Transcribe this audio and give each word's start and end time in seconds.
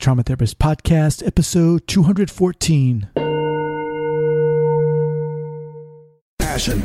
Trauma 0.00 0.22
Therapist 0.22 0.58
Podcast, 0.58 1.26
episode 1.26 1.86
214. 1.86 3.10
Passion, 6.38 6.82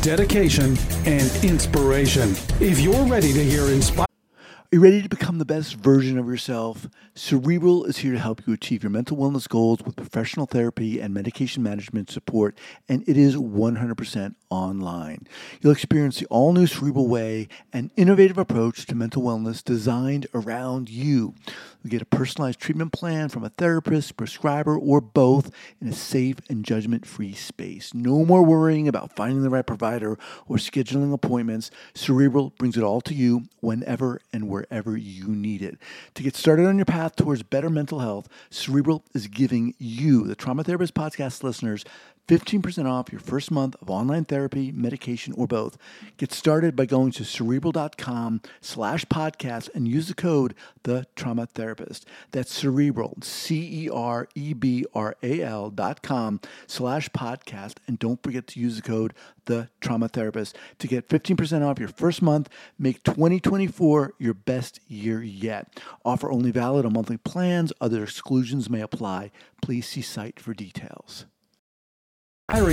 dedication, 0.00 0.76
and 1.06 1.44
inspiration. 1.44 2.30
If 2.60 2.78
you're 2.78 3.04
ready 3.06 3.32
to 3.32 3.42
hear 3.42 3.64
inspired, 3.64 4.06
Are 4.06 4.68
you 4.70 4.78
ready 4.80 5.02
to 5.02 5.08
become 5.08 5.38
the 5.38 5.44
best 5.44 5.74
version 5.74 6.18
of 6.18 6.28
yourself? 6.28 6.86
Cerebral 7.16 7.84
is 7.84 7.98
here 7.98 8.12
to 8.12 8.18
help 8.20 8.46
you 8.46 8.52
achieve 8.52 8.84
your 8.84 8.90
mental 8.90 9.16
wellness 9.16 9.48
goals 9.48 9.80
with 9.84 9.96
professional 9.96 10.46
therapy 10.46 11.00
and 11.00 11.12
medication 11.12 11.64
management 11.64 12.10
support, 12.12 12.56
and 12.88 13.02
it 13.08 13.16
is 13.16 13.34
100% 13.34 14.34
online. 14.50 15.26
You'll 15.60 15.72
experience 15.72 16.18
the 16.18 16.26
all 16.26 16.52
new 16.52 16.66
Cerebral 16.66 17.08
Way, 17.08 17.48
an 17.72 17.90
innovative 17.96 18.38
approach 18.38 18.86
to 18.86 18.94
mental 18.94 19.22
wellness 19.22 19.62
designed 19.62 20.26
around 20.34 20.88
you. 20.88 21.34
You'll 21.82 21.90
get 21.90 22.02
a 22.02 22.06
personalized 22.06 22.58
treatment 22.58 22.92
plan 22.92 23.28
from 23.28 23.44
a 23.44 23.50
therapist, 23.50 24.16
prescriber, 24.16 24.76
or 24.76 25.00
both 25.00 25.50
in 25.80 25.88
a 25.88 25.92
safe 25.92 26.36
and 26.48 26.64
judgment 26.64 27.06
free 27.06 27.32
space. 27.32 27.94
No 27.94 28.24
more 28.24 28.42
worrying 28.42 28.88
about 28.88 29.14
finding 29.14 29.42
the 29.42 29.50
right 29.50 29.66
provider 29.66 30.18
or 30.48 30.56
scheduling 30.56 31.12
appointments. 31.12 31.70
Cerebral 31.94 32.52
brings 32.58 32.76
it 32.76 32.82
all 32.82 33.00
to 33.02 33.14
you 33.14 33.44
whenever 33.60 34.20
and 34.32 34.48
wherever 34.48 34.96
you 34.96 35.28
need 35.28 35.62
it. 35.62 35.78
To 36.14 36.22
get 36.22 36.34
started 36.34 36.66
on 36.66 36.76
your 36.76 36.86
path 36.86 37.14
towards 37.16 37.42
better 37.42 37.70
mental 37.70 38.00
health, 38.00 38.28
Cerebral 38.50 39.04
is 39.14 39.26
giving 39.26 39.74
you, 39.78 40.26
the 40.26 40.34
Trauma 40.34 40.64
Therapist 40.64 40.94
Podcast 40.94 41.42
listeners, 41.42 41.84
15% 42.28 42.90
off 42.90 43.12
your 43.12 43.20
first 43.20 43.50
month 43.52 43.76
of 43.80 43.88
online 43.88 44.24
therapy, 44.24 44.72
medication, 44.72 45.32
or 45.36 45.46
both. 45.46 45.78
Get 46.16 46.32
started 46.32 46.74
by 46.74 46.86
going 46.86 47.12
to 47.12 47.24
cerebral.com 47.24 48.40
slash 48.60 49.04
podcast 49.06 49.72
and 49.74 49.86
use 49.86 50.08
the 50.08 50.14
code 50.14 50.54
The 50.82 51.06
Trauma 51.14 51.46
Therapist. 51.46 52.06
That's 52.32 52.52
cerebral, 52.52 53.18
C 53.22 53.84
E 53.84 53.88
R 53.88 54.28
E 54.34 54.54
B 54.54 54.84
R 54.92 55.16
A 55.22 55.40
L 55.42 55.70
dot 55.70 56.02
com 56.02 56.40
slash 56.66 57.08
podcast. 57.10 57.76
And 57.86 57.98
don't 57.98 58.22
forget 58.22 58.48
to 58.48 58.60
use 58.60 58.76
the 58.76 58.82
code 58.82 59.14
The 59.44 59.68
Trauma 59.80 60.08
Therapist 60.08 60.56
to 60.80 60.88
get 60.88 61.08
15% 61.08 61.64
off 61.64 61.78
your 61.78 61.88
first 61.88 62.22
month. 62.22 62.48
Make 62.76 63.04
2024 63.04 64.14
your 64.18 64.34
best 64.34 64.80
year 64.88 65.22
yet. 65.22 65.80
Offer 66.04 66.32
only 66.32 66.50
valid 66.50 66.84
on 66.84 66.94
monthly 66.94 67.18
plans. 67.18 67.72
Other 67.80 68.02
exclusions 68.02 68.68
may 68.68 68.80
apply. 68.80 69.30
Please 69.62 69.86
see 69.86 70.02
site 70.02 70.40
for 70.40 70.54
details. 70.54 71.26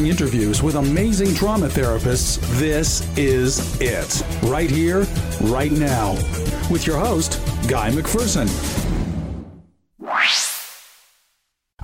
Interviews 0.06 0.62
with 0.62 0.76
amazing 0.76 1.34
trauma 1.34 1.68
therapists, 1.68 2.40
this 2.60 3.02
is 3.18 3.82
it. 3.82 4.24
Right 4.44 4.70
here, 4.70 5.08
right 5.42 5.72
now. 5.72 6.12
With 6.70 6.86
your 6.86 7.00
host, 7.00 7.42
Guy 7.68 7.90
McPherson. 7.90 8.48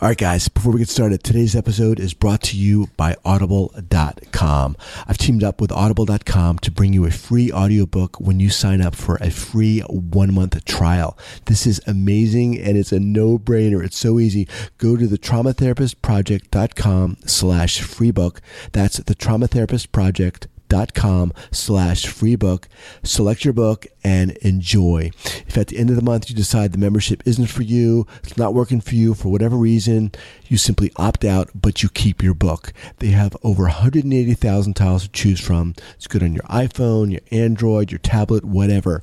All 0.02 0.08
right, 0.08 0.18
guys, 0.18 0.48
before 0.48 0.72
we 0.72 0.80
get 0.80 0.88
started, 0.88 1.26
today's 1.26 1.58
episode 1.58 2.00
is 2.00 2.14
brought 2.14 2.42
to 2.44 2.56
you 2.56 2.88
by 2.96 3.18
Audible.com. 3.26 4.78
I've 5.06 5.18
teamed 5.18 5.44
up 5.44 5.60
with 5.60 5.74
Audible.com 5.74 6.60
to 6.60 6.72
bring 6.72 6.94
you 6.94 7.06
a 7.06 7.12
free 7.12 7.52
audiobook 7.52 8.18
when 8.18 8.40
you 8.40 8.50
sign 8.50 8.80
up 8.80 8.96
for 8.96 9.18
a 9.18 9.30
free 9.30 9.82
one 9.82 10.34
month 10.34 10.64
trial. 10.64 11.18
This 11.48 11.68
is 11.68 11.82
amazing 11.86 12.58
and 12.58 12.78
it's 12.78 12.94
a 12.94 13.00
no 13.02 13.38
brainer. 13.38 13.84
It's 13.84 13.98
so 13.98 14.20
easy. 14.20 14.48
Go 14.78 14.96
to 14.96 15.06
the 15.06 15.18
traumatherapistproject.com 15.18 17.18
slash 17.26 17.82
free 17.82 18.12
book. 18.12 18.40
That's 18.72 19.00
the 19.00 19.16
traumatherapistproject 19.16 20.46
com 20.94 21.34
slash 21.52 22.08
free 22.08 22.36
book. 22.36 22.68
Select 23.04 23.44
your 23.44 23.54
book 23.54 23.88
and 24.04 24.32
enjoy. 24.38 25.12
If 25.48 25.58
at 25.58 25.68
the 25.68 25.78
end 25.78 25.90
of 25.90 25.96
the 25.96 26.02
month 26.02 26.30
you 26.30 26.36
decide 26.36 26.72
the 26.72 26.78
membership 26.78 27.22
isn't 27.26 27.48
for 27.48 27.64
you 27.64 28.08
it's 28.24 28.38
not 28.38 28.54
working 28.54 28.82
for 28.82 28.96
you 28.96 29.14
for 29.14 29.30
whatever 29.30 29.58
reason 29.58 30.12
you 30.48 30.58
simply 30.58 30.92
opt 30.96 31.26
out 31.26 31.50
but 31.54 31.84
you 31.84 31.90
keep 31.90 32.24
your 32.24 32.34
book. 32.34 32.72
They 33.00 33.08
have 33.08 33.36
over 33.44 33.64
180000 33.64 34.74
titles 34.74 35.04
to 35.04 35.10
choose 35.10 35.40
from. 35.40 35.76
It's 35.96 36.08
good 36.08 36.24
on 36.24 36.34
your 36.34 36.44
iphone 36.44 37.12
your 37.12 37.22
android 37.32 37.92
your 37.92 38.00
tablet 38.00 38.46
whatever 38.46 39.02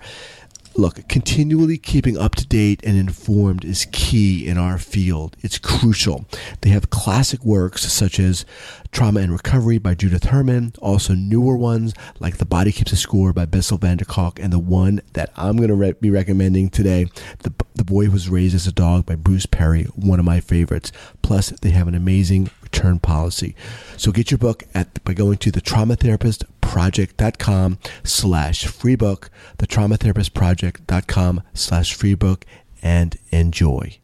Look, 0.79 1.09
continually 1.09 1.79
keeping 1.79 2.19
up 2.19 2.35
to 2.35 2.47
date 2.47 2.83
and 2.85 2.99
informed 2.99 3.65
is 3.65 3.87
key 3.93 4.47
in 4.47 4.59
our 4.59 4.77
field. 4.77 5.35
It's 5.41 5.59
crucial. 5.59 6.27
They 6.61 6.69
have 6.69 6.91
classic 6.91 7.43
works 7.47 7.91
such 7.91 8.21
as 8.21 8.45
Trauma 8.93 9.21
and 9.21 9.33
Recovery 9.33 9.79
by 9.79 9.95
Judith 9.95 10.25
Herman, 10.25 10.75
also 10.83 11.15
newer 11.15 11.57
ones 11.57 11.95
like 12.21 12.37
The 12.37 12.45
Body 12.45 12.73
Keeps 12.73 12.93
a 12.93 12.97
Score 12.97 13.33
by 13.33 13.47
Bessel 13.47 13.79
van 13.79 13.97
der 13.97 14.05
Kolk, 14.05 14.39
and 14.39 14.53
the 14.53 14.59
one 14.59 15.01
that 15.15 15.31
I'm 15.35 15.57
going 15.57 15.71
to 15.71 15.75
re- 15.75 15.95
be 15.99 16.11
recommending 16.11 16.69
today, 16.69 17.07
the, 17.39 17.55
the 17.75 17.85
Boy 17.85 18.05
Who 18.07 18.13
Was 18.13 18.29
Raised 18.29 18.55
as 18.55 18.67
a 18.67 18.73
Dog 18.73 19.07
by 19.07 19.15
Bruce 19.15 19.47
Perry, 19.47 19.85
one 19.95 20.19
of 20.19 20.27
my 20.27 20.41
favorites. 20.41 20.93
Plus, 21.23 21.51
they 21.63 21.71
have 21.71 21.89
an 21.89 21.95
amazing 21.95 22.51
return 22.67 22.99
policy. 22.99 23.55
So 23.97 24.13
get 24.13 24.31
your 24.31 24.39
book 24.39 24.65
at 24.75 25.03
by 25.05 25.15
going 25.15 25.39
to 25.39 25.51
the 25.51 25.61
traumatherapistproject.com 25.61 27.79
slash 28.05 28.67
free 28.67 28.97
book, 28.97 29.31
the 29.59 29.67
traumatherapistproject.com 29.67 31.43
slash 31.55 31.95
free 31.95 32.15
book, 32.15 32.45
and 32.83 33.17
enjoy. 33.31 33.99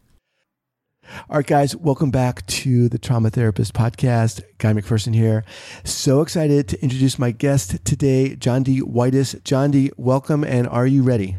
All 1.29 1.37
right, 1.37 1.45
guys, 1.45 1.75
welcome 1.75 2.09
back 2.09 2.43
to 2.47 2.89
the 2.89 2.97
Trauma 2.97 3.29
Therapist 3.29 3.73
Podcast. 3.73 4.41
Guy 4.57 4.73
McPherson 4.73 5.13
here. 5.13 5.43
So 5.83 6.21
excited 6.21 6.67
to 6.69 6.81
introduce 6.81 7.19
my 7.19 7.29
guest 7.31 7.85
today, 7.85 8.35
Jondi 8.35 8.81
Whitis. 8.81 9.43
John 9.43 9.69
D., 9.71 9.91
welcome, 9.97 10.43
and 10.43 10.67
are 10.67 10.87
you 10.87 11.03
ready? 11.03 11.37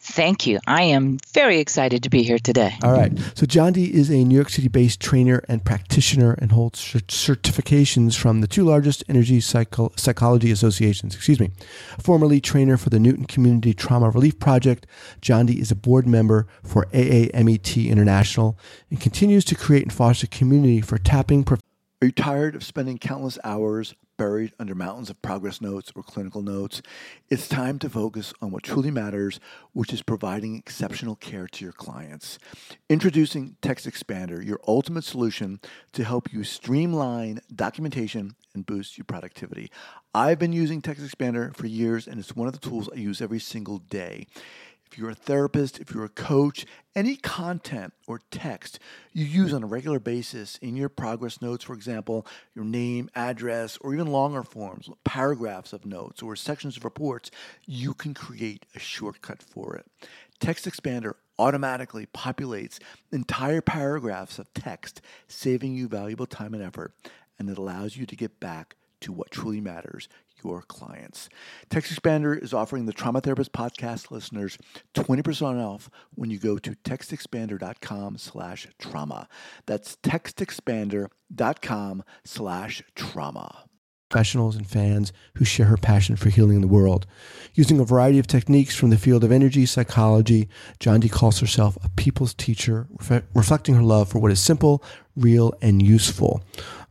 Thank 0.00 0.46
you. 0.46 0.58
I 0.66 0.82
am 0.82 1.18
very 1.32 1.58
excited 1.60 2.02
to 2.02 2.10
be 2.10 2.22
here 2.22 2.38
today. 2.38 2.76
All 2.82 2.92
right. 2.92 3.16
So, 3.34 3.46
Jondi 3.46 3.88
is 3.90 4.10
a 4.10 4.24
New 4.24 4.34
York 4.34 4.50
City 4.50 4.66
based 4.68 5.00
trainer 5.00 5.42
and 5.48 5.64
practitioner 5.64 6.32
and 6.32 6.50
holds 6.50 6.80
certifications 6.82 8.16
from 8.16 8.40
the 8.40 8.48
two 8.48 8.64
largest 8.64 9.04
energy 9.08 9.40
psycho- 9.40 9.92
psychology 9.96 10.50
associations. 10.50 11.14
Excuse 11.14 11.38
me. 11.38 11.50
Formerly 12.00 12.40
trainer 12.40 12.76
for 12.76 12.90
the 12.90 12.98
Newtown 12.98 13.26
Community 13.26 13.72
Trauma 13.72 14.10
Relief 14.10 14.38
Project, 14.40 14.86
Jondi 15.22 15.58
is 15.60 15.70
a 15.70 15.76
board 15.76 16.06
member 16.06 16.48
for 16.64 16.86
AAMET 16.92 17.88
International 17.88 18.58
and 18.90 19.00
continues 19.00 19.44
to 19.44 19.54
create 19.54 19.84
and 19.84 19.92
foster 19.92 20.26
community 20.26 20.80
for 20.80 20.98
tapping. 20.98 21.44
Prof- 21.44 21.60
Are 22.02 22.06
you 22.06 22.12
tired 22.12 22.56
of 22.56 22.64
spending 22.64 22.98
countless 22.98 23.38
hours 23.44 23.94
buried 24.18 24.52
under 24.58 24.74
mountains 24.74 25.08
of 25.08 25.22
progress 25.22 25.62
notes 25.62 25.90
or 25.96 26.02
clinical 26.02 26.42
notes? 26.42 26.82
It's 27.30 27.48
time 27.48 27.78
to 27.78 27.88
focus 27.88 28.34
on 28.42 28.50
what 28.50 28.64
truly 28.64 28.90
matters, 28.90 29.40
which 29.72 29.94
is 29.94 30.02
providing 30.02 30.56
exceptional 30.56 31.16
care 31.16 31.46
to 31.46 31.64
your 31.64 31.72
clients. 31.72 32.38
Introducing 32.90 33.56
Text 33.62 33.86
Expander, 33.86 34.44
your 34.44 34.60
ultimate 34.68 35.04
solution 35.04 35.60
to 35.92 36.04
help 36.04 36.30
you 36.32 36.44
streamline 36.44 37.40
documentation 37.54 38.34
and 38.54 38.66
boost 38.66 38.98
your 38.98 39.04
productivity. 39.04 39.70
I've 40.14 40.38
been 40.38 40.52
using 40.52 40.82
Text 40.82 41.02
Expander 41.02 41.56
for 41.56 41.66
years, 41.66 42.06
and 42.06 42.18
it's 42.18 42.34
one 42.34 42.48
of 42.48 42.52
the 42.52 42.68
tools 42.68 42.90
I 42.92 42.96
use 42.96 43.22
every 43.22 43.38
single 43.38 43.78
day. 43.78 44.26
You're 44.98 45.10
a 45.10 45.14
therapist, 45.14 45.78
if 45.78 45.94
you're 45.94 46.04
a 46.04 46.08
coach, 46.08 46.66
any 46.96 47.14
content 47.14 47.92
or 48.08 48.20
text 48.32 48.80
you 49.12 49.24
use 49.24 49.54
on 49.54 49.62
a 49.62 49.66
regular 49.66 50.00
basis 50.00 50.58
in 50.58 50.74
your 50.74 50.88
progress 50.88 51.40
notes, 51.40 51.62
for 51.62 51.74
example, 51.74 52.26
your 52.52 52.64
name, 52.64 53.08
address, 53.14 53.78
or 53.80 53.94
even 53.94 54.08
longer 54.08 54.42
forms, 54.42 54.90
paragraphs 55.04 55.72
of 55.72 55.86
notes 55.86 56.20
or 56.20 56.34
sections 56.34 56.76
of 56.76 56.84
reports, 56.84 57.30
you 57.64 57.94
can 57.94 58.12
create 58.12 58.66
a 58.74 58.80
shortcut 58.80 59.40
for 59.40 59.76
it. 59.76 59.86
Text 60.40 60.64
Expander 60.64 61.12
automatically 61.38 62.06
populates 62.06 62.80
entire 63.12 63.60
paragraphs 63.60 64.40
of 64.40 64.52
text, 64.52 65.00
saving 65.28 65.76
you 65.76 65.86
valuable 65.86 66.26
time 66.26 66.54
and 66.54 66.62
effort, 66.62 66.92
and 67.38 67.48
it 67.48 67.56
allows 67.56 67.96
you 67.96 68.04
to 68.04 68.16
get 68.16 68.40
back 68.40 68.74
to 69.00 69.12
what 69.12 69.30
truly 69.30 69.60
matters 69.60 70.08
your 70.44 70.62
clients. 70.62 71.28
Text 71.70 71.92
Expander 71.92 72.40
is 72.40 72.54
offering 72.54 72.86
the 72.86 72.92
Trauma 72.92 73.20
Therapist 73.20 73.52
podcast 73.52 74.10
listeners 74.10 74.58
20% 74.94 75.64
off 75.64 75.88
when 76.14 76.30
you 76.30 76.38
go 76.38 76.58
to 76.58 76.72
textexpander.com 76.72 78.18
slash 78.18 78.68
trauma. 78.78 79.28
That's 79.66 79.96
textexpander.com 79.96 82.04
slash 82.24 82.82
trauma 82.94 83.68
professionals 84.08 84.56
and 84.56 84.66
fans 84.66 85.12
who 85.34 85.44
share 85.44 85.66
her 85.66 85.76
passion 85.76 86.16
for 86.16 86.30
healing 86.30 86.60
the 86.60 86.66
world. 86.66 87.06
Using 87.54 87.78
a 87.78 87.84
variety 87.84 88.18
of 88.18 88.26
techniques 88.26 88.74
from 88.74 88.90
the 88.90 88.96
field 88.96 89.22
of 89.22 89.32
energy 89.32 89.66
psychology, 89.66 90.48
Jondi 90.80 91.10
calls 91.10 91.40
herself 91.40 91.76
a 91.84 91.88
people's 91.90 92.34
teacher, 92.34 92.86
reflecting 93.34 93.74
her 93.74 93.82
love 93.82 94.08
for 94.08 94.18
what 94.18 94.32
is 94.32 94.40
simple, 94.40 94.82
real, 95.18 95.54
and 95.60 95.82
useful. 95.82 96.42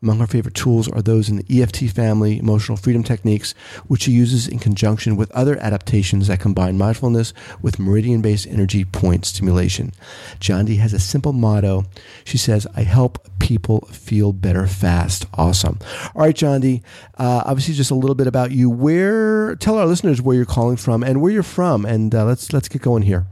Among 0.01 0.19
her 0.19 0.27
favorite 0.27 0.53
tools 0.53 0.87
are 0.87 1.01
those 1.01 1.27
in 1.27 1.37
the 1.37 1.61
EFT 1.61 1.89
family, 1.89 2.37
emotional 2.37 2.77
freedom 2.77 3.03
techniques, 3.03 3.55
which 3.87 4.03
she 4.03 4.11
uses 4.11 4.47
in 4.47 4.59
conjunction 4.59 5.15
with 5.15 5.31
other 5.31 5.57
adaptations 5.57 6.27
that 6.27 6.39
combine 6.39 6.77
mindfulness 6.77 7.33
with 7.63 7.79
meridian 7.79 8.21
based 8.21 8.45
energy 8.45 8.85
point 8.85 9.25
stimulation. 9.25 9.91
D 10.39 10.75
has 10.75 10.93
a 10.93 10.99
simple 10.99 11.33
motto. 11.33 11.85
She 12.23 12.37
says, 12.37 12.67
I 12.75 12.83
help 12.83 13.27
people 13.39 13.87
feel 13.91 14.33
better 14.33 14.67
fast. 14.67 15.25
Awesome. 15.33 15.79
All 16.13 16.21
right, 16.21 16.35
D, 16.35 16.83
uh, 17.17 17.41
obviously, 17.45 17.73
just 17.73 17.91
a 17.91 17.95
little 17.95 18.15
bit 18.15 18.27
about 18.27 18.51
you. 18.51 18.69
Where, 18.69 19.55
tell 19.55 19.79
our 19.79 19.87
listeners 19.87 20.21
where 20.21 20.35
you're 20.35 20.45
calling 20.45 20.77
from 20.77 21.01
and 21.01 21.21
where 21.21 21.31
you're 21.31 21.41
from, 21.41 21.85
and 21.85 22.13
uh, 22.13 22.25
let's, 22.25 22.53
let's 22.53 22.67
get 22.67 22.83
going 22.83 23.01
here. 23.01 23.25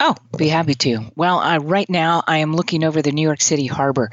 Oh, 0.00 0.14
be 0.36 0.46
happy 0.46 0.74
to. 0.74 1.10
Well, 1.16 1.40
uh, 1.40 1.58
right 1.58 1.88
now 1.90 2.22
I 2.24 2.38
am 2.38 2.54
looking 2.54 2.84
over 2.84 3.02
the 3.02 3.10
New 3.10 3.22
York 3.22 3.40
City 3.40 3.66
harbor. 3.66 4.10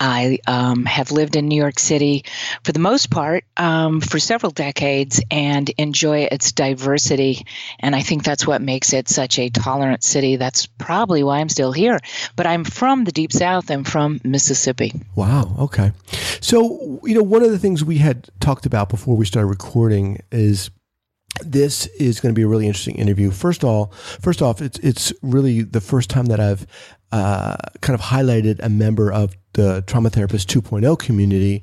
I 0.00 0.38
um, 0.46 0.86
have 0.86 1.12
lived 1.12 1.36
in 1.36 1.46
New 1.46 1.60
York 1.60 1.78
City 1.78 2.24
for 2.64 2.72
the 2.72 2.78
most 2.78 3.10
part 3.10 3.44
um, 3.58 4.00
for 4.00 4.18
several 4.18 4.50
decades 4.50 5.20
and 5.30 5.68
enjoy 5.76 6.28
its 6.32 6.52
diversity. 6.52 7.44
And 7.78 7.94
I 7.94 8.00
think 8.00 8.24
that's 8.24 8.46
what 8.46 8.62
makes 8.62 8.94
it 8.94 9.10
such 9.10 9.38
a 9.38 9.50
tolerant 9.50 10.02
city. 10.02 10.36
That's 10.36 10.64
probably 10.64 11.22
why 11.22 11.40
I'm 11.40 11.50
still 11.50 11.72
here. 11.72 12.00
But 12.34 12.46
I'm 12.46 12.64
from 12.64 13.04
the 13.04 13.12
Deep 13.12 13.32
South. 13.32 13.70
I'm 13.70 13.84
from 13.84 14.22
Mississippi. 14.24 14.94
Wow. 15.16 15.54
Okay. 15.58 15.92
So, 16.40 16.98
you 17.04 17.14
know, 17.14 17.22
one 17.22 17.42
of 17.42 17.50
the 17.50 17.58
things 17.58 17.84
we 17.84 17.98
had 17.98 18.30
talked 18.40 18.64
about 18.64 18.88
before 18.88 19.18
we 19.18 19.26
started 19.26 19.48
recording 19.48 20.22
is 20.32 20.70
this 21.44 21.86
is 21.98 22.20
going 22.20 22.34
to 22.34 22.38
be 22.38 22.42
a 22.42 22.48
really 22.48 22.66
interesting 22.66 22.96
interview. 22.96 23.30
First 23.30 23.62
of 23.62 23.68
all, 23.68 23.86
first 24.20 24.42
off, 24.42 24.60
it's 24.60 24.78
it's 24.80 25.12
really 25.22 25.62
the 25.62 25.80
first 25.80 26.10
time 26.10 26.26
that 26.26 26.40
I've 26.40 26.66
uh, 27.12 27.56
kind 27.80 27.98
of 27.98 28.00
highlighted 28.00 28.58
a 28.62 28.68
member 28.68 29.12
of 29.12 29.36
the 29.52 29.82
trauma 29.86 30.10
therapist 30.10 30.48
2.0 30.48 30.98
community, 30.98 31.62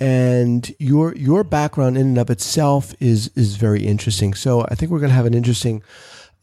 and 0.00 0.74
your 0.78 1.14
your 1.16 1.44
background 1.44 1.96
in 1.96 2.06
and 2.08 2.18
of 2.18 2.30
itself 2.30 2.94
is 3.00 3.30
is 3.34 3.56
very 3.56 3.84
interesting. 3.84 4.34
So 4.34 4.66
I 4.68 4.74
think 4.74 4.90
we're 4.90 5.00
going 5.00 5.10
to 5.10 5.16
have 5.16 5.26
an 5.26 5.34
interesting 5.34 5.82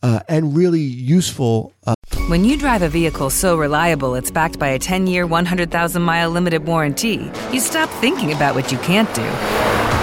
uh, 0.04 0.22
and 0.27 0.56
really 0.56 0.81
useful. 0.81 1.74
Uh, 1.86 1.95
when 2.27 2.45
you 2.45 2.57
drive 2.57 2.81
a 2.81 2.89
vehicle 2.89 3.30
so 3.30 3.57
reliable 3.57 4.16
it's 4.16 4.31
backed 4.31 4.60
by 4.60 4.69
a 4.69 4.80
10 4.80 5.07
year, 5.07 5.25
100,000 5.27 6.01
mile 6.01 6.30
limited 6.30 6.66
warranty, 6.66 7.31
you 7.51 7.60
stop 7.60 7.89
thinking 8.00 8.31
about 8.31 8.56
what 8.56 8.72
you 8.72 8.77
can't 8.80 9.13
do 9.13 9.81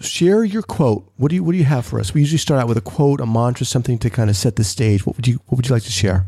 share 0.00 0.44
your 0.44 0.62
quote. 0.62 1.10
What 1.16 1.28
do 1.28 1.36
you 1.36 1.44
What 1.44 1.52
do 1.52 1.58
you 1.58 1.64
have 1.64 1.86
for 1.86 2.00
us? 2.00 2.14
We 2.14 2.20
usually 2.20 2.38
start 2.38 2.60
out 2.60 2.68
with 2.68 2.78
a 2.78 2.82
quote, 2.82 3.20
a 3.20 3.26
mantra, 3.26 3.66
something 3.66 3.98
to 3.98 4.10
kind 4.10 4.30
of 4.30 4.36
set 4.36 4.56
the 4.56 4.64
stage. 4.64 5.06
What 5.06 5.16
would 5.16 5.26
you 5.26 5.40
What 5.46 5.56
would 5.56 5.68
you 5.68 5.74
like 5.74 5.84
to 5.84 5.92
share? 5.92 6.26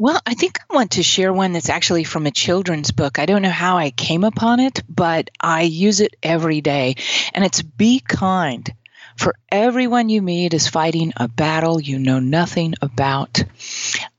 Well, 0.00 0.20
I 0.24 0.34
think 0.34 0.60
I 0.60 0.74
want 0.76 0.92
to 0.92 1.02
share 1.02 1.32
one 1.32 1.52
that's 1.52 1.68
actually 1.68 2.04
from 2.04 2.26
a 2.26 2.30
children's 2.30 2.92
book. 2.92 3.18
I 3.18 3.26
don't 3.26 3.42
know 3.42 3.50
how 3.50 3.78
I 3.78 3.90
came 3.90 4.22
upon 4.22 4.60
it, 4.60 4.80
but 4.88 5.30
I 5.40 5.62
use 5.62 5.98
it 5.98 6.14
every 6.22 6.60
day. 6.60 6.94
And 7.34 7.44
it's 7.44 7.62
Be 7.62 7.98
kind. 7.98 8.72
For 9.16 9.34
everyone 9.50 10.08
you 10.08 10.22
meet 10.22 10.54
is 10.54 10.68
fighting 10.68 11.12
a 11.16 11.26
battle 11.26 11.80
you 11.80 11.98
know 11.98 12.20
nothing 12.20 12.74
about. 12.80 13.42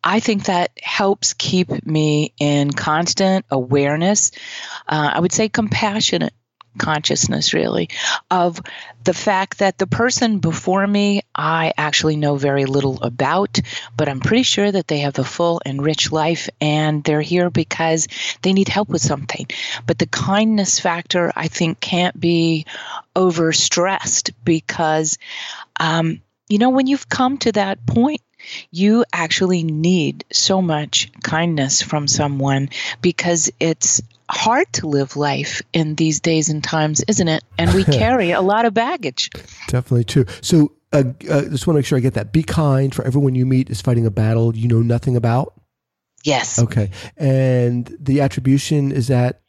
I 0.03 0.19
think 0.19 0.45
that 0.45 0.71
helps 0.83 1.33
keep 1.33 1.85
me 1.85 2.33
in 2.37 2.71
constant 2.71 3.45
awareness. 3.49 4.31
Uh, 4.85 5.11
I 5.13 5.21
would 5.21 5.31
say 5.31 5.47
compassionate 5.47 6.33
consciousness, 6.79 7.53
really, 7.53 7.89
of 8.31 8.59
the 9.03 9.13
fact 9.13 9.59
that 9.59 9.77
the 9.77 9.87
person 9.87 10.39
before 10.39 10.85
me, 10.85 11.21
I 11.35 11.73
actually 11.77 12.15
know 12.15 12.35
very 12.35 12.65
little 12.65 13.01
about, 13.03 13.59
but 13.95 14.09
I'm 14.09 14.19
pretty 14.19 14.43
sure 14.43 14.71
that 14.71 14.87
they 14.87 14.99
have 14.99 15.19
a 15.19 15.23
full 15.23 15.61
and 15.65 15.83
rich 15.83 16.11
life 16.11 16.49
and 16.59 17.03
they're 17.03 17.21
here 17.21 17.49
because 17.49 18.07
they 18.41 18.53
need 18.53 18.67
help 18.69 18.89
with 18.89 19.01
something. 19.01 19.47
But 19.85 19.99
the 19.99 20.07
kindness 20.07 20.79
factor, 20.79 21.31
I 21.35 21.47
think, 21.47 21.79
can't 21.79 22.19
be 22.19 22.65
overstressed 23.15 24.31
because, 24.43 25.17
um, 25.79 26.21
you 26.47 26.57
know, 26.57 26.71
when 26.71 26.87
you've 26.87 27.09
come 27.09 27.37
to 27.39 27.51
that 27.53 27.85
point, 27.85 28.21
you 28.71 29.05
actually 29.13 29.63
need 29.63 30.25
so 30.31 30.61
much 30.61 31.11
kindness 31.21 31.81
from 31.81 32.07
someone 32.07 32.69
because 33.01 33.51
it's 33.59 34.01
hard 34.29 34.71
to 34.73 34.87
live 34.87 35.15
life 35.15 35.61
in 35.73 35.95
these 35.95 36.19
days 36.19 36.49
and 36.49 36.63
times, 36.63 37.03
isn't 37.07 37.27
it? 37.27 37.43
And 37.57 37.73
we 37.73 37.83
carry 37.85 38.31
a 38.31 38.41
lot 38.41 38.65
of 38.65 38.73
baggage. 38.73 39.29
Definitely 39.67 40.05
true. 40.05 40.25
So, 40.41 40.71
uh, 40.91 41.03
uh, 41.29 41.41
just 41.43 41.67
want 41.67 41.75
to 41.75 41.79
make 41.79 41.85
sure 41.85 41.97
I 41.97 42.01
get 42.01 42.15
that. 42.15 42.31
Be 42.31 42.43
kind 42.43 42.93
for 42.93 43.05
everyone 43.05 43.35
you 43.35 43.45
meet 43.45 43.69
is 43.69 43.81
fighting 43.81 44.05
a 44.05 44.11
battle 44.11 44.55
you 44.55 44.67
know 44.67 44.81
nothing 44.81 45.15
about. 45.15 45.53
Yes. 46.23 46.59
Okay. 46.59 46.91
And 47.17 47.95
the 47.99 48.21
attribution 48.21 48.91
is 48.91 49.07
that 49.07 49.41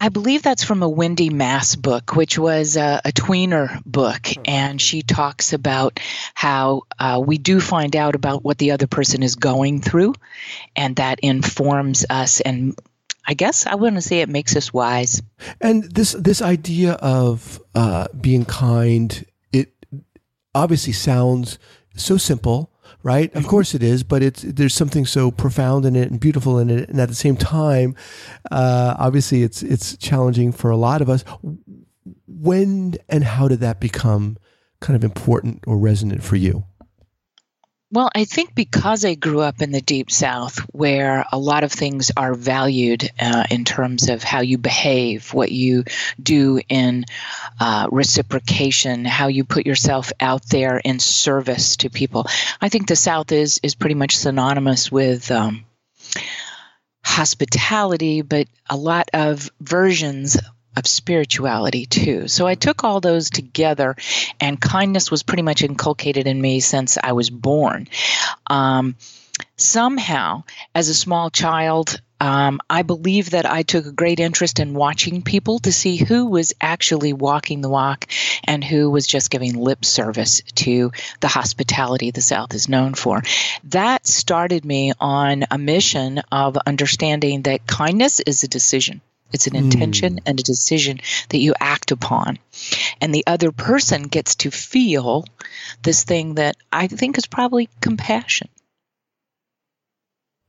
I 0.00 0.10
believe 0.10 0.42
that's 0.42 0.62
from 0.62 0.82
a 0.82 0.88
Wendy 0.88 1.30
Mass 1.30 1.74
book, 1.74 2.14
which 2.14 2.38
was 2.38 2.76
a, 2.76 3.00
a 3.04 3.12
tweener 3.12 3.82
book. 3.84 4.28
And 4.46 4.80
she 4.80 5.02
talks 5.02 5.52
about 5.52 6.00
how 6.34 6.82
uh, 6.98 7.22
we 7.24 7.38
do 7.38 7.60
find 7.60 7.96
out 7.96 8.14
about 8.14 8.44
what 8.44 8.58
the 8.58 8.72
other 8.72 8.86
person 8.86 9.22
is 9.22 9.34
going 9.34 9.80
through, 9.80 10.14
and 10.76 10.96
that 10.96 11.20
informs 11.20 12.06
us 12.08 12.40
and 12.40 12.78
I 13.28 13.34
guess 13.34 13.66
I 13.66 13.74
want 13.74 13.96
to 13.96 14.00
say 14.00 14.22
it 14.22 14.30
makes 14.30 14.56
us 14.56 14.72
wise. 14.72 15.22
And 15.60 15.84
this 15.84 16.12
this 16.12 16.40
idea 16.40 16.92
of 16.94 17.62
uh, 17.74 18.08
being 18.18 18.46
kind, 18.46 19.24
it 19.52 19.74
obviously 20.54 20.94
sounds 20.94 21.58
so 21.94 22.16
simple, 22.16 22.72
right? 23.02 23.30
Of 23.34 23.42
mm-hmm. 23.42 23.50
course 23.50 23.74
it 23.74 23.82
is, 23.82 24.02
but 24.02 24.22
it's 24.22 24.40
there's 24.42 24.72
something 24.72 25.04
so 25.04 25.30
profound 25.30 25.84
in 25.84 25.94
it 25.94 26.10
and 26.10 26.18
beautiful 26.18 26.58
in 26.58 26.70
it, 26.70 26.88
and 26.88 26.98
at 26.98 27.10
the 27.10 27.14
same 27.14 27.36
time, 27.36 27.94
uh, 28.50 28.94
obviously 28.98 29.42
it's 29.42 29.62
it's 29.62 29.98
challenging 29.98 30.50
for 30.50 30.70
a 30.70 30.76
lot 30.78 31.02
of 31.02 31.10
us. 31.10 31.22
When 32.26 32.94
and 33.10 33.24
how 33.24 33.46
did 33.46 33.60
that 33.60 33.78
become 33.78 34.38
kind 34.80 34.96
of 34.96 35.04
important 35.04 35.64
or 35.66 35.76
resonant 35.76 36.22
for 36.22 36.36
you? 36.36 36.64
Well, 37.90 38.10
I 38.14 38.24
think 38.24 38.54
because 38.54 39.06
I 39.06 39.14
grew 39.14 39.40
up 39.40 39.62
in 39.62 39.72
the 39.72 39.80
Deep 39.80 40.10
South, 40.10 40.58
where 40.72 41.24
a 41.32 41.38
lot 41.38 41.64
of 41.64 41.72
things 41.72 42.10
are 42.14 42.34
valued 42.34 43.10
uh, 43.18 43.44
in 43.50 43.64
terms 43.64 44.10
of 44.10 44.22
how 44.22 44.42
you 44.42 44.58
behave, 44.58 45.32
what 45.32 45.50
you 45.50 45.84
do 46.22 46.60
in 46.68 47.06
uh, 47.58 47.88
reciprocation, 47.90 49.06
how 49.06 49.28
you 49.28 49.44
put 49.44 49.66
yourself 49.66 50.12
out 50.20 50.46
there 50.50 50.76
in 50.76 50.98
service 50.98 51.76
to 51.76 51.88
people. 51.88 52.26
I 52.60 52.68
think 52.68 52.88
the 52.88 52.96
South 52.96 53.32
is 53.32 53.58
is 53.62 53.74
pretty 53.74 53.94
much 53.94 54.16
synonymous 54.16 54.92
with. 54.92 55.30
Um, 55.30 55.64
hospitality, 57.04 58.20
but 58.20 58.48
a 58.68 58.76
lot 58.76 59.08
of 59.14 59.50
versions 59.60 60.36
of 60.78 60.86
spirituality 60.86 61.86
too. 61.86 62.28
So 62.28 62.46
I 62.46 62.54
took 62.54 62.84
all 62.84 63.00
those 63.00 63.30
together, 63.30 63.96
and 64.40 64.60
kindness 64.60 65.10
was 65.10 65.22
pretty 65.22 65.42
much 65.42 65.62
inculcated 65.62 66.26
in 66.26 66.40
me 66.40 66.60
since 66.60 66.96
I 67.02 67.12
was 67.12 67.30
born. 67.30 67.88
Um, 68.48 68.96
somehow, 69.56 70.44
as 70.74 70.88
a 70.88 70.94
small 70.94 71.30
child, 71.30 72.00
um, 72.20 72.60
I 72.68 72.82
believe 72.82 73.30
that 73.30 73.46
I 73.46 73.62
took 73.62 73.86
a 73.86 73.92
great 73.92 74.18
interest 74.18 74.58
in 74.58 74.74
watching 74.74 75.22
people 75.22 75.60
to 75.60 75.72
see 75.72 75.96
who 75.96 76.26
was 76.26 76.52
actually 76.60 77.12
walking 77.12 77.60
the 77.60 77.68
walk 77.68 78.06
and 78.44 78.64
who 78.64 78.90
was 78.90 79.06
just 79.06 79.30
giving 79.30 79.54
lip 79.54 79.84
service 79.84 80.42
to 80.56 80.90
the 81.20 81.28
hospitality 81.28 82.10
the 82.10 82.20
South 82.20 82.54
is 82.54 82.68
known 82.68 82.94
for. 82.94 83.22
That 83.64 84.06
started 84.06 84.64
me 84.64 84.92
on 84.98 85.44
a 85.50 85.58
mission 85.58 86.20
of 86.32 86.56
understanding 86.56 87.42
that 87.42 87.66
kindness 87.66 88.20
is 88.20 88.42
a 88.42 88.48
decision. 88.48 89.00
It's 89.32 89.46
an 89.46 89.56
intention 89.56 90.14
mm. 90.14 90.22
and 90.26 90.40
a 90.40 90.42
decision 90.42 91.00
that 91.28 91.38
you 91.38 91.54
act 91.60 91.90
upon. 91.90 92.38
And 93.00 93.14
the 93.14 93.24
other 93.26 93.52
person 93.52 94.02
gets 94.04 94.34
to 94.36 94.50
feel 94.50 95.24
this 95.82 96.04
thing 96.04 96.34
that 96.34 96.56
I 96.72 96.86
think 96.86 97.18
is 97.18 97.26
probably 97.26 97.68
compassion. 97.80 98.48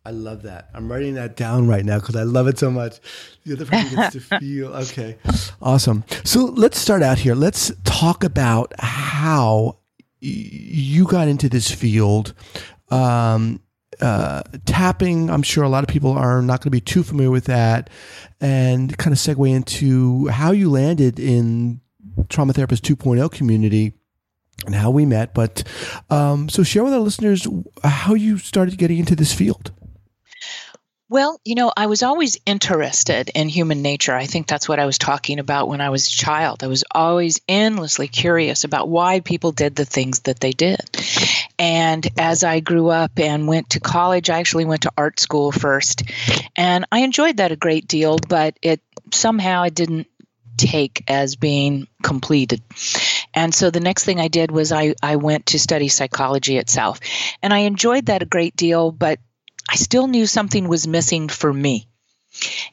I 0.05 0.11
love 0.11 0.43
that. 0.43 0.69
I'm 0.73 0.91
writing 0.91 1.15
that 1.15 1.35
down 1.35 1.67
right 1.67 1.83
now 1.83 1.99
because 1.99 2.15
I 2.15 2.23
love 2.23 2.47
it 2.47 2.57
so 2.57 2.71
much. 2.71 2.99
The 3.45 3.53
other 3.53 3.65
person 3.65 3.95
gets 3.95 4.13
to 4.13 4.19
feel. 4.39 4.73
Okay. 4.73 5.17
Awesome. 5.61 6.03
So 6.23 6.45
let's 6.45 6.79
start 6.79 7.03
out 7.03 7.19
here. 7.19 7.35
Let's 7.35 7.71
talk 7.83 8.23
about 8.23 8.73
how 8.79 9.77
you 10.19 11.05
got 11.05 11.27
into 11.27 11.49
this 11.49 11.69
field. 11.69 12.33
Um, 12.89 13.61
uh, 14.01 14.43
tapping, 14.65 15.29
I'm 15.29 15.43
sure 15.43 15.63
a 15.63 15.69
lot 15.69 15.83
of 15.83 15.89
people 15.89 16.11
are 16.11 16.41
not 16.41 16.59
going 16.59 16.67
to 16.67 16.71
be 16.71 16.81
too 16.81 17.03
familiar 17.03 17.31
with 17.31 17.45
that, 17.45 17.89
and 18.39 18.97
kind 18.97 19.13
of 19.13 19.19
segue 19.19 19.49
into 19.49 20.27
how 20.27 20.51
you 20.51 20.69
landed 20.69 21.19
in 21.19 21.81
Trauma 22.29 22.53
Therapist 22.53 22.83
2.0 22.83 23.31
community 23.31 23.93
and 24.65 24.75
how 24.75 24.91
we 24.91 25.05
met. 25.05 25.33
But 25.33 25.63
um, 26.09 26.49
so 26.49 26.63
share 26.63 26.83
with 26.83 26.93
our 26.93 26.99
listeners 26.99 27.47
how 27.83 28.13
you 28.13 28.37
started 28.37 28.77
getting 28.77 28.99
into 28.99 29.15
this 29.15 29.33
field. 29.33 29.71
Well, 31.11 31.41
you 31.43 31.55
know, 31.55 31.73
I 31.75 31.87
was 31.87 32.03
always 32.03 32.37
interested 32.45 33.31
in 33.33 33.49
human 33.49 33.81
nature. 33.81 34.13
I 34.13 34.27
think 34.27 34.45
that's 34.45 34.69
what 34.69 34.77
I 34.77 34.85
was 34.85 34.99
talking 34.99 35.39
about 35.39 35.67
when 35.67 35.81
I 35.81 35.89
was 35.89 36.05
a 36.05 36.11
child. 36.11 36.63
I 36.63 36.67
was 36.67 36.83
always 36.91 37.41
endlessly 37.47 38.07
curious 38.07 38.63
about 38.63 38.89
why 38.89 39.19
people 39.19 39.51
did 39.51 39.75
the 39.75 39.85
things 39.85 40.19
that 40.21 40.39
they 40.39 40.51
did. 40.51 40.79
And 41.57 42.07
as 42.19 42.43
I 42.43 42.59
grew 42.59 42.89
up 42.89 43.17
and 43.17 43.47
went 43.47 43.71
to 43.71 43.79
college, 43.79 44.29
I 44.29 44.37
actually 44.37 44.65
went 44.65 44.83
to 44.83 44.93
art 44.95 45.19
school 45.19 45.51
first. 45.51 46.03
And 46.55 46.85
I 46.91 46.99
enjoyed 46.99 47.37
that 47.37 47.51
a 47.51 47.55
great 47.55 47.87
deal, 47.87 48.19
but 48.19 48.59
it 48.61 48.79
somehow 49.11 49.63
I 49.63 49.69
didn't 49.69 50.05
take 50.57 51.05
as 51.07 51.35
being 51.35 51.87
completed. 52.03 52.61
And 53.33 53.55
so 53.55 53.71
the 53.71 53.79
next 53.79 54.03
thing 54.03 54.19
I 54.19 54.27
did 54.27 54.51
was 54.51 54.71
I, 54.71 54.93
I 55.01 55.15
went 55.15 55.47
to 55.47 55.59
study 55.59 55.87
psychology 55.87 56.57
itself. 56.57 56.99
And 57.41 57.51
I 57.51 57.59
enjoyed 57.59 58.07
that 58.07 58.21
a 58.21 58.27
great 58.27 58.55
deal, 58.55 58.91
but 58.91 59.19
I 59.71 59.75
still 59.75 60.07
knew 60.07 60.25
something 60.25 60.67
was 60.67 60.87
missing 60.87 61.29
for 61.29 61.53
me. 61.53 61.87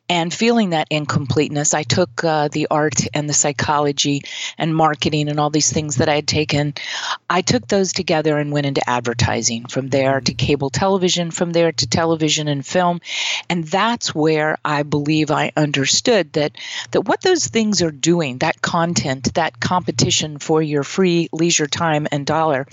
And 0.09 0.33
feeling 0.33 0.71
that 0.71 0.87
incompleteness, 0.91 1.75
I 1.75 1.83
took 1.83 2.25
uh, 2.25 2.49
the 2.49 2.69
art 2.71 3.07
and 3.13 3.29
the 3.29 3.35
psychology 3.35 4.23
and 4.57 4.75
marketing 4.75 5.29
and 5.29 5.39
all 5.39 5.51
these 5.51 5.71
things 5.71 5.97
that 5.97 6.09
I 6.09 6.15
had 6.15 6.29
taken. 6.29 6.73
I 7.29 7.43
took 7.43 7.67
those 7.67 7.93
together 7.93 8.39
and 8.39 8.53
went 8.53 8.67
into 8.67 8.89
advertising 8.89 9.67
from 9.67 9.89
there 9.89 10.21
to 10.23 10.35
cable 10.35 10.71
television, 10.71 11.31
from 11.31 11.53
there 11.53 11.73
to 11.73 11.87
television 11.87 12.49
and 12.49 12.65
film. 12.65 13.01
And 13.51 13.65
that's 13.65 14.15
where 14.15 14.57
I 14.65 14.83
believe 14.83 15.31
I 15.31 15.53
understood 15.55 16.33
that, 16.35 16.57
that 16.93 17.03
what 17.03 17.21
those 17.21 17.47
things 17.47 17.83
are 17.83 17.91
doing, 17.91 18.39
that 18.39 18.63
content, 18.63 19.35
that 19.35 19.61
competition 19.61 20.39
for 20.39 20.63
your 20.63 20.83
free 20.83 21.29
leisure 21.33 21.67
time 21.67 22.07
and 22.11 22.25
dollar, 22.25 22.67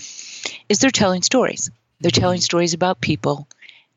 is 0.69 0.79
they're 0.79 0.91
telling 0.91 1.23
stories. 1.23 1.71
They're 1.99 2.11
telling 2.11 2.41
stories 2.41 2.73
about 2.73 3.01
people 3.01 3.47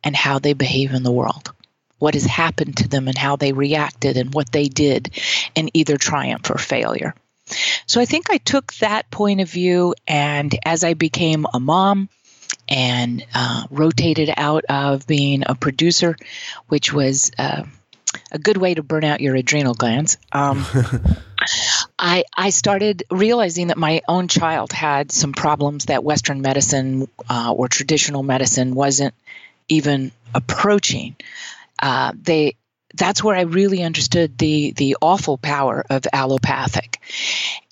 and 0.06 0.14
how 0.14 0.38
they 0.38 0.52
behave 0.52 0.94
in 0.94 1.02
the 1.02 1.10
world, 1.10 1.52
what 1.98 2.14
has 2.14 2.24
happened 2.24 2.76
to 2.76 2.86
them 2.86 3.08
and 3.08 3.18
how 3.18 3.34
they 3.34 3.52
reacted 3.52 4.16
and 4.16 4.32
what 4.32 4.52
they 4.52 4.68
did 4.68 5.10
in 5.56 5.68
either 5.74 5.96
triumph 5.96 6.48
or 6.48 6.58
failure. 6.58 7.12
So 7.86 8.00
I 8.00 8.04
think 8.04 8.30
I 8.30 8.38
took 8.38 8.72
that 8.74 9.10
point 9.10 9.40
of 9.40 9.50
view, 9.50 9.96
and 10.06 10.56
as 10.64 10.84
I 10.84 10.94
became 10.94 11.44
a 11.52 11.58
mom, 11.58 12.08
and 12.68 13.26
uh, 13.34 13.64
rotated 13.68 14.32
out 14.36 14.64
of 14.68 15.08
being 15.08 15.42
a 15.44 15.56
producer, 15.56 16.16
which 16.68 16.92
was 16.92 17.32
uh, 17.36 17.64
a 18.30 18.38
good 18.38 18.56
way 18.56 18.74
to 18.74 18.84
burn 18.84 19.02
out 19.02 19.20
your 19.20 19.34
adrenal 19.34 19.74
glands. 19.74 20.18
Um, 20.30 20.64
I, 21.98 22.24
I 22.36 22.50
started 22.50 23.02
realizing 23.10 23.68
that 23.68 23.76
my 23.76 24.02
own 24.06 24.28
child 24.28 24.72
had 24.72 25.10
some 25.10 25.32
problems 25.32 25.86
that 25.86 26.04
Western 26.04 26.42
medicine 26.42 27.08
uh, 27.28 27.52
or 27.52 27.68
traditional 27.68 28.22
medicine 28.22 28.74
wasn't 28.76 29.14
even 29.68 30.12
approaching. 30.34 31.16
Uh, 31.80 32.12
they 32.20 32.56
that's 32.94 33.22
where 33.22 33.36
I 33.36 33.42
really 33.42 33.82
understood 33.82 34.38
the 34.38 34.72
the 34.72 34.96
awful 35.00 35.38
power 35.38 35.84
of 35.90 36.06
allopathic. 36.12 37.00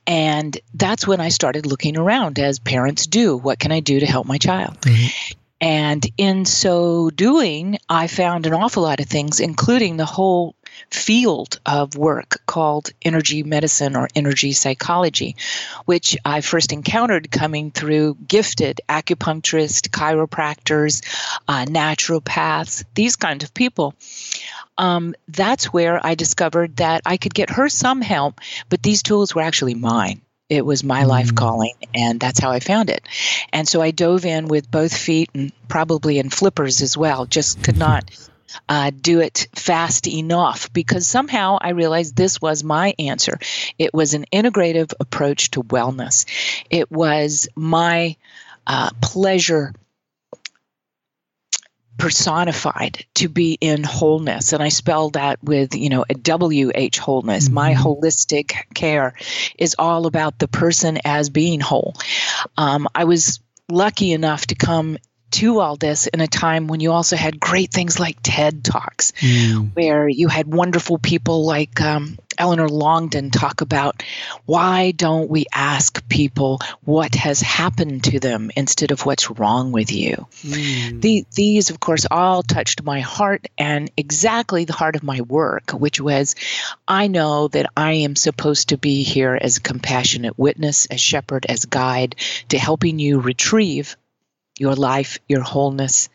And 0.07 0.57
that's 0.75 1.07
when 1.07 1.21
I 1.21 1.31
started 1.31 1.65
looking 1.65 1.97
around 1.97 2.39
as 2.39 2.59
parents 2.59 3.07
do. 3.07 3.37
What 3.37 3.59
can 3.59 3.73
I 3.73 3.81
do 3.81 4.01
to 4.01 4.07
help 4.07 4.27
my 4.27 4.37
child? 4.37 4.79
Mm-hmm. 4.83 5.35
And 5.63 6.07
in 6.19 6.45
so 6.45 7.09
doing, 7.09 7.79
I 7.89 8.07
found 8.07 8.47
an 8.47 8.53
awful 8.53 8.83
lot 8.83 9.01
of 9.01 9.07
things, 9.07 9.41
including 9.41 9.97
the 9.97 10.05
whole 10.05 10.55
field 10.91 11.61
of 11.67 11.97
work 11.97 12.41
called 12.47 12.91
energy 13.03 13.43
medicine 13.43 13.97
or 13.97 14.09
energy 14.15 14.53
psychology, 14.53 15.37
which 15.85 16.17
I 16.25 16.41
first 16.41 16.73
encountered 16.73 17.31
coming 17.31 17.71
through 17.71 18.17
gifted 18.27 18.81
acupuncturists, 18.89 19.89
chiropractors, 19.89 21.03
uh, 21.49 21.65
naturopaths, 21.67 22.85
these 22.95 23.17
kind 23.17 23.43
of 23.43 23.55
people. 23.55 23.95
Um, 24.77 25.15
that's 25.29 25.67
where 25.67 26.05
I 26.05 26.15
discovered 26.15 26.77
that 26.77 27.03
I 27.07 27.17
could 27.17 27.35
get 27.35 27.51
her 27.51 27.69
some 27.69 28.01
help, 28.01 28.41
but 28.69 28.83
these 28.83 29.03
tools 29.03 29.35
were 29.35 29.43
actually 29.43 29.75
mine. 29.75 30.21
It 30.49 30.67
was 30.67 30.85
my 30.85 31.05
mm. 31.05 31.09
life 31.09 31.35
calling, 31.35 31.75
and 31.95 32.21
that's 32.21 32.39
how 32.39 32.51
I 32.51 32.61
found 32.61 32.91
it. 32.91 33.07
And 33.53 33.67
so 33.67 33.81
I 33.81 33.93
dove 33.93 34.25
in 34.25 34.47
with 34.49 34.71
both 34.71 34.95
feet 34.97 35.31
and 35.35 35.53
probably 35.69 36.19
in 36.19 36.29
flippers 36.29 36.83
as 36.83 36.97
well. 36.97 37.25
Just 37.25 37.63
could 37.63 37.79
not 37.79 38.11
uh, 38.69 38.91
do 38.91 39.21
it 39.21 39.49
fast 39.55 40.07
enough 40.07 40.73
because 40.73 41.07
somehow 41.07 41.59
I 41.61 41.71
realized 41.71 42.17
this 42.17 42.41
was 42.41 42.65
my 42.65 42.95
answer. 42.99 43.39
It 43.79 43.93
was 43.95 44.15
an 44.15 44.27
integrative 44.33 44.93
approach 45.01 45.51
to 45.53 45.63
wellness. 45.63 46.27
It 46.71 46.91
was 46.91 47.49
my 47.57 48.17
uh, 48.67 48.91
pleasure 49.01 49.75
personified 51.97 53.05
to 53.15 53.29
be 53.29 53.57
in 53.61 53.85
wholeness 53.85 54.53
and 54.53 54.61
i 54.61 54.69
spell 54.69 55.11
that 55.11 55.43
with 55.45 55.77
you 55.77 55.89
know 55.89 56.05
a 56.11 56.15
wh 56.15 56.97
wholeness 56.97 57.45
mm-hmm. 57.45 57.55
my 57.55 57.75
holistic 57.75 58.53
care 58.75 59.15
is 59.59 59.77
all 59.79 60.07
about 60.07 60.39
the 60.41 60.49
person 60.49 60.99
as 61.05 61.31
being 61.31 61.61
whole 61.61 61.95
um, 62.57 62.89
i 62.97 63.05
was 63.05 63.41
lucky 63.69 64.13
enough 64.13 64.47
to 64.47 64.57
come 64.57 64.99
to 65.33 65.61
all 65.61 65.77
this 65.77 66.07
in 66.07 66.21
a 66.21 66.27
time 66.27 66.69
when 66.69 66.81
you 66.81 66.93
also 66.93 67.17
had 67.17 67.41
great 67.41 67.73
things 67.73 67.99
like 67.99 68.19
TED 68.23 68.63
Talks, 68.63 69.13
mm. 69.13 69.75
where 69.75 70.09
you 70.09 70.29
had 70.29 70.47
wonderful 70.47 70.99
people 70.99 71.45
like 71.45 71.81
um, 71.81 72.17
Eleanor 72.39 72.69
Longden 72.69 73.31
talk 73.31 73.61
about 73.61 74.03
why 74.45 74.91
don't 74.93 75.31
we 75.31 75.47
ask 75.53 76.07
people 76.09 76.61
what 76.85 77.15
has 77.15 77.41
happened 77.41 78.05
to 78.05 78.21
them 78.21 78.51
instead 78.57 78.91
of 78.91 79.05
what's 79.07 79.31
wrong 79.31 79.73
with 79.73 79.93
you. 79.93 80.27
Mm. 80.43 81.01
The, 81.01 81.25
these, 81.35 81.71
of 81.71 81.81
course, 81.81 82.07
all 82.11 82.43
touched 82.43 82.83
my 82.83 83.01
heart 83.01 83.49
and 83.59 83.91
exactly 83.97 84.65
the 84.65 84.73
heart 84.73 84.97
of 84.97 85.03
my 85.03 85.21
work, 85.23 85.73
which 85.73 86.01
was 86.01 86.35
I 86.87 87.09
know 87.09 87.49
that 87.49 87.71
I 87.77 87.93
am 87.93 88.17
supposed 88.17 88.69
to 88.69 88.79
be 88.79 89.03
here 89.03 89.39
as 89.41 89.57
a 89.57 89.63
compassionate 89.63 90.39
witness, 90.39 90.87
as 90.87 91.01
shepherd, 91.01 91.47
as 91.49 91.65
guide 91.65 92.17
to 92.49 92.59
helping 92.59 92.99
you 92.99 93.21
retrieve 93.21 93.97
your 94.59 94.75
life, 94.75 95.19
your 95.29 95.43
wholeness, 95.43 96.09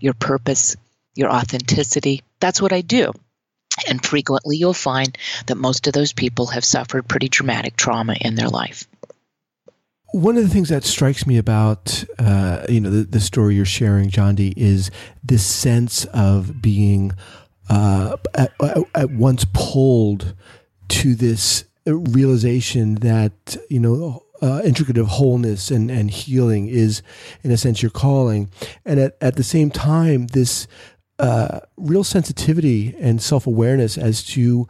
your 0.00 0.14
purpose, 0.14 0.76
your 1.14 1.30
authenticity. 1.30 2.22
That's 2.40 2.60
what 2.60 2.72
I 2.72 2.80
do. 2.80 3.12
And 3.88 4.04
frequently 4.04 4.56
you'll 4.56 4.74
find 4.74 5.16
that 5.46 5.56
most 5.56 5.86
of 5.86 5.92
those 5.92 6.12
people 6.12 6.46
have 6.46 6.64
suffered 6.64 7.08
pretty 7.08 7.28
dramatic 7.28 7.76
trauma 7.76 8.14
in 8.20 8.34
their 8.34 8.48
life. 8.48 8.86
One 10.12 10.36
of 10.36 10.44
the 10.44 10.48
things 10.48 10.68
that 10.68 10.84
strikes 10.84 11.26
me 11.26 11.38
about 11.38 12.04
uh, 12.20 12.66
you 12.68 12.80
know 12.80 12.90
the, 12.90 13.02
the, 13.02 13.18
story 13.18 13.56
you're 13.56 13.64
sharing, 13.64 14.10
Jondi, 14.10 14.54
is 14.56 14.92
this 15.24 15.44
sense 15.44 16.04
of 16.06 16.62
being 16.62 17.10
uh, 17.68 18.16
at, 18.34 18.52
at 18.94 19.10
once 19.10 19.44
pulled 19.52 20.36
to 20.88 21.16
this 21.16 21.64
realization 21.84 22.96
that 22.96 23.56
you 23.68 23.80
know 23.80 24.23
uh, 24.44 24.60
intricate 24.62 24.98
of 24.98 25.06
wholeness 25.06 25.70
and, 25.70 25.90
and 25.90 26.10
healing 26.10 26.68
is, 26.68 27.02
in 27.42 27.50
a 27.50 27.56
sense, 27.56 27.80
your 27.80 27.90
calling. 27.90 28.50
And 28.84 29.00
at, 29.00 29.16
at 29.22 29.36
the 29.36 29.42
same 29.42 29.70
time, 29.70 30.26
this 30.28 30.68
uh, 31.18 31.60
real 31.78 32.04
sensitivity 32.04 32.94
and 33.00 33.22
self 33.22 33.46
awareness 33.46 33.96
as 33.96 34.22
to 34.24 34.68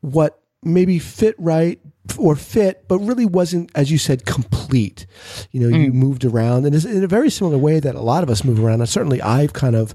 what 0.00 0.42
maybe 0.64 0.98
fit 0.98 1.36
right 1.38 1.80
or 2.18 2.34
fit, 2.34 2.88
but 2.88 2.98
really 2.98 3.24
wasn't, 3.24 3.70
as 3.76 3.92
you 3.92 3.98
said, 3.98 4.26
complete. 4.26 5.06
You 5.52 5.60
know, 5.60 5.76
mm. 5.76 5.84
you 5.84 5.92
moved 5.92 6.24
around, 6.24 6.66
and 6.66 6.74
in 6.84 7.04
a 7.04 7.08
very 7.08 7.30
similar 7.30 7.58
way 7.58 7.78
that 7.78 7.94
a 7.94 8.00
lot 8.00 8.24
of 8.24 8.30
us 8.30 8.42
move 8.42 8.58
around. 8.58 8.80
And 8.80 8.88
certainly, 8.88 9.22
I've 9.22 9.52
kind 9.52 9.76
of 9.76 9.94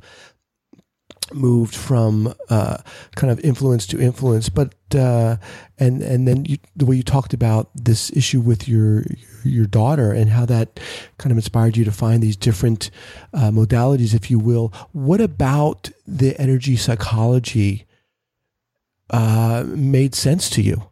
moved 1.33 1.75
from 1.75 2.33
uh, 2.49 2.77
kind 3.15 3.31
of 3.31 3.39
influence 3.41 3.85
to 3.87 3.99
influence, 3.99 4.49
but 4.49 4.73
uh, 4.95 5.37
and 5.79 6.01
and 6.01 6.27
then 6.27 6.45
you, 6.45 6.57
the 6.75 6.85
way 6.85 6.95
you 6.95 7.03
talked 7.03 7.33
about 7.33 7.69
this 7.75 8.11
issue 8.11 8.39
with 8.39 8.67
your 8.67 9.03
your 9.43 9.65
daughter 9.65 10.11
and 10.11 10.29
how 10.29 10.45
that 10.45 10.79
kind 11.17 11.31
of 11.31 11.37
inspired 11.37 11.77
you 11.77 11.85
to 11.85 11.91
find 11.91 12.21
these 12.21 12.35
different 12.35 12.91
uh, 13.33 13.51
modalities, 13.51 14.13
if 14.13 14.29
you 14.29 14.39
will. 14.39 14.73
What 14.91 15.21
about 15.21 15.89
the 16.07 16.39
energy 16.39 16.75
psychology 16.75 17.85
uh, 19.09 19.63
made 19.67 20.15
sense 20.15 20.49
to 20.51 20.61
you? 20.61 20.83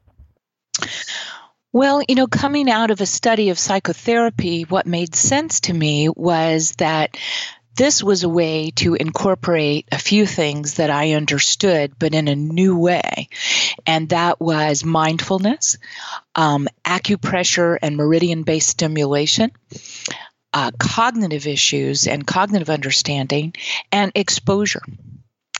Well, 1.72 2.02
you 2.08 2.16
know, 2.16 2.26
coming 2.26 2.70
out 2.70 2.90
of 2.90 3.00
a 3.00 3.06
study 3.06 3.50
of 3.50 3.60
psychotherapy, 3.60 4.64
what 4.64 4.88
made 4.88 5.14
sense 5.14 5.60
to 5.62 5.74
me 5.74 6.10
was 6.10 6.72
that 6.78 7.16
this 7.80 8.04
was 8.04 8.24
a 8.24 8.30
way 8.30 8.72
to 8.72 8.94
incorporate 8.94 9.88
a 9.90 9.98
few 9.98 10.26
things 10.26 10.74
that 10.74 10.90
I 10.90 11.14
understood, 11.14 11.94
but 11.98 12.14
in 12.14 12.28
a 12.28 12.36
new 12.36 12.78
way. 12.78 13.30
And 13.88 14.10
that 14.10 14.42
was 14.42 14.84
mindfulness, 14.84 15.78
um, 16.36 16.68
acupressure 16.84 17.78
and 17.82 17.96
meridian 17.96 18.44
based 18.44 18.68
stimulation. 18.68 19.52
Uh, 20.52 20.72
cognitive 20.78 21.48
issues 21.48 22.06
and 22.06 22.28
cognitive 22.28 22.70
understanding 22.70 23.54
and 23.92 24.12
exposure. 24.16 24.82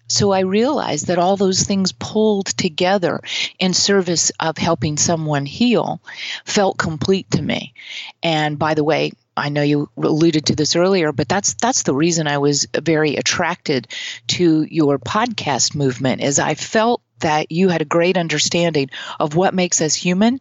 So 0.08 0.32
I 0.32 0.40
realized 0.40 1.08
that 1.08 1.20
all 1.20 1.38
those 1.38 1.64
things 1.64 1.92
pulled 1.92 2.48
together 2.48 3.22
in 3.60 3.74
service 3.74 4.32
of 4.40 4.58
helping 4.58 4.98
someone 4.98 5.46
heal 5.46 6.02
felt 6.44 6.80
complete 6.80 7.30
to 7.32 7.42
me. 7.42 7.76
And 8.24 8.58
by 8.58 8.74
the 8.74 8.84
way, 8.84 9.12
I 9.40 9.50
know 9.50 9.62
you 9.62 9.90
alluded 9.98 10.48
to 10.48 10.56
this 10.56 10.76
earlier, 10.76 11.12
but 11.12 11.30
that's 11.30 11.54
that's 11.56 11.84
the 11.84 11.94
reason 11.94 12.28
I 12.28 12.38
was 12.38 12.68
very 12.74 13.16
attracted 13.16 13.88
to 14.28 14.64
your 14.64 15.00
podcast 15.00 15.76
movement. 15.76 16.22
Is 16.22 16.40
I 16.40 16.56
felt 16.56 17.02
that 17.20 17.52
you 17.52 17.70
had 17.70 17.82
a 17.82 17.86
great 17.86 18.18
understanding 18.18 18.90
of 19.20 19.36
what 19.36 19.54
makes 19.54 19.82
us 19.82 19.96
human, 19.96 20.40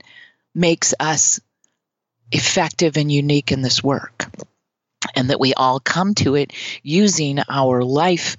makes 0.54 0.94
us 1.00 1.40
effective 2.30 2.96
and 2.96 3.10
unique 3.10 3.52
in 3.52 3.62
this 3.62 3.82
work, 3.82 4.26
and 5.14 5.30
that 5.30 5.40
we 5.40 5.54
all 5.54 5.80
come 5.80 6.14
to 6.16 6.34
it 6.34 6.52
using 6.82 7.38
our 7.48 7.82
life 7.82 8.36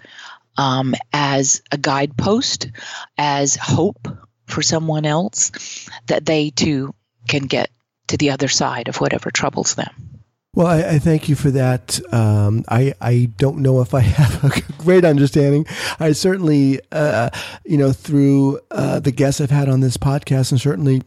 um, 0.57 0.93
as 1.13 1.61
a 1.71 1.77
guidepost, 1.77 2.69
as 3.17 3.55
hope 3.55 4.07
for 4.45 4.61
someone 4.61 5.05
else, 5.05 5.89
that 6.07 6.25
they 6.25 6.49
too 6.49 6.93
can 7.27 7.43
get 7.43 7.69
to 8.07 8.17
the 8.17 8.31
other 8.31 8.47
side 8.47 8.87
of 8.89 8.99
whatever 8.99 9.31
troubles 9.31 9.75
them. 9.75 10.08
Well, 10.55 10.67
I, 10.67 10.79
I, 10.79 10.99
thank 10.99 11.29
you 11.29 11.35
for 11.35 11.51
that. 11.51 11.99
Um, 12.11 12.65
I 12.67 12.93
I 12.99 13.29
don't 13.37 13.59
know 13.59 13.81
if 13.81 13.93
I 13.93 13.99
have 14.21 14.43
a 14.43 14.61
great 14.79 15.05
understanding. 15.05 15.65
I 15.99 16.11
certainly, 16.13 16.79
uh, 16.91 17.29
you 17.65 17.77
know, 17.77 17.91
through 17.91 18.59
uh, 18.71 18.99
the 18.99 19.11
guests 19.11 19.41
I've 19.41 19.51
had 19.51 19.69
on 19.69 19.81
this 19.81 19.97
podcast, 19.97 20.51
and 20.51 20.59
certainly 20.59 21.03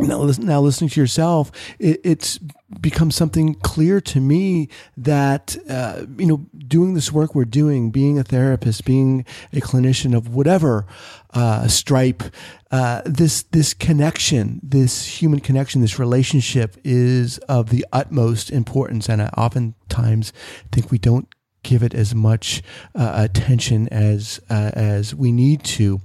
now, 0.00 0.24
now 0.38 0.60
listening 0.60 0.88
to 0.90 1.00
yourself, 1.00 1.52
it, 1.78 2.00
it's 2.02 2.38
become 2.80 3.10
something 3.10 3.54
clear 3.56 4.00
to 4.00 4.20
me 4.20 4.68
that 4.96 5.56
uh, 5.68 6.06
you 6.16 6.26
know 6.26 6.46
doing 6.66 6.94
this 6.94 7.12
work 7.12 7.34
we're 7.34 7.44
doing, 7.44 7.90
being 7.90 8.18
a 8.18 8.24
therapist, 8.24 8.84
being 8.84 9.26
a 9.52 9.60
clinician 9.60 10.16
of 10.16 10.34
whatever 10.34 10.86
uh, 11.34 11.68
stripe, 11.68 12.22
uh, 12.70 13.02
this 13.04 13.42
this 13.44 13.74
connection, 13.74 14.60
this 14.62 15.04
human 15.04 15.40
connection, 15.40 15.82
this 15.82 15.98
relationship 15.98 16.76
is 16.84 17.36
of 17.40 17.68
the 17.68 17.84
utmost 17.92 18.50
importance, 18.50 19.10
and 19.10 19.20
I 19.20 19.26
oftentimes 19.36 20.32
think 20.70 20.90
we 20.90 20.98
don't 20.98 21.28
give 21.62 21.82
it 21.82 21.94
as 21.94 22.14
much 22.14 22.62
uh, 22.94 23.12
attention 23.14 23.88
as 23.90 24.40
uh, 24.48 24.70
as 24.72 25.14
we 25.14 25.32
need 25.32 25.62
to. 25.64 26.00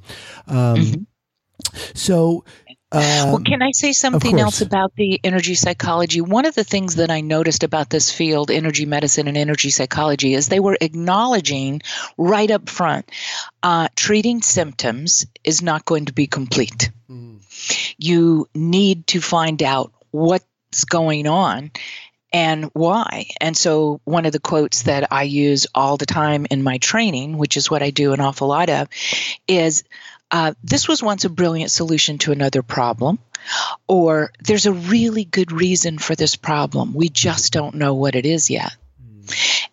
Um, 0.46 0.76
mm-hmm. 0.76 1.04
So 1.98 2.46
um, 2.90 3.02
well, 3.02 3.40
can 3.40 3.62
I 3.62 3.72
say 3.72 3.92
something 3.92 4.40
else 4.40 4.62
about 4.62 4.96
the 4.96 5.20
energy 5.22 5.56
psychology? 5.56 6.22
One 6.22 6.46
of 6.46 6.56
the 6.56 6.64
things 6.64 6.96
that 6.96 7.12
I 7.12 7.20
noticed 7.20 7.64
about 7.64 7.90
this 7.90 8.10
field, 8.10 8.50
energy 8.50 8.86
medicine 8.86 9.28
and 9.28 9.36
energy 9.36 9.72
psychology, 9.72 10.34
is 10.34 10.48
they 10.48 10.62
were 10.62 10.78
acknowledging 10.80 11.82
right 12.18 12.50
up 12.50 12.70
front 12.70 13.12
uh, 13.62 13.90
treating 13.98 14.42
symptoms 14.42 15.26
is 15.44 15.62
not 15.62 15.84
going 15.84 16.06
to 16.06 16.14
be 16.14 16.28
complete. 16.28 16.92
Mm. 17.10 17.42
You 17.98 18.48
need 18.56 19.08
to 19.08 19.20
find 19.20 19.62
out 19.62 19.92
what's 20.12 20.86
going 20.86 21.28
on 21.28 21.72
and 22.32 22.66
why. 22.74 23.26
And 23.42 23.56
so, 23.56 24.00
one 24.06 24.26
of 24.26 24.32
the 24.32 24.40
quotes 24.40 24.84
that 24.84 25.12
I 25.12 25.24
use 25.24 25.68
all 25.76 25.98
the 25.98 26.06
time 26.06 26.48
in 26.50 26.64
my 26.64 26.78
training, 26.78 27.38
which 27.38 27.58
is 27.58 27.70
what 27.70 27.84
I 27.84 27.90
do 27.90 28.14
an 28.14 28.22
awful 28.22 28.48
lot 28.48 28.70
of, 28.70 28.88
is 29.48 29.84
uh, 30.32 30.54
this 30.64 30.88
was 30.88 31.02
once 31.02 31.26
a 31.26 31.30
brilliant 31.30 31.72
solution 31.72 32.18
to 32.20 32.32
another 32.32 32.62
problem, 32.62 33.20
or 33.88 34.32
there's 34.44 34.66
a 34.66 34.74
really 34.74 35.24
good 35.24 35.52
reason 35.52 35.98
for 35.98 36.16
this 36.16 36.36
problem. 36.36 36.94
We 36.94 37.10
just 37.10 37.54
don't 37.54 37.76
know 37.76 37.94
what 37.94 38.16
it 38.16 38.26
is 38.26 38.50
yet. 38.50 38.76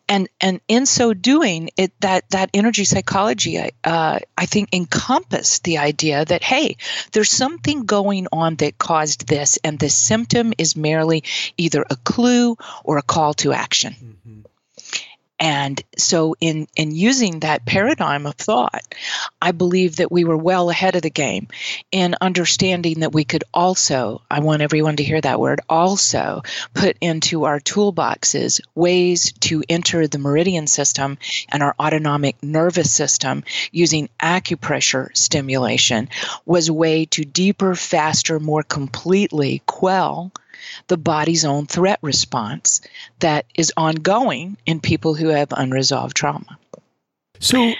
And 0.09 0.29
and 0.41 0.61
in 0.69 0.85
so 0.85 1.15
doing, 1.15 1.71
it 1.77 1.93
that 2.01 2.29
that 2.31 2.51
energy 2.53 2.85
psychology, 2.85 3.71
uh, 3.85 4.19
I 4.37 4.47
think, 4.47 4.69
encompassed 4.73 5.65
the 5.65 5.79
idea 5.79 6.25
that 6.25 6.43
hey, 6.43 6.77
there's 7.13 7.31
something 7.31 7.85
going 7.85 8.27
on 8.33 8.57
that 8.57 8.79
caused 8.79 9.27
this, 9.29 9.59
and 9.65 9.79
the 9.79 9.89
symptom 9.89 10.53
is 10.59 10.77
merely 10.77 11.25
either 11.57 11.85
a 11.89 11.97
clue 11.97 12.57
or 12.83 12.99
a 12.99 13.03
call 13.03 13.35
to 13.35 13.53
action. 13.53 13.95
Mm-hmm. 13.95 14.41
And 15.41 15.83
so, 15.99 16.37
in, 16.41 16.69
in 16.76 16.95
using 16.95 17.41
that 17.41 17.67
paradigm 17.67 18.25
of 18.26 18.37
thought, 18.37 18.83
I 19.43 19.50
believe 19.50 19.97
that 19.97 20.12
we 20.12 20.25
were 20.25 20.37
well 20.37 20.71
ahead 20.71 20.95
of 20.95 21.03
the 21.03 21.11
game 21.11 21.49
in 21.91 22.14
understanding 22.21 23.00
that 23.00 23.12
we 23.12 23.25
could 23.25 23.43
also, 23.53 24.23
I 24.31 24.41
want 24.41 24.62
everyone 24.62 24.97
to 24.97 25.05
hear 25.05 25.21
that 25.21 25.41
word, 25.41 25.61
also 25.69 26.43
put 26.73 26.97
into 27.00 27.45
our 27.45 27.59
toolboxes 27.59 28.61
ways 28.76 29.33
to 29.41 29.64
enter 29.69 30.07
the 30.07 30.19
meridian 30.19 30.69
system 30.69 31.19
and 31.49 31.62
our 31.62 31.75
autonomic 31.81 32.41
nervous 32.43 32.93
system 32.93 33.43
using 33.73 34.09
acupressure 34.21 35.14
stimulation 35.17 36.09
was 36.47 36.69
a 36.69 36.73
way 36.73 37.07
to 37.07 37.25
deeper, 37.25 37.75
faster, 37.75 38.38
more 38.38 38.62
completely 38.62 39.62
quell 39.66 40.33
the 40.88 40.96
body's 40.96 41.44
own 41.44 41.66
threat 41.66 41.98
response 42.03 42.81
that 43.20 43.46
is 43.55 43.72
ongoing 43.77 44.57
in 44.66 44.81
people 44.81 45.14
who 45.14 45.29
have 45.29 45.48
unresolved 45.53 46.16
trauma. 46.16 46.59
So, 47.40 47.72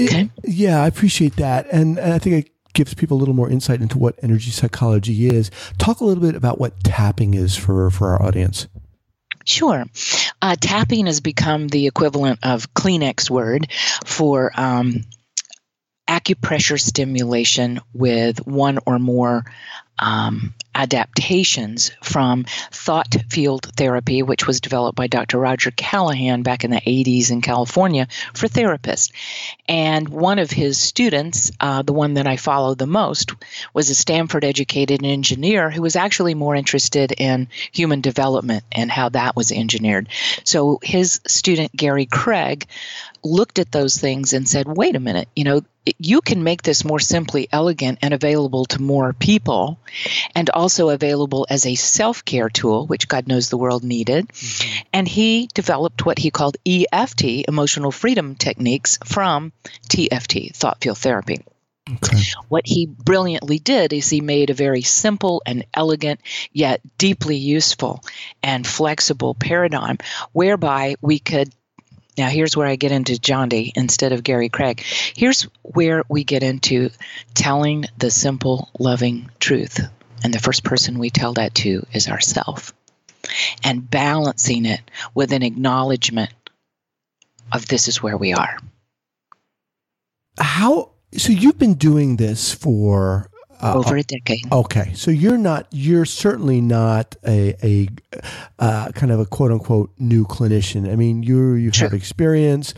okay. 0.00 0.22
it, 0.22 0.30
yeah, 0.44 0.82
I 0.82 0.86
appreciate 0.86 1.36
that. 1.36 1.66
And, 1.72 1.98
and 1.98 2.12
I 2.12 2.18
think 2.18 2.46
it 2.46 2.52
gives 2.74 2.94
people 2.94 3.16
a 3.16 3.20
little 3.20 3.34
more 3.34 3.50
insight 3.50 3.80
into 3.80 3.98
what 3.98 4.18
energy 4.22 4.50
psychology 4.50 5.26
is. 5.26 5.50
Talk 5.78 6.00
a 6.00 6.04
little 6.04 6.22
bit 6.22 6.34
about 6.34 6.60
what 6.60 6.84
tapping 6.84 7.34
is 7.34 7.56
for, 7.56 7.90
for 7.90 8.08
our 8.08 8.22
audience. 8.22 8.68
Sure. 9.44 9.86
Uh, 10.42 10.56
tapping 10.60 11.06
has 11.06 11.20
become 11.20 11.68
the 11.68 11.86
equivalent 11.86 12.40
of 12.42 12.72
Kleenex 12.74 13.30
word 13.30 13.72
for 14.04 14.52
um, 14.54 15.04
acupressure 16.08 16.80
stimulation 16.80 17.80
with 17.92 18.46
one 18.46 18.78
or 18.86 18.98
more 18.98 19.44
um, 19.98 20.54
adaptations 20.74 21.90
from 22.02 22.44
thought 22.70 23.16
field 23.28 23.64
therapy, 23.76 24.22
which 24.22 24.46
was 24.46 24.60
developed 24.60 24.96
by 24.96 25.08
Dr. 25.08 25.38
Roger 25.38 25.72
Callahan 25.72 26.42
back 26.42 26.62
in 26.62 26.70
the 26.70 26.80
80s 26.80 27.30
in 27.30 27.40
California 27.40 28.06
for 28.32 28.46
therapists. 28.46 29.10
And 29.68 30.08
one 30.08 30.38
of 30.38 30.50
his 30.50 30.78
students, 30.78 31.50
uh, 31.60 31.82
the 31.82 31.92
one 31.92 32.14
that 32.14 32.28
I 32.28 32.36
follow 32.36 32.74
the 32.74 32.86
most, 32.86 33.32
was 33.74 33.90
a 33.90 33.94
Stanford 33.94 34.44
educated 34.44 35.04
engineer 35.04 35.70
who 35.70 35.82
was 35.82 35.96
actually 35.96 36.34
more 36.34 36.54
interested 36.54 37.12
in 37.12 37.48
human 37.72 38.00
development 38.00 38.64
and 38.70 38.90
how 38.90 39.08
that 39.10 39.34
was 39.34 39.50
engineered. 39.50 40.08
So 40.44 40.78
his 40.82 41.20
student, 41.26 41.72
Gary 41.72 42.06
Craig, 42.06 42.66
looked 43.24 43.58
at 43.58 43.72
those 43.72 43.96
things 43.96 44.32
and 44.32 44.48
said, 44.48 44.66
wait 44.68 44.94
a 44.94 45.00
minute, 45.00 45.28
you 45.34 45.44
know, 45.44 45.62
you 45.98 46.20
can 46.20 46.42
make 46.42 46.62
this 46.62 46.84
more 46.84 46.98
simply 46.98 47.48
elegant 47.52 47.98
and 48.02 48.12
available 48.14 48.64
to 48.66 48.82
more 48.82 49.12
people 49.12 49.78
and 50.34 50.50
also 50.50 50.88
available 50.88 51.46
as 51.48 51.66
a 51.66 51.74
self-care 51.74 52.48
tool 52.48 52.86
which 52.86 53.08
god 53.08 53.26
knows 53.26 53.48
the 53.48 53.58
world 53.58 53.84
needed 53.84 54.28
mm-hmm. 54.28 54.82
and 54.92 55.08
he 55.08 55.48
developed 55.54 56.04
what 56.04 56.18
he 56.18 56.30
called 56.30 56.56
eft 56.66 57.22
emotional 57.22 57.92
freedom 57.92 58.34
techniques 58.34 58.98
from 59.04 59.52
tft 59.88 60.54
thought 60.54 60.80
field 60.80 60.98
therapy 60.98 61.38
Okay. 61.90 62.18
What 62.48 62.66
he 62.66 62.86
brilliantly 62.86 63.58
did 63.58 63.92
is 63.92 64.10
he 64.10 64.20
made 64.20 64.50
a 64.50 64.54
very 64.54 64.82
simple 64.82 65.42
and 65.46 65.64
elegant, 65.72 66.20
yet 66.52 66.80
deeply 66.98 67.36
useful 67.36 68.02
and 68.42 68.66
flexible 68.66 69.34
paradigm 69.34 69.98
whereby 70.32 70.96
we 71.00 71.18
could 71.18 71.50
now, 72.18 72.28
here's 72.28 72.56
where 72.56 72.66
I 72.66 72.76
get 72.76 72.92
into 72.92 73.18
John 73.18 73.48
instead 73.52 74.12
of 74.12 74.24
Gary 74.24 74.48
Craig. 74.48 74.80
Here's 74.80 75.42
where 75.62 76.02
we 76.08 76.24
get 76.24 76.42
into 76.42 76.90
telling 77.34 77.86
the 77.96 78.10
simple, 78.10 78.68
loving 78.78 79.30
truth. 79.38 79.80
And 80.24 80.34
the 80.34 80.40
first 80.40 80.64
person 80.64 80.98
we 80.98 81.10
tell 81.10 81.34
that 81.34 81.54
to 81.56 81.86
is 81.92 82.08
ourself. 82.08 82.74
And 83.62 83.88
balancing 83.88 84.66
it 84.66 84.80
with 85.14 85.32
an 85.32 85.42
acknowledgement 85.42 86.32
of 87.52 87.66
this 87.66 87.88
is 87.88 88.02
where 88.02 88.16
we 88.16 88.32
are. 88.32 88.58
How 90.38 90.90
so 91.16 91.32
you've 91.32 91.58
been 91.58 91.74
doing 91.74 92.16
this 92.16 92.52
for 92.52 93.30
uh, 93.60 93.74
over 93.74 93.96
a 93.96 94.02
decade. 94.02 94.50
Okay, 94.52 94.92
so 94.94 95.10
you're 95.10 95.38
not 95.38 95.66
you're 95.70 96.04
certainly 96.04 96.60
not 96.60 97.16
a 97.26 97.54
a 97.62 97.88
uh, 98.58 98.90
kind 98.92 99.12
of 99.12 99.20
a 99.20 99.26
quote 99.26 99.52
unquote 99.52 99.90
new 99.98 100.24
clinician. 100.24 100.90
I 100.90 100.96
mean, 100.96 101.22
you 101.22 101.54
you 101.54 101.70
have 101.76 101.92
experience, 101.92 102.74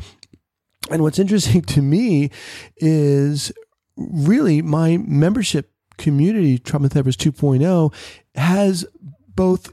and 0.90 1.02
what's 1.02 1.18
interesting 1.18 1.62
to 1.74 1.82
me 1.82 2.30
is 2.76 3.52
really 3.96 4.62
my 4.62 4.96
membership 4.96 5.70
community, 5.98 6.58
Trauma 6.58 6.88
Therapist 6.88 7.20
2.0, 7.20 7.92
has 8.34 8.86
both 9.28 9.72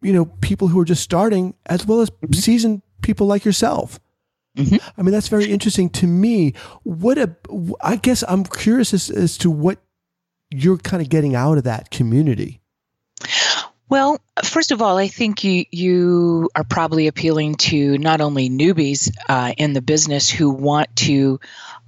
you 0.00 0.12
know 0.12 0.26
people 0.40 0.68
who 0.68 0.80
are 0.80 0.84
just 0.84 1.02
starting 1.02 1.54
as 1.66 1.86
well 1.86 2.00
as 2.00 2.10
mm-hmm. 2.10 2.32
seasoned 2.32 2.82
people 3.02 3.26
like 3.26 3.44
yourself. 3.44 3.98
Mm-hmm. 4.56 4.76
I 4.98 5.02
mean, 5.02 5.12
that's 5.12 5.28
very 5.28 5.46
interesting 5.46 5.88
to 5.90 6.06
me. 6.06 6.52
What 6.82 7.16
a, 7.16 7.34
I 7.82 7.96
guess 7.96 8.22
I'm 8.28 8.44
curious 8.44 8.92
as, 8.92 9.08
as 9.08 9.38
to 9.38 9.50
what 9.50 9.78
you're 10.52 10.78
kind 10.78 11.02
of 11.02 11.08
getting 11.08 11.34
out 11.34 11.58
of 11.58 11.64
that 11.64 11.90
community? 11.90 12.60
Well, 13.88 14.20
first 14.42 14.70
of 14.70 14.80
all, 14.80 14.96
I 14.96 15.08
think 15.08 15.44
you 15.44 15.66
you 15.70 16.48
are 16.56 16.64
probably 16.64 17.08
appealing 17.08 17.56
to 17.56 17.98
not 17.98 18.22
only 18.22 18.48
newbies 18.48 19.14
uh, 19.28 19.52
in 19.58 19.74
the 19.74 19.82
business 19.82 20.30
who 20.30 20.50
want 20.50 20.96
to 20.96 21.40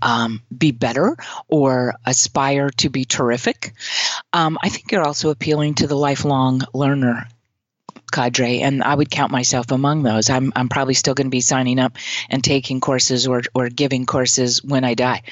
um, 0.02 0.42
be 0.54 0.70
better 0.70 1.16
or 1.48 1.94
aspire 2.04 2.68
to 2.76 2.90
be 2.90 3.06
terrific. 3.06 3.72
Um, 4.34 4.58
I 4.62 4.68
think 4.68 4.92
you're 4.92 5.06
also 5.06 5.30
appealing 5.30 5.76
to 5.76 5.86
the 5.86 5.96
lifelong 5.96 6.60
learner 6.74 7.26
cadre, 8.14 8.60
and 8.60 8.82
I 8.82 8.94
would 8.94 9.10
count 9.10 9.32
myself 9.32 9.70
among 9.72 10.04
those. 10.04 10.30
I'm, 10.30 10.52
I'm 10.54 10.68
probably 10.68 10.94
still 10.94 11.14
going 11.14 11.26
to 11.26 11.30
be 11.30 11.40
signing 11.40 11.78
up 11.78 11.96
and 12.30 12.42
taking 12.42 12.80
courses 12.80 13.26
or, 13.26 13.42
or 13.54 13.68
giving 13.68 14.06
courses 14.06 14.62
when 14.62 14.84
I 14.84 14.94
die. 14.94 15.22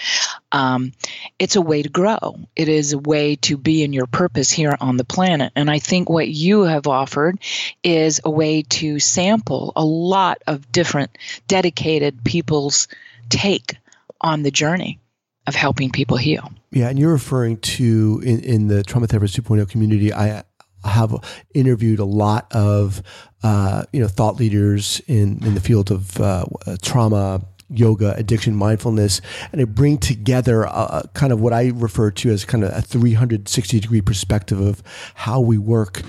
Um, 0.51 0.92
it's 1.38 1.57
a 1.57 1.62
way 1.62 1.83
to 1.83 1.88
grow, 1.88 2.38
it 2.57 2.68
is 2.68 2.92
a 2.92 2.99
way 2.99 3.37
to 3.37 3.57
be 3.57 3.83
in 3.85 3.92
your 3.92 4.07
purpose 4.07 4.51
here 4.51 4.77
on 4.81 4.97
the 4.97 5.05
planet. 5.05 5.53
And 5.55 5.71
I 5.71 5.79
think 5.79 6.11
what 6.11 6.29
you 6.29 6.62
have 6.62 6.87
offered 6.87 7.38
is 7.83 8.21
a 8.25 8.31
way 8.31 8.62
to 8.62 8.99
sample 8.99 9.73
a 9.77 9.85
lot 9.85 10.42
of 10.47 10.71
different 10.73 11.16
dedicated 11.47 12.25
people's 12.25 12.88
take 13.29 13.77
on 14.21 14.42
the 14.42 14.51
journey 14.51 14.99
of 15.47 15.55
helping 15.55 15.90
people 15.90 16.16
heal. 16.16 16.53
Yeah, 16.71 16.88
and 16.88 16.99
you're 16.99 17.12
referring 17.12 17.59
to 17.59 18.23
in, 18.25 18.40
in 18.40 18.68
the 18.68 18.83
Trauma 18.83 19.07
Therapist 19.07 19.40
2.0 19.40 19.68
community. 19.68 20.12
I 20.12 20.45
have 20.85 21.14
interviewed 21.55 21.99
a 21.99 22.05
lot 22.05 22.47
of 22.53 23.03
uh, 23.42 23.85
you 23.92 24.01
know 24.01 24.09
thought 24.09 24.37
leaders 24.37 25.01
in 25.07 25.45
in 25.45 25.55
the 25.55 25.61
field 25.61 25.90
of 25.90 26.21
uh, 26.21 26.45
trauma. 26.83 27.42
Yoga, 27.75 28.14
addiction, 28.18 28.55
mindfulness, 28.55 29.23
and 29.51 29.59
I 29.59 29.64
bring 29.64 29.97
together 29.97 30.64
a, 30.64 31.09
kind 31.14 31.33
of 31.33 31.40
what 31.40 31.55
I 31.55 31.68
refer 31.68 32.11
to 32.11 32.31
as 32.31 32.45
kind 32.45 32.64
of 32.64 32.71
a 32.71 32.83
360 32.83 33.81
degree 33.81 34.03
perspective 34.03 34.61
of 34.61 34.83
how 35.14 35.40
we 35.40 35.57
work 35.57 36.03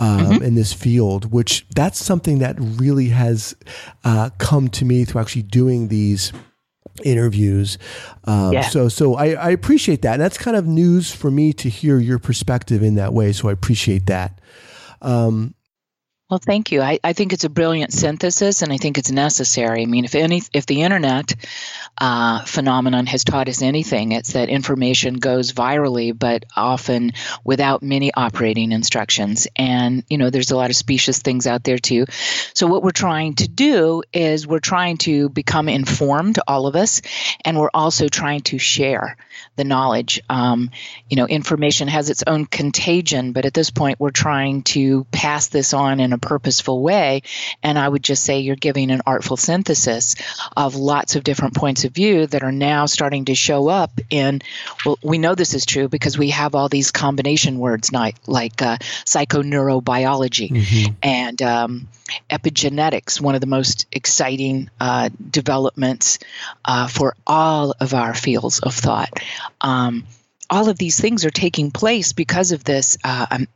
um, 0.00 0.18
mm-hmm. 0.18 0.42
in 0.42 0.54
this 0.56 0.72
field, 0.72 1.30
which 1.30 1.66
that's 1.74 2.04
something 2.04 2.40
that 2.40 2.56
really 2.58 3.10
has 3.10 3.54
uh, 4.02 4.30
come 4.38 4.68
to 4.70 4.84
me 4.84 5.04
through 5.04 5.20
actually 5.20 5.42
doing 5.42 5.86
these 5.86 6.32
interviews. 7.02 7.78
Um, 8.24 8.52
yeah. 8.52 8.62
So, 8.62 8.88
so 8.88 9.14
I, 9.14 9.32
I, 9.32 9.50
appreciate 9.50 10.02
that. 10.02 10.14
And 10.14 10.22
that's 10.22 10.38
kind 10.38 10.56
of 10.56 10.66
news 10.66 11.12
for 11.12 11.30
me 11.30 11.52
to 11.54 11.68
hear 11.68 11.98
your 11.98 12.18
perspective 12.18 12.82
in 12.82 12.94
that 12.94 13.12
way. 13.12 13.32
So 13.32 13.48
I 13.48 13.52
appreciate 13.52 14.06
that. 14.06 14.40
Um, 15.02 15.54
well, 16.30 16.40
thank 16.44 16.72
you. 16.72 16.80
I, 16.80 16.98
I 17.04 17.12
think 17.12 17.34
it's 17.34 17.44
a 17.44 17.50
brilliant 17.50 17.92
synthesis, 17.92 18.62
and 18.62 18.72
I 18.72 18.78
think 18.78 18.96
it's 18.96 19.10
necessary. 19.10 19.82
I 19.82 19.84
mean, 19.84 20.06
if 20.06 20.14
any, 20.14 20.42
if 20.54 20.64
the 20.64 20.82
internet 20.82 21.34
uh, 21.98 22.42
phenomenon 22.44 23.04
has 23.06 23.24
taught 23.24 23.48
us 23.48 23.60
anything, 23.60 24.12
it's 24.12 24.32
that 24.32 24.48
information 24.48 25.16
goes 25.16 25.52
virally, 25.52 26.18
but 26.18 26.46
often 26.56 27.12
without 27.44 27.82
many 27.82 28.12
operating 28.14 28.72
instructions. 28.72 29.46
And 29.54 30.02
you 30.08 30.16
know, 30.16 30.30
there's 30.30 30.50
a 30.50 30.56
lot 30.56 30.70
of 30.70 30.76
specious 30.76 31.18
things 31.18 31.46
out 31.46 31.62
there 31.62 31.78
too. 31.78 32.06
So 32.54 32.66
what 32.66 32.82
we're 32.82 32.90
trying 32.90 33.34
to 33.34 33.48
do 33.48 34.02
is 34.12 34.46
we're 34.46 34.60
trying 34.60 34.96
to 34.98 35.28
become 35.28 35.68
informed, 35.68 36.38
all 36.48 36.66
of 36.66 36.74
us, 36.74 37.02
and 37.44 37.58
we're 37.58 37.70
also 37.74 38.08
trying 38.08 38.40
to 38.42 38.58
share 38.58 39.18
the 39.56 39.64
knowledge. 39.64 40.22
Um, 40.28 40.70
you 41.08 41.16
know, 41.16 41.26
information 41.26 41.88
has 41.88 42.10
its 42.10 42.24
own 42.26 42.46
contagion, 42.46 43.32
but 43.32 43.44
at 43.44 43.54
this 43.54 43.70
point, 43.70 44.00
we're 44.00 44.10
trying 44.10 44.62
to 44.62 45.04
pass 45.12 45.48
this 45.48 45.72
on 45.72 46.00
in 46.00 46.12
a 46.12 46.18
purposeful 46.18 46.82
way. 46.82 47.22
And 47.62 47.78
I 47.78 47.88
would 47.88 48.02
just 48.02 48.24
say 48.24 48.40
you're 48.40 48.56
giving 48.56 48.90
an 48.90 49.02
artful 49.06 49.36
synthesis 49.36 50.16
of 50.56 50.74
lots 50.74 51.16
of 51.16 51.24
different 51.24 51.54
points 51.54 51.84
of 51.84 51.92
view 51.92 52.26
that 52.26 52.42
are 52.42 52.52
now 52.52 52.86
starting 52.86 53.26
to 53.26 53.34
show 53.34 53.68
up 53.68 53.92
in, 54.10 54.42
well, 54.84 54.98
we 55.02 55.18
know 55.18 55.34
this 55.34 55.54
is 55.54 55.66
true 55.66 55.88
because 55.88 56.18
we 56.18 56.30
have 56.30 56.54
all 56.54 56.68
these 56.68 56.90
combination 56.90 57.58
words 57.58 57.92
like, 57.92 58.16
like 58.26 58.60
uh, 58.62 58.76
psychoneurobiology 59.04 60.50
mm-hmm. 60.50 60.92
and 61.02 61.42
um, 61.42 61.88
epigenetics, 62.30 63.20
one 63.20 63.34
of 63.34 63.40
the 63.40 63.46
most 63.46 63.86
exciting 63.92 64.70
uh, 64.80 65.08
developments 65.30 66.18
uh, 66.64 66.86
for 66.86 67.16
all 67.26 67.74
of 67.80 67.94
our 67.94 68.14
fields 68.14 68.60
of 68.60 68.74
thought. 68.74 69.10
Um, 69.60 70.06
all 70.50 70.68
of 70.68 70.78
these 70.78 71.00
things 71.00 71.24
are 71.24 71.30
taking 71.30 71.70
place 71.70 72.12
because 72.12 72.52
of 72.52 72.64
this 72.64 72.98
uh, 73.02 73.26
um, 73.30 73.48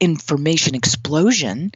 information 0.00 0.74
explosion 0.74 1.72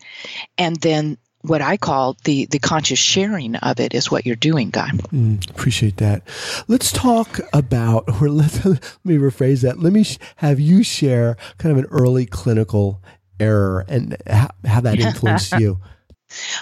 and 0.59 0.77
then 0.77 1.17
what 1.47 1.63
I 1.63 1.77
call 1.77 2.17
the 2.25 2.47
the 2.47 2.59
conscious 2.59 2.99
sharing 2.99 3.57
of 3.57 3.81
it 3.81 3.95
is 3.95 4.11
what 4.11 4.27
you're 4.27 4.37
doing, 4.37 4.71
Guy. 4.71 4.91
Mm, 4.91 5.49
appreciate 5.51 5.99
that. 5.99 6.23
Let's 6.69 6.93
talk 6.93 7.41
about, 7.53 8.05
or 8.21 8.29
let, 8.29 8.65
let 8.65 8.83
me 9.05 9.17
rephrase 9.17 9.63
that. 9.63 9.79
Let 9.79 9.93
me 9.93 10.05
sh- 10.05 10.19
have 10.37 10.61
you 10.61 10.83
share 10.83 11.37
kind 11.59 11.73
of 11.73 11.79
an 11.79 11.89
early 11.91 12.27
clinical 12.27 13.03
error 13.39 13.85
and 13.89 14.17
how, 14.27 14.51
how 14.65 14.81
that 14.81 14.99
influenced 15.01 15.53
you. 15.53 15.79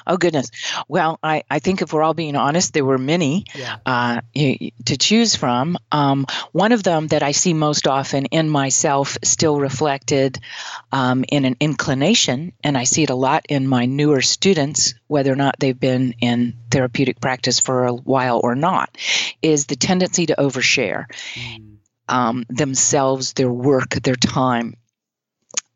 Oh 0.06 0.16
goodness. 0.16 0.50
Well, 0.88 1.18
I, 1.22 1.44
I 1.50 1.58
think 1.58 1.82
if 1.82 1.92
we're 1.92 2.02
all 2.02 2.14
being 2.14 2.36
honest, 2.36 2.74
there 2.74 2.84
were 2.84 2.98
many 2.98 3.46
yeah. 3.54 3.76
uh, 3.86 4.20
to 4.34 4.96
choose 4.96 5.36
from. 5.36 5.78
Um, 5.90 6.26
one 6.52 6.72
of 6.72 6.82
them 6.82 7.08
that 7.08 7.22
I 7.22 7.32
see 7.32 7.54
most 7.54 7.86
often 7.86 8.26
in 8.26 8.48
myself, 8.48 9.16
still 9.22 9.58
reflected 9.58 10.38
um, 10.92 11.24
in 11.28 11.44
an 11.44 11.56
inclination, 11.60 12.52
and 12.62 12.76
I 12.76 12.84
see 12.84 13.04
it 13.04 13.10
a 13.10 13.14
lot 13.14 13.46
in 13.48 13.66
my 13.66 13.86
newer 13.86 14.20
students, 14.20 14.94
whether 15.06 15.32
or 15.32 15.36
not 15.36 15.56
they've 15.58 15.78
been 15.78 16.14
in 16.20 16.54
therapeutic 16.70 17.20
practice 17.20 17.60
for 17.60 17.86
a 17.86 17.94
while 17.94 18.40
or 18.42 18.54
not, 18.54 18.96
is 19.40 19.66
the 19.66 19.76
tendency 19.76 20.26
to 20.26 20.36
overshare. 20.36 21.06
Mm. 21.34 21.70
Um, 22.06 22.44
themselves, 22.50 23.32
their 23.32 23.50
work, 23.50 23.88
their 23.88 24.14
time, 24.14 24.74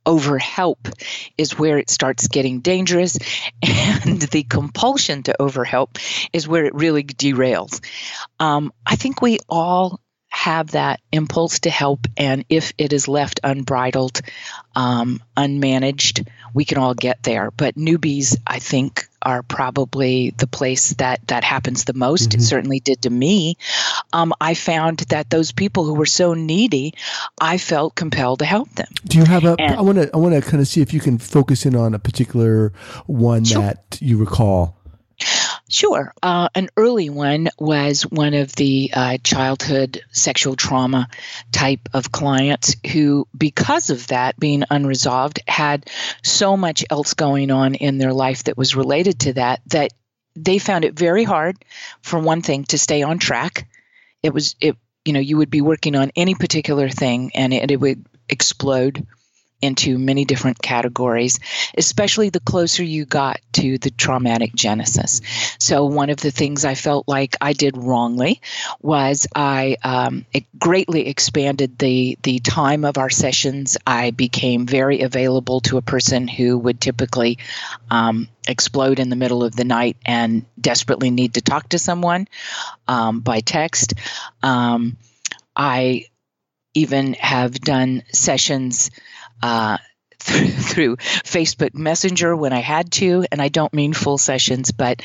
over 0.09 0.39
help 0.39 0.89
is 1.37 1.59
where 1.59 1.79
it 1.79 1.91
starts 1.91 2.29
getting 2.29 2.61
dangerous, 2.61 3.19
and 3.63 4.21
the 4.23 4.43
compulsion 4.43 5.23
to 5.25 5.41
over 5.41 5.65
help 5.65 5.99
is 6.33 6.49
where 6.49 6.65
it 6.65 6.75
really 6.75 7.05
derails. 7.05 7.85
Um, 8.41 8.73
I 8.87 8.97
think 8.97 9.21
we 9.21 9.39
all 9.49 10.01
have 10.31 10.71
that 10.71 11.01
impulse 11.13 11.61
to 11.61 11.71
help, 11.71 12.07
and 12.17 12.45
if 12.49 12.73
it 12.79 12.93
is 12.93 13.07
left 13.07 13.41
unbridled, 13.45 14.21
um, 14.75 15.23
unmanaged, 15.37 16.27
we 16.55 16.65
can 16.65 16.79
all 16.79 16.95
get 16.95 17.23
there. 17.23 17.51
But 17.51 17.77
newbies, 17.77 18.37
I 18.47 18.59
think, 18.59 19.08
are 19.23 19.43
probably 19.43 20.31
the 20.31 20.47
place 20.47 20.95
that 20.95 21.27
that 21.29 21.45
happens 21.45 21.85
the 21.85 21.95
most. 21.95 22.31
Mm-hmm. 22.31 22.41
It 22.41 22.43
certainly 22.43 22.81
did 22.81 23.03
to 23.03 23.11
me. 23.11 23.57
Um, 24.13 24.33
I 24.41 24.55
found 24.55 25.01
that 25.11 25.31
those 25.31 25.53
people 25.53 25.85
who 25.85 25.95
were 25.95 26.07
so 26.07 26.35
needy, 26.35 26.95
I 27.41 27.59
felt 27.59 27.95
compelled 27.95 28.41
to 28.41 28.45
help 28.45 28.71
them. 28.75 28.89
Do 29.07 29.19
you 29.19 29.25
have 29.25 29.45
a? 29.45 29.57
And, 29.59 29.77
I 29.77 29.81
want 29.81 29.99
to. 29.99 30.11
I 30.15 30.17
want 30.17 30.35
to 30.35 30.41
kind 30.41 30.61
of 30.61 30.69
see 30.69 30.81
if 30.81 30.93
you 30.93 31.01
can 31.01 31.19
focus 31.19 31.67
in 31.67 31.75
on 31.75 31.95
a 31.95 31.99
particular 31.99 32.73
one 33.07 33.45
sure. 33.45 33.63
that 33.63 33.99
you 34.01 34.19
recall. 34.19 34.77
Sure. 35.71 36.15
Uh, 36.23 36.49
an 36.55 36.71
early 36.79 37.11
one 37.11 37.51
was 37.59 38.03
one 38.03 38.33
of 38.33 38.55
the 38.57 38.91
uh, 38.95 39.19
childhood 39.23 40.01
sexual 40.13 40.57
trauma 40.57 41.09
type 41.53 41.91
of 41.93 42.11
clients 42.11 42.75
who, 42.91 43.29
because 43.37 43.91
of 43.91 44.07
that 44.07 44.39
being 44.41 44.65
unresolved, 44.71 45.41
had 45.47 45.89
so 46.23 46.57
much 46.57 46.87
else 46.89 47.13
going 47.13 47.51
on 47.51 47.75
in 47.75 47.99
their 47.99 48.15
life 48.15 48.45
that 48.45 48.57
was 48.57 48.77
related 48.77 49.19
to 49.21 49.35
that 49.35 49.61
that 49.67 49.93
they 50.35 50.59
found 50.59 50.85
it 50.85 50.95
very 50.99 51.25
hard, 51.25 51.57
for 52.01 52.19
one 52.19 52.41
thing, 52.41 52.65
to 52.65 52.79
stay 52.79 53.03
on 53.03 53.19
track. 53.19 53.69
It 54.23 54.33
was, 54.33 54.57
it, 54.61 54.77
you 55.05 55.13
know, 55.13 55.21
you 55.21 55.37
would 55.37 55.51
be 55.51 55.61
working 55.61 55.97
on 55.97 56.13
any 56.17 56.35
particular 56.35 56.89
thing 56.89 57.33
and 57.35 57.53
it, 57.53 57.71
it 57.71 57.81
would 57.81 58.07
explode 58.29 59.07
into 59.61 59.99
many 59.99 60.25
different 60.25 60.61
categories, 60.61 61.41
especially 61.77 62.31
the 62.31 62.41
closer 62.41 62.83
you 62.83 63.05
got 63.05 63.41
to 63.55 63.79
the 63.79 63.91
traumatic 63.91 64.55
genesis. 64.55 65.21
So, 65.59 65.87
one 65.87 66.11
of 66.11 66.19
the 66.19 66.31
things 66.31 66.65
I 66.65 66.75
felt 66.75 67.09
like 67.09 67.37
I 67.41 67.53
did 67.53 67.77
wrongly 67.77 68.41
was 68.81 69.27
I 69.35 69.77
um, 69.83 70.27
greatly 70.59 71.09
expanded 71.09 71.79
the, 71.79 72.19
the 72.23 72.39
time 72.39 72.85
of 72.85 72.99
our 72.99 73.11
sessions. 73.11 73.77
I 73.87 74.11
became 74.13 74.67
very 74.67 75.01
available 75.01 75.61
to 75.63 75.77
a 75.77 75.83
person 75.83 76.29
who 76.29 76.59
would 76.59 76.81
typically 76.81 77.39
um, 77.91 78.29
explode 78.47 78.99
in 79.01 79.09
the 79.09 79.17
middle 79.17 79.43
of 79.43 79.57
the 79.57 79.65
night 79.65 79.97
and 80.07 80.45
desperately 80.61 81.11
need 81.11 81.35
to 81.35 81.41
talk 81.41 81.69
to 81.71 81.79
someone 81.79 82.29
um, 82.87 83.21
by 83.21 83.41
text. 83.41 83.95
Um, 84.43 84.97
I 85.57 86.07
even 86.75 87.15
have 87.15 87.61
done 87.61 88.03
sessions 88.13 88.91
uh, 89.43 89.79
through, 90.19 90.97
Facebook 90.97 91.75
Messenger 91.75 92.35
when 92.35 92.53
I 92.53 92.59
had 92.59 92.91
to, 92.93 93.25
and 93.31 93.41
I 93.41 93.49
don't 93.49 93.73
mean 93.73 93.93
full 93.93 94.19
sessions, 94.19 94.73
but 94.73 95.01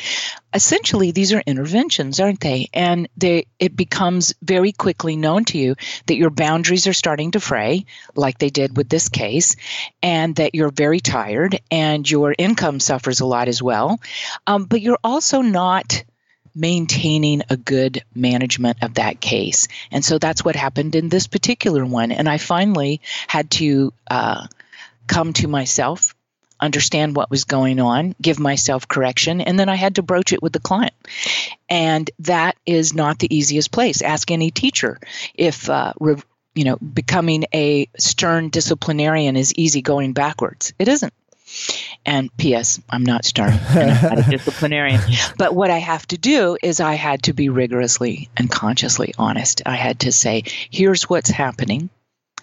essentially 0.54 1.12
these 1.12 1.34
are 1.34 1.44
interventions, 1.46 2.20
aren't 2.20 2.40
they? 2.40 2.70
And 2.74 3.08
they 3.16 3.46
it 3.60 3.76
becomes 3.76 4.34
very 4.42 4.72
quickly 4.72 5.16
known 5.16 5.46
to 5.46 5.58
you 5.60 5.76
that 6.08 6.18
your 6.18 6.32
boundaries 6.32 6.88
are 6.88 6.94
starting 6.94 7.32
to 7.32 7.40
fray, 7.40 7.86
like 8.16 8.40
they 8.40 8.50
did 8.50 8.76
with 8.76 8.90
this 8.90 9.08
case, 9.08 9.56
and 10.02 10.36
that 10.38 10.56
you're 10.56 10.72
very 10.72 11.00
tired 11.00 11.60
and 11.70 12.10
your 12.10 12.34
income 12.36 12.80
suffers 12.80 13.20
a 13.20 13.26
lot 13.26 13.48
as 13.48 13.62
well. 13.62 14.00
Um, 14.48 14.66
but 14.66 14.82
you're 14.82 15.00
also 15.04 15.42
not 15.42 16.04
maintaining 16.56 17.44
a 17.50 17.58
good 17.58 18.04
management 18.14 18.78
of 18.82 18.96
that 18.96 19.20
case. 19.20 19.68
And 19.92 20.04
so 20.04 20.20
that's 20.20 20.46
what 20.46 20.56
happened 20.56 20.96
in 20.96 21.10
this 21.10 21.28
particular 21.28 21.86
one. 21.86 22.12
And 22.12 22.30
I 22.30 22.38
finally 22.38 23.02
had 23.28 23.50
to 23.52 23.94
uh, 24.10 24.48
come 25.08 25.34
to 25.34 25.48
myself, 25.48 26.16
understand 26.60 27.16
what 27.16 27.30
was 27.30 27.44
going 27.44 27.80
on, 27.80 28.16
give 28.22 28.40
myself 28.40 28.88
correction, 28.88 29.42
and 29.42 29.60
then 29.60 29.70
I 29.70 29.76
had 29.76 29.96
to 29.96 30.04
broach 30.04 30.32
it 30.32 30.44
with 30.44 30.54
the 30.54 30.60
client. 30.60 30.94
And 31.70 32.10
that 32.20 32.56
is 32.66 32.94
not 32.94 33.20
the 33.20 33.36
easiest 33.36 33.72
place. 33.72 34.02
Ask 34.02 34.32
any 34.32 34.52
teacher 34.52 35.00
if. 35.34 35.70
Uh, 35.70 35.94
re- 36.00 36.22
you 36.56 36.66
know, 36.66 36.76
becoming 36.76 37.46
a 37.52 37.90
stern 37.98 38.50
disciplinarian 38.50 39.36
is 39.36 39.56
easy 39.56 39.82
going 39.82 40.14
backwards. 40.14 40.72
It 40.78 40.88
isn't. 40.88 41.12
And 42.06 42.36
P.S. 42.38 42.82
I'm 42.90 43.04
not 43.04 43.26
stern. 43.26 43.54
and 43.70 43.92
I'm 43.92 44.16
not 44.16 44.28
a 44.28 44.30
disciplinarian. 44.38 45.00
But 45.38 45.56
what 45.56 45.70
I 45.72 45.78
have 45.78 46.06
to 46.08 46.18
do 46.18 46.58
is 46.62 46.80
I 46.80 46.96
had 46.96 47.24
to 47.24 47.34
be 47.34 47.50
rigorously 47.50 48.30
and 48.38 48.50
consciously 48.50 49.14
honest. 49.18 49.62
I 49.66 49.76
had 49.76 50.02
to 50.02 50.12
say, 50.12 50.44
here's 50.46 51.10
what's 51.10 51.30
happening, 51.30 51.90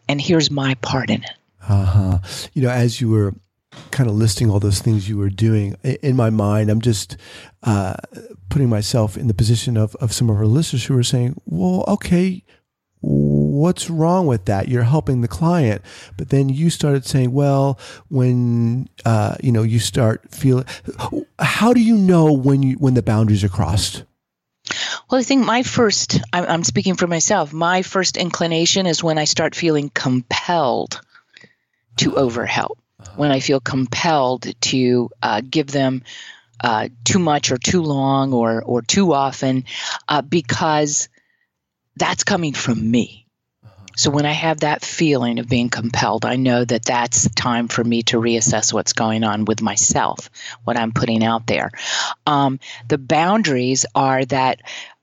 and 0.08 0.20
here's 0.20 0.50
my 0.50 0.74
part 0.76 1.10
in 1.10 1.22
it. 1.22 1.32
Uh 1.68 1.84
huh. 1.84 2.18
You 2.54 2.62
know, 2.62 2.70
as 2.70 3.00
you 3.00 3.10
were 3.10 3.34
kind 3.90 4.08
of 4.08 4.16
listing 4.16 4.50
all 4.50 4.60
those 4.60 4.80
things 4.80 5.08
you 5.08 5.16
were 5.16 5.30
doing 5.30 5.76
in 5.82 6.16
my 6.16 6.30
mind, 6.30 6.70
I'm 6.70 6.80
just 6.80 7.16
uh, 7.62 7.94
putting 8.48 8.68
myself 8.68 9.16
in 9.16 9.28
the 9.28 9.34
position 9.34 9.76
of, 9.76 9.94
of 9.96 10.12
some 10.12 10.28
of 10.30 10.36
our 10.36 10.46
listeners 10.46 10.84
who 10.84 10.96
are 10.98 11.02
saying, 11.02 11.40
well, 11.46 11.84
okay, 11.86 12.42
what's 13.50 13.90
wrong 13.90 14.26
with 14.26 14.44
that? 14.46 14.68
You're 14.68 14.84
helping 14.84 15.20
the 15.20 15.28
client. 15.28 15.82
But 16.16 16.28
then 16.30 16.48
you 16.48 16.70
started 16.70 17.04
saying, 17.04 17.32
well, 17.32 17.78
when, 18.08 18.88
uh, 19.04 19.36
you 19.42 19.52
know, 19.52 19.62
you 19.62 19.78
start 19.78 20.22
feeling, 20.30 20.64
how 21.38 21.72
do 21.72 21.80
you 21.80 21.96
know 21.96 22.32
when 22.32 22.62
you, 22.62 22.74
when 22.76 22.94
the 22.94 23.02
boundaries 23.02 23.44
are 23.44 23.48
crossed? 23.48 24.04
Well, 25.10 25.20
I 25.20 25.24
think 25.24 25.44
my 25.44 25.64
first, 25.64 26.20
I'm 26.32 26.62
speaking 26.62 26.94
for 26.94 27.08
myself, 27.08 27.52
my 27.52 27.82
first 27.82 28.16
inclination 28.16 28.86
is 28.86 29.02
when 29.02 29.18
I 29.18 29.24
start 29.24 29.54
feeling 29.56 29.90
compelled 29.90 31.00
to 31.96 32.12
overhelp, 32.12 32.76
when 33.16 33.32
I 33.32 33.40
feel 33.40 33.58
compelled 33.60 34.46
to 34.60 35.10
uh, 35.20 35.42
give 35.48 35.66
them 35.66 36.04
uh, 36.62 36.88
too 37.04 37.18
much 37.18 37.50
or 37.50 37.56
too 37.56 37.82
long 37.82 38.32
or, 38.32 38.62
or 38.62 38.82
too 38.82 39.12
often 39.12 39.64
uh, 40.06 40.22
because 40.22 41.08
that's 41.96 42.22
coming 42.22 42.52
from 42.52 42.90
me. 42.90 43.19
So 44.00 44.10
when 44.10 44.24
I 44.24 44.32
have 44.32 44.60
that 44.60 44.82
feeling 44.82 45.38
of 45.40 45.46
being 45.46 45.68
compelled, 45.68 46.24
I 46.24 46.36
know 46.36 46.64
that 46.64 46.86
that's 46.86 47.28
time 47.34 47.68
for 47.68 47.84
me 47.84 48.02
to 48.04 48.16
reassess 48.16 48.72
what's 48.72 48.94
going 48.94 49.24
on 49.24 49.44
with 49.44 49.60
myself, 49.60 50.30
what 50.64 50.78
I'm 50.78 50.92
putting 50.92 51.22
out 51.22 51.46
there. 51.46 51.70
Um, 52.24 52.60
the 52.88 52.96
boundaries 52.96 53.84
are 53.94 54.24
that 54.24 54.62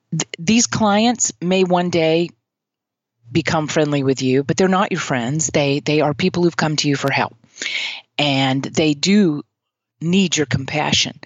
th- 0.09 0.27
these 0.39 0.65
clients 0.65 1.31
may 1.39 1.63
one 1.63 1.91
day 1.91 2.31
become 3.31 3.67
friendly 3.67 4.01
with 4.01 4.23
you, 4.23 4.43
but 4.43 4.57
they're 4.57 4.67
not 4.67 4.91
your 4.91 4.99
friends. 4.99 5.51
They 5.53 5.79
they 5.79 6.01
are 6.01 6.15
people 6.15 6.41
who've 6.41 6.57
come 6.57 6.75
to 6.77 6.87
you 6.87 6.95
for 6.95 7.11
help, 7.11 7.35
and 8.17 8.63
they 8.63 8.95
do 8.95 9.43
need 10.01 10.35
your 10.35 10.47
compassion. 10.47 11.19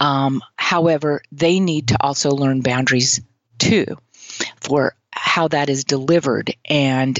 Um, 0.00 0.42
however, 0.56 1.22
they 1.30 1.60
need 1.60 1.88
to 1.88 2.02
also 2.02 2.30
learn 2.30 2.60
boundaries 2.60 3.20
too 3.58 3.98
for 4.60 4.96
how 5.14 5.48
that 5.48 5.70
is 5.70 5.84
delivered. 5.84 6.54
And 6.64 7.18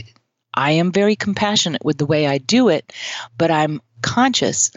I 0.53 0.73
am 0.73 0.93
very 0.93 1.17
compassionate 1.17 1.85
with 1.85 1.99
the 1.99 2.07
way 2.07 2.27
I 2.27 2.39
do 2.39 2.69
it, 2.69 2.93
but 3.39 3.51
I'm 3.51 3.81
conscious 4.03 4.71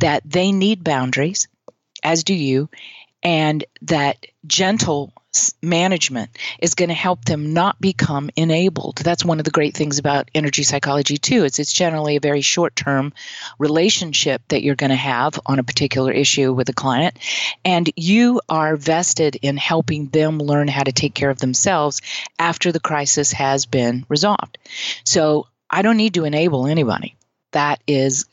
that 0.00 0.22
they 0.24 0.52
need 0.52 0.84
boundaries, 0.84 1.48
as 2.02 2.24
do 2.24 2.34
you, 2.34 2.68
and 3.22 3.64
that 3.82 4.26
gentle 4.46 5.12
management 5.62 6.30
is 6.60 6.74
going 6.74 6.88
to 6.88 6.94
help 6.94 7.24
them 7.24 7.52
not 7.52 7.80
become 7.80 8.30
enabled. 8.36 8.96
That's 8.98 9.24
one 9.24 9.38
of 9.38 9.44
the 9.44 9.50
great 9.50 9.76
things 9.76 9.98
about 9.98 10.30
energy 10.34 10.62
psychology 10.62 11.18
too. 11.18 11.44
Is 11.44 11.58
it's 11.58 11.72
generally 11.72 12.16
a 12.16 12.20
very 12.20 12.40
short-term 12.40 13.12
relationship 13.58 14.42
that 14.48 14.62
you're 14.62 14.74
going 14.74 14.90
to 14.90 14.96
have 14.96 15.38
on 15.46 15.58
a 15.58 15.64
particular 15.64 16.12
issue 16.12 16.52
with 16.52 16.68
a 16.68 16.72
client 16.72 17.18
and 17.64 17.90
you 17.96 18.40
are 18.48 18.76
vested 18.76 19.36
in 19.36 19.56
helping 19.56 20.08
them 20.08 20.38
learn 20.38 20.68
how 20.68 20.82
to 20.82 20.92
take 20.92 21.14
care 21.14 21.30
of 21.30 21.38
themselves 21.38 22.00
after 22.38 22.72
the 22.72 22.80
crisis 22.80 23.32
has 23.32 23.66
been 23.66 24.04
resolved. 24.08 24.58
So, 25.04 25.46
I 25.70 25.82
don't 25.82 25.96
need 25.96 26.14
to 26.14 26.24
enable 26.24 26.66
anybody. 26.66 27.16
That 27.50 27.82
is 27.88 28.26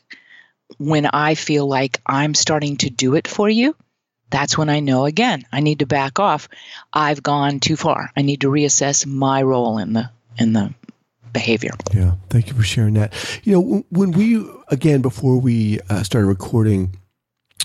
when 0.78 1.06
I 1.06 1.34
feel 1.34 1.66
like 1.66 2.00
I'm 2.06 2.34
starting 2.34 2.76
to 2.78 2.90
do 2.90 3.14
it 3.16 3.26
for 3.26 3.48
you 3.48 3.74
that's 4.32 4.58
when 4.58 4.68
I 4.68 4.80
know 4.80 5.04
again 5.04 5.44
I 5.52 5.60
need 5.60 5.78
to 5.78 5.86
back 5.86 6.18
off. 6.18 6.48
I've 6.92 7.22
gone 7.22 7.60
too 7.60 7.76
far. 7.76 8.10
I 8.16 8.22
need 8.22 8.40
to 8.40 8.48
reassess 8.48 9.06
my 9.06 9.42
role 9.42 9.78
in 9.78 9.92
the 9.92 10.10
in 10.38 10.52
the 10.52 10.74
behavior. 11.32 11.72
Yeah, 11.94 12.14
thank 12.28 12.48
you 12.48 12.54
for 12.54 12.62
sharing 12.62 12.94
that. 12.94 13.14
You 13.44 13.52
know, 13.52 13.84
when 13.90 14.10
we 14.12 14.44
again 14.68 15.02
before 15.02 15.40
we 15.40 15.80
uh, 15.88 16.02
started 16.02 16.26
recording, 16.26 16.96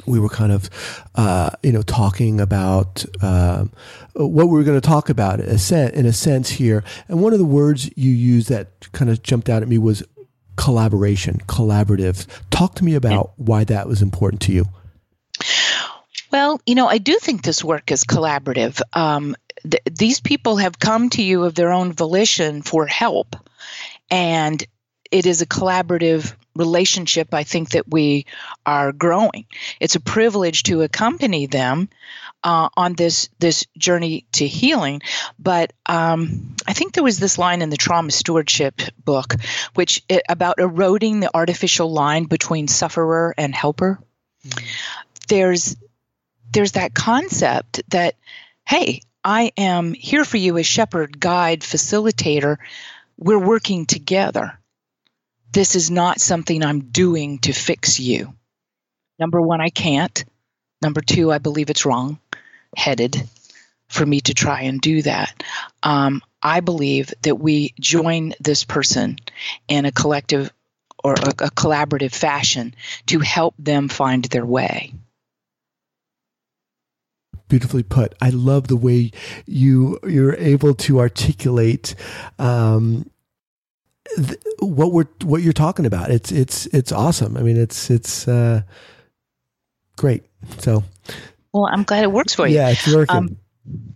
we 0.05 0.19
were 0.19 0.29
kind 0.29 0.51
of, 0.51 0.69
uh, 1.15 1.49
you 1.63 1.71
know, 1.71 1.81
talking 1.81 2.39
about 2.39 3.03
uh, 3.21 3.65
what 4.13 4.45
we 4.45 4.57
were 4.57 4.63
going 4.63 4.79
to 4.79 4.87
talk 4.87 5.09
about 5.09 5.39
in 5.39 5.49
a, 5.49 5.57
sense, 5.57 5.93
in 5.93 6.05
a 6.05 6.13
sense 6.13 6.49
here. 6.49 6.83
And 7.07 7.21
one 7.21 7.33
of 7.33 7.39
the 7.39 7.45
words 7.45 7.89
you 7.97 8.11
used 8.11 8.49
that 8.49 8.91
kind 8.91 9.09
of 9.09 9.23
jumped 9.23 9.49
out 9.49 9.63
at 9.63 9.67
me 9.67 9.77
was 9.77 10.03
collaboration, 10.55 11.39
collaborative. 11.47 12.27
Talk 12.51 12.75
to 12.75 12.83
me 12.83 12.95
about 12.95 13.33
why 13.37 13.63
that 13.65 13.87
was 13.87 14.01
important 14.01 14.41
to 14.43 14.51
you. 14.51 14.65
Well, 16.31 16.59
you 16.65 16.75
know, 16.75 16.87
I 16.87 16.97
do 16.97 17.17
think 17.19 17.41
this 17.41 17.63
work 17.63 17.91
is 17.91 18.03
collaborative. 18.03 18.81
Um, 18.93 19.35
th- 19.63 19.83
these 19.89 20.19
people 20.19 20.57
have 20.57 20.79
come 20.79 21.09
to 21.11 21.23
you 21.23 21.43
of 21.43 21.55
their 21.55 21.71
own 21.71 21.93
volition 21.93 22.61
for 22.61 22.85
help, 22.85 23.35
and 24.09 24.63
it 25.11 25.25
is 25.25 25.41
a 25.41 25.45
collaborative 25.45 26.33
relationship 26.55 27.33
I 27.33 27.43
think 27.43 27.69
that 27.69 27.87
we 27.87 28.25
are 28.65 28.91
growing. 28.91 29.45
It's 29.79 29.95
a 29.95 29.99
privilege 29.99 30.63
to 30.63 30.81
accompany 30.81 31.45
them 31.45 31.89
uh, 32.43 32.69
on 32.75 32.93
this 32.93 33.29
this 33.39 33.65
journey 33.77 34.25
to 34.33 34.47
healing. 34.47 35.01
But 35.39 35.73
um, 35.85 36.55
I 36.67 36.73
think 36.73 36.93
there 36.93 37.03
was 37.03 37.19
this 37.19 37.37
line 37.37 37.61
in 37.61 37.69
the 37.69 37.77
trauma 37.77 38.11
stewardship 38.11 38.81
book, 39.03 39.35
which 39.75 40.03
it, 40.09 40.23
about 40.27 40.59
eroding 40.59 41.19
the 41.19 41.31
artificial 41.33 41.91
line 41.91 42.25
between 42.25 42.67
sufferer 42.67 43.33
and 43.37 43.53
helper. 43.53 43.99
Mm-hmm. 44.45 44.65
There's 45.27 45.75
there's 46.51 46.73
that 46.73 46.93
concept 46.93 47.81
that, 47.89 48.15
hey, 48.65 49.01
I 49.23 49.51
am 49.57 49.93
here 49.93 50.25
for 50.25 50.37
you 50.37 50.57
as 50.57 50.65
shepherd, 50.65 51.19
guide, 51.19 51.61
facilitator. 51.61 52.57
We're 53.17 53.39
working 53.39 53.85
together. 53.85 54.57
This 55.51 55.75
is 55.75 55.91
not 55.91 56.21
something 56.21 56.63
I'm 56.63 56.81
doing 56.81 57.39
to 57.39 57.53
fix 57.53 57.99
you. 57.99 58.33
Number 59.19 59.41
one, 59.41 59.61
I 59.61 59.69
can't. 59.69 60.23
Number 60.81 61.01
two, 61.01 61.31
I 61.31 61.39
believe 61.39 61.69
it's 61.69 61.85
wrong 61.85 62.19
headed 62.75 63.27
for 63.89 64.05
me 64.05 64.21
to 64.21 64.33
try 64.33 64.63
and 64.63 64.79
do 64.79 65.01
that. 65.01 65.43
Um, 65.81 66.21
I 66.43 66.59
believe 66.59 67.13
that 67.23 67.35
we 67.35 67.73
join 67.79 68.33
this 68.39 68.63
person 68.63 69.17
in 69.67 69.85
a 69.85 69.91
collective 69.91 70.51
or 71.03 71.13
a, 71.13 71.29
a 71.29 71.51
collaborative 71.51 72.13
fashion 72.13 72.75
to 73.07 73.19
help 73.19 73.55
them 73.57 73.87
find 73.87 74.25
their 74.25 74.45
way 74.45 74.93
beautifully 77.47 77.83
put. 77.83 78.13
I 78.21 78.29
love 78.29 78.67
the 78.67 78.75
way 78.75 79.11
you 79.45 79.99
you're 80.03 80.35
able 80.35 80.73
to 80.75 80.99
articulate 80.99 81.95
um, 82.39 83.09
th- 84.15 84.39
what 84.59 84.91
we're 84.91 85.07
what 85.23 85.41
you're 85.41 85.53
talking 85.53 85.85
about. 85.85 86.11
It's 86.11 86.31
it's 86.31 86.65
it's 86.67 86.91
awesome. 86.91 87.37
I 87.37 87.41
mean, 87.41 87.57
it's 87.57 87.89
it's 87.89 88.27
uh, 88.27 88.61
great. 89.95 90.23
So, 90.59 90.83
well, 91.53 91.67
I'm 91.71 91.83
glad 91.83 92.03
it 92.03 92.11
works 92.11 92.33
for 92.33 92.47
you. 92.47 92.55
Yeah, 92.55 92.69
it's 92.69 92.93
working. 92.93 93.15
Um, 93.15 93.37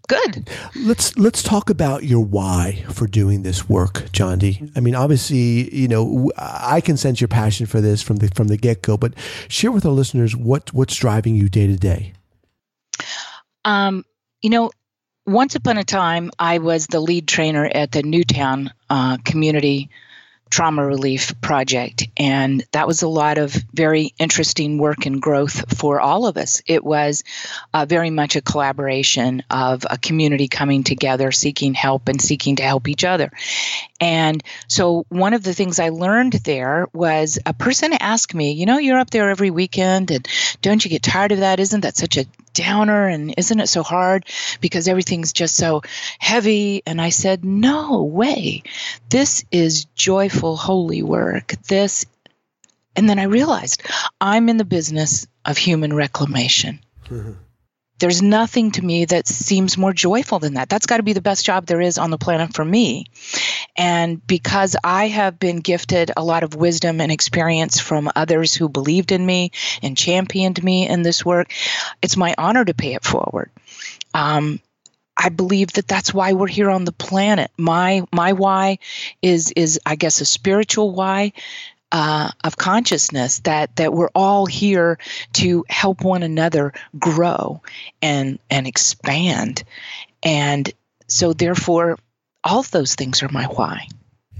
good. 0.08 0.50
Let's 0.76 1.18
let's 1.18 1.44
talk 1.44 1.70
about 1.70 2.04
your 2.04 2.24
why 2.24 2.84
for 2.90 3.08
doing 3.08 3.44
this 3.44 3.70
work, 3.70 4.06
Jondi. 4.12 4.72
I 4.76 4.80
mean, 4.80 4.96
obviously, 4.96 5.74
you 5.76 5.88
know, 5.88 6.32
I 6.38 6.82
can 6.82 6.98
sense 6.98 7.22
your 7.22 7.28
passion 7.28 7.66
for 7.66 7.82
this 7.82 8.02
from 8.02 8.18
the 8.18 8.30
from 8.30 8.48
the 8.48 8.58
get 8.58 8.82
go. 8.82 8.98
But 8.98 9.14
share 9.48 9.72
with 9.72 9.86
our 9.86 9.92
listeners 9.92 10.36
what 10.36 10.74
what's 10.74 10.96
driving 10.96 11.36
you 11.36 11.50
day 11.50 11.68
to 11.68 11.76
day. 11.76 12.14
Um, 13.66 14.06
you 14.42 14.50
know, 14.50 14.72
once 15.26 15.56
upon 15.56 15.78
a 15.78 15.84
time, 15.84 16.32
I 16.40 16.58
was 16.58 16.88
the 16.88 17.00
lead 17.00 17.28
trainer 17.28 17.66
at 17.66 17.92
the 17.92 18.04
Newtown 18.04 18.74
uh, 18.90 19.18
Community 19.24 19.90
Trauma 20.50 20.86
Relief 20.86 21.40
Project, 21.40 22.10
and 22.18 22.62
that 22.74 22.86
was 22.86 23.04
a 23.04 23.08
lot 23.08 23.38
of 23.38 23.54
very 23.74 24.14
interesting 24.20 24.78
work 24.78 25.06
and 25.06 25.22
growth 25.22 25.78
for 25.78 26.02
all 26.02 26.28
of 26.28 26.36
us. 26.36 26.62
It 26.66 26.84
was 26.84 27.24
uh, 27.74 27.86
very 27.86 28.10
much 28.10 28.36
a 28.36 28.42
collaboration 28.42 29.44
of 29.50 29.86
a 29.90 29.98
community 29.98 30.50
coming 30.50 30.84
together, 30.84 31.32
seeking 31.32 31.74
help, 31.74 32.10
and 32.10 32.22
seeking 32.22 32.58
to 32.58 32.64
help 32.64 32.90
each 32.90 33.06
other. 33.06 33.32
And 34.02 34.44
so, 34.68 35.06
one 35.08 35.34
of 35.34 35.44
the 35.44 35.54
things 35.54 35.80
I 35.80 35.88
learned 35.90 36.34
there 36.34 36.88
was 36.92 37.40
a 37.46 37.54
person 37.54 37.94
asked 37.94 38.36
me, 38.36 38.52
You 38.52 38.66
know, 38.66 38.78
you're 38.78 39.00
up 39.00 39.12
there 39.12 39.30
every 39.30 39.52
weekend, 39.52 40.12
and 40.12 40.28
don't 40.62 40.84
you 40.84 40.92
get 40.92 41.04
tired 41.04 41.32
of 41.32 41.40
that? 41.40 41.62
Isn't 41.62 41.82
that 41.82 41.96
such 41.96 42.18
a 42.18 42.26
downer 42.54 43.08
and 43.08 43.34
isn't 43.38 43.60
it 43.60 43.68
so 43.68 43.84
hard 43.84 44.26
because 44.60 44.88
everything's 44.88 45.34
just 45.34 45.56
so 45.56 45.82
heavy? 46.20 46.84
And 46.86 47.02
i 47.02 47.10
said 47.10 47.46
no 47.46 48.04
way. 48.04 48.64
This 49.10 49.44
is 49.52 49.86
joyful 49.96 50.56
holy 50.56 51.04
work. 51.04 51.54
This 51.68 52.06
and 52.96 53.10
then 53.10 53.20
i 53.20 53.24
realized 53.24 53.84
i'm 54.20 54.50
in 54.50 54.58
the 54.58 54.66
business 54.66 55.28
of 55.46 55.58
human 55.58 55.94
reclamation. 55.94 56.80
Mm-hmm. 57.06 57.34
There's 58.02 58.22
nothing 58.22 58.72
to 58.72 58.84
me 58.84 59.06
that 59.06 59.28
seems 59.28 59.78
more 59.78 59.94
joyful 59.94 60.40
than 60.40 60.56
that. 60.56 60.70
That's 60.70 60.88
got 60.88 60.98
to 60.98 61.04
be 61.04 61.14
the 61.14 61.22
best 61.22 61.46
job 61.46 61.68
there 61.68 61.80
is 61.80 62.00
on 62.00 62.10
the 62.10 62.18
planet 62.18 62.54
for 62.56 62.66
me. 62.66 63.06
And 63.78 64.26
because 64.26 64.76
I 64.84 65.08
have 65.08 65.38
been 65.38 65.58
gifted 65.58 66.12
a 66.18 66.24
lot 66.24 66.42
of 66.42 66.56
wisdom 66.56 67.00
and 67.00 67.12
experience 67.12 67.80
from 67.80 68.10
others 68.16 68.56
who 68.56 68.70
believed 68.70 69.12
in 69.12 69.24
me 69.24 69.52
and 69.84 69.96
championed 69.96 70.64
me 70.64 70.90
in 70.90 71.04
this 71.04 71.24
work, 71.24 71.54
it's 72.02 72.18
my 72.18 72.34
honor 72.40 72.66
to 72.66 72.74
pay 72.74 72.96
it 72.96 73.04
forward. 73.04 73.52
Um, 74.16 74.60
I 75.16 75.30
believe 75.30 75.74
that 75.74 75.88
that's 75.88 76.12
why 76.12 76.34
we're 76.34 76.48
here 76.48 76.72
on 76.72 76.84
the 76.86 76.92
planet. 76.92 77.52
My 77.56 78.04
my 78.12 78.34
why 78.34 78.80
is 79.22 79.52
is 79.56 79.80
I 79.86 79.96
guess 79.96 80.20
a 80.22 80.26
spiritual 80.26 80.92
why 80.92 81.34
uh, 81.92 82.32
of 82.44 82.58
consciousness 82.58 83.40
that 83.40 83.76
that 83.76 83.94
we're 83.94 84.10
all 84.16 84.46
here 84.46 84.98
to 85.34 85.66
help 85.70 86.04
one 86.04 86.24
another 86.24 86.74
grow 86.98 87.62
and 88.02 88.40
and 88.50 88.68
expand, 88.68 89.64
and 90.24 90.72
so 91.08 91.34
therefore, 91.34 91.98
all 92.44 92.64
those 92.64 92.96
things 92.96 93.24
are 93.24 93.30
my 93.30 93.46
why. 93.46 93.88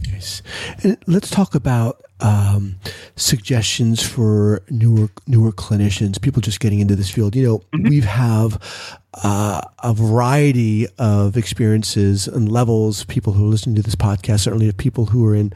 Nice. 0.10 0.42
And 0.84 0.98
let's 1.08 1.30
talk 1.30 1.56
about 1.56 2.02
um, 2.22 2.76
suggestions 3.16 4.02
for 4.02 4.62
newer 4.70 5.10
newer 5.28 5.52
clinicians, 5.52 6.22
people 6.22 6.42
just 6.42 6.60
getting 6.60 6.80
into 6.80 6.96
this 6.96 7.10
field. 7.10 7.36
You 7.36 7.44
know, 7.44 7.58
mm-hmm. 7.58 7.90
we 7.90 8.02
have 8.02 9.00
uh, 9.24 9.62
a 9.84 9.94
variety 9.94 10.88
of 10.98 11.38
experiences 11.38 12.28
and 12.28 12.52
levels. 12.52 13.06
People 13.06 13.34
who 13.34 13.46
are 13.46 13.50
listening 13.50 13.76
to 13.76 13.82
this 13.82 13.96
podcast, 13.96 14.42
certainly 14.42 14.70
of 14.70 14.78
people 14.78 15.08
who 15.08 15.26
are 15.26 15.36
in 15.36 15.52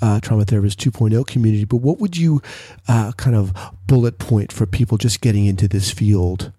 uh, 0.00 0.20
trauma 0.20 0.44
therapist 0.44 0.78
2.0 0.80 1.26
community. 1.26 1.64
But 1.64 1.78
what 1.78 1.98
would 1.98 2.16
you 2.16 2.42
uh, 2.88 3.12
kind 3.12 3.36
of 3.36 3.52
bullet 3.86 4.18
point 4.18 4.52
for 4.52 4.66
people 4.66 4.98
just 4.98 5.20
getting 5.20 5.46
into 5.46 5.68
this 5.68 5.90
field? 5.90 6.52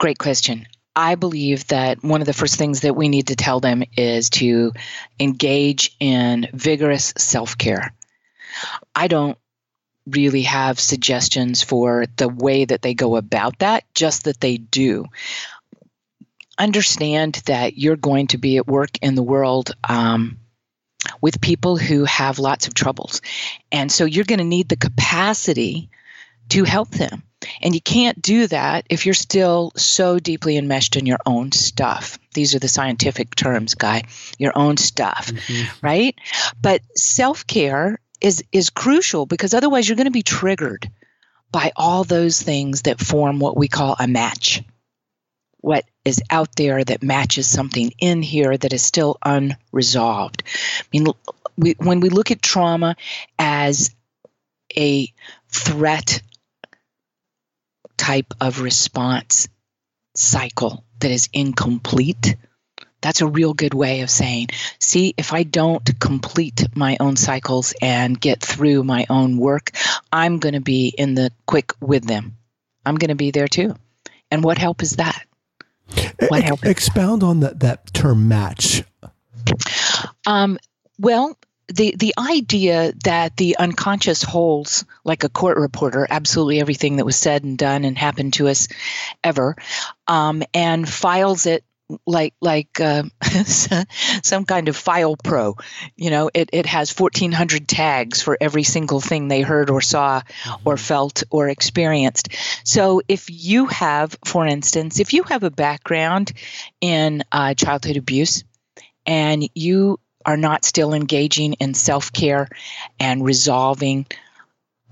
Great 0.00 0.18
question. 0.18 0.66
I 0.94 1.14
believe 1.14 1.66
that 1.68 2.04
one 2.04 2.20
of 2.20 2.26
the 2.26 2.32
first 2.32 2.56
things 2.56 2.80
that 2.80 2.96
we 2.96 3.08
need 3.08 3.28
to 3.28 3.36
tell 3.36 3.60
them 3.60 3.82
is 3.96 4.30
to 4.30 4.72
engage 5.18 5.96
in 5.98 6.48
vigorous 6.52 7.14
self 7.16 7.56
care. 7.56 7.94
I 8.94 9.08
don't 9.08 9.38
really 10.06 10.42
have 10.42 10.80
suggestions 10.80 11.62
for 11.62 12.06
the 12.16 12.28
way 12.28 12.64
that 12.64 12.82
they 12.82 12.94
go 12.94 13.16
about 13.16 13.60
that, 13.60 13.84
just 13.94 14.24
that 14.24 14.40
they 14.40 14.58
do. 14.58 15.06
Understand 16.58 17.40
that 17.46 17.78
you're 17.78 17.96
going 17.96 18.26
to 18.28 18.38
be 18.38 18.58
at 18.58 18.66
work 18.66 18.90
in 19.00 19.14
the 19.14 19.22
world 19.22 19.74
um, 19.88 20.38
with 21.20 21.40
people 21.40 21.76
who 21.76 22.04
have 22.04 22.38
lots 22.38 22.66
of 22.66 22.74
troubles. 22.74 23.22
And 23.70 23.90
so 23.90 24.04
you're 24.04 24.24
going 24.24 24.38
to 24.38 24.44
need 24.44 24.68
the 24.68 24.76
capacity 24.76 25.88
to 26.50 26.64
help 26.64 26.90
them. 26.90 27.22
And 27.60 27.74
you 27.74 27.80
can't 27.80 28.20
do 28.20 28.46
that 28.48 28.86
if 28.88 29.06
you're 29.06 29.14
still 29.14 29.72
so 29.76 30.18
deeply 30.18 30.56
enmeshed 30.56 30.96
in 30.96 31.06
your 31.06 31.18
own 31.26 31.52
stuff. 31.52 32.18
These 32.34 32.54
are 32.54 32.58
the 32.58 32.68
scientific 32.68 33.34
terms, 33.34 33.74
Guy. 33.74 34.02
Your 34.38 34.52
own 34.56 34.76
stuff, 34.76 35.28
mm-hmm. 35.28 35.86
right? 35.86 36.14
But 36.60 36.82
self 36.96 37.46
care 37.46 38.00
is 38.20 38.42
is 38.52 38.70
crucial 38.70 39.26
because 39.26 39.54
otherwise 39.54 39.88
you're 39.88 39.96
going 39.96 40.06
to 40.06 40.10
be 40.10 40.22
triggered 40.22 40.90
by 41.50 41.72
all 41.76 42.04
those 42.04 42.40
things 42.40 42.82
that 42.82 43.00
form 43.00 43.38
what 43.38 43.56
we 43.56 43.68
call 43.68 43.96
a 43.98 44.08
match. 44.08 44.62
What 45.60 45.84
is 46.04 46.20
out 46.30 46.56
there 46.56 46.82
that 46.82 47.02
matches 47.02 47.46
something 47.46 47.92
in 47.98 48.22
here 48.22 48.56
that 48.56 48.72
is 48.72 48.82
still 48.82 49.18
unresolved. 49.24 50.42
I 50.46 50.84
mean, 50.92 51.06
we, 51.56 51.74
when 51.78 52.00
we 52.00 52.08
look 52.08 52.30
at 52.30 52.42
trauma 52.42 52.96
as 53.38 53.94
a 54.76 55.12
threat 55.48 56.22
type 58.02 58.34
of 58.40 58.60
response 58.60 59.48
cycle 60.16 60.84
that 60.98 61.12
is 61.12 61.28
incomplete, 61.32 62.34
that's 63.00 63.20
a 63.20 63.28
real 63.28 63.54
good 63.54 63.74
way 63.74 64.00
of 64.00 64.10
saying, 64.10 64.48
see, 64.80 65.14
if 65.16 65.32
I 65.32 65.44
don't 65.44 65.88
complete 66.00 66.66
my 66.74 66.96
own 66.98 67.14
cycles 67.14 67.74
and 67.80 68.20
get 68.20 68.40
through 68.40 68.82
my 68.82 69.06
own 69.08 69.36
work, 69.36 69.70
I'm 70.12 70.40
going 70.40 70.54
to 70.54 70.60
be 70.60 70.92
in 70.98 71.14
the 71.14 71.30
quick 71.46 71.74
with 71.80 72.04
them. 72.04 72.36
I'm 72.84 72.96
going 72.96 73.10
to 73.10 73.14
be 73.14 73.30
there 73.30 73.46
too. 73.46 73.76
And 74.32 74.42
what 74.42 74.58
help 74.58 74.82
is 74.82 74.96
that? 74.96 75.24
What 76.28 76.42
help? 76.42 76.64
Expound 76.64 77.22
on 77.22 77.38
that, 77.40 77.60
that 77.60 77.94
term 77.94 78.26
match. 78.26 78.82
Um, 80.26 80.58
well, 80.98 81.38
the 81.68 81.94
the 81.96 82.14
idea 82.18 82.92
that 83.04 83.36
the 83.36 83.56
unconscious 83.58 84.22
holds 84.22 84.84
like 85.04 85.24
a 85.24 85.28
court 85.28 85.56
reporter 85.56 86.06
absolutely 86.10 86.60
everything 86.60 86.96
that 86.96 87.04
was 87.04 87.16
said 87.16 87.44
and 87.44 87.58
done 87.58 87.84
and 87.84 87.96
happened 87.96 88.34
to 88.34 88.48
us 88.48 88.68
ever 89.22 89.56
um, 90.06 90.42
and 90.54 90.88
files 90.88 91.46
it 91.46 91.64
like 92.06 92.34
like 92.40 92.80
uh, 92.80 93.02
some 93.44 94.44
kind 94.44 94.68
of 94.68 94.76
file 94.76 95.16
pro 95.16 95.56
you 95.96 96.10
know 96.10 96.30
it, 96.32 96.50
it 96.52 96.66
has 96.66 96.98
1400 96.98 97.68
tags 97.68 98.22
for 98.22 98.36
every 98.40 98.62
single 98.62 99.00
thing 99.00 99.28
they 99.28 99.42
heard 99.42 99.70
or 99.70 99.80
saw 99.80 100.20
mm-hmm. 100.20 100.68
or 100.68 100.76
felt 100.76 101.22
or 101.30 101.48
experienced 101.48 102.28
so 102.64 103.02
if 103.08 103.28
you 103.30 103.66
have 103.66 104.16
for 104.24 104.46
instance 104.46 105.00
if 105.00 105.12
you 105.12 105.22
have 105.24 105.42
a 105.42 105.50
background 105.50 106.32
in 106.80 107.22
uh, 107.30 107.54
childhood 107.54 107.96
abuse 107.96 108.44
and 109.06 109.48
you 109.54 109.98
are 110.24 110.36
not 110.36 110.64
still 110.64 110.94
engaging 110.94 111.54
in 111.54 111.74
self-care 111.74 112.48
and 112.98 113.24
resolving 113.24 114.06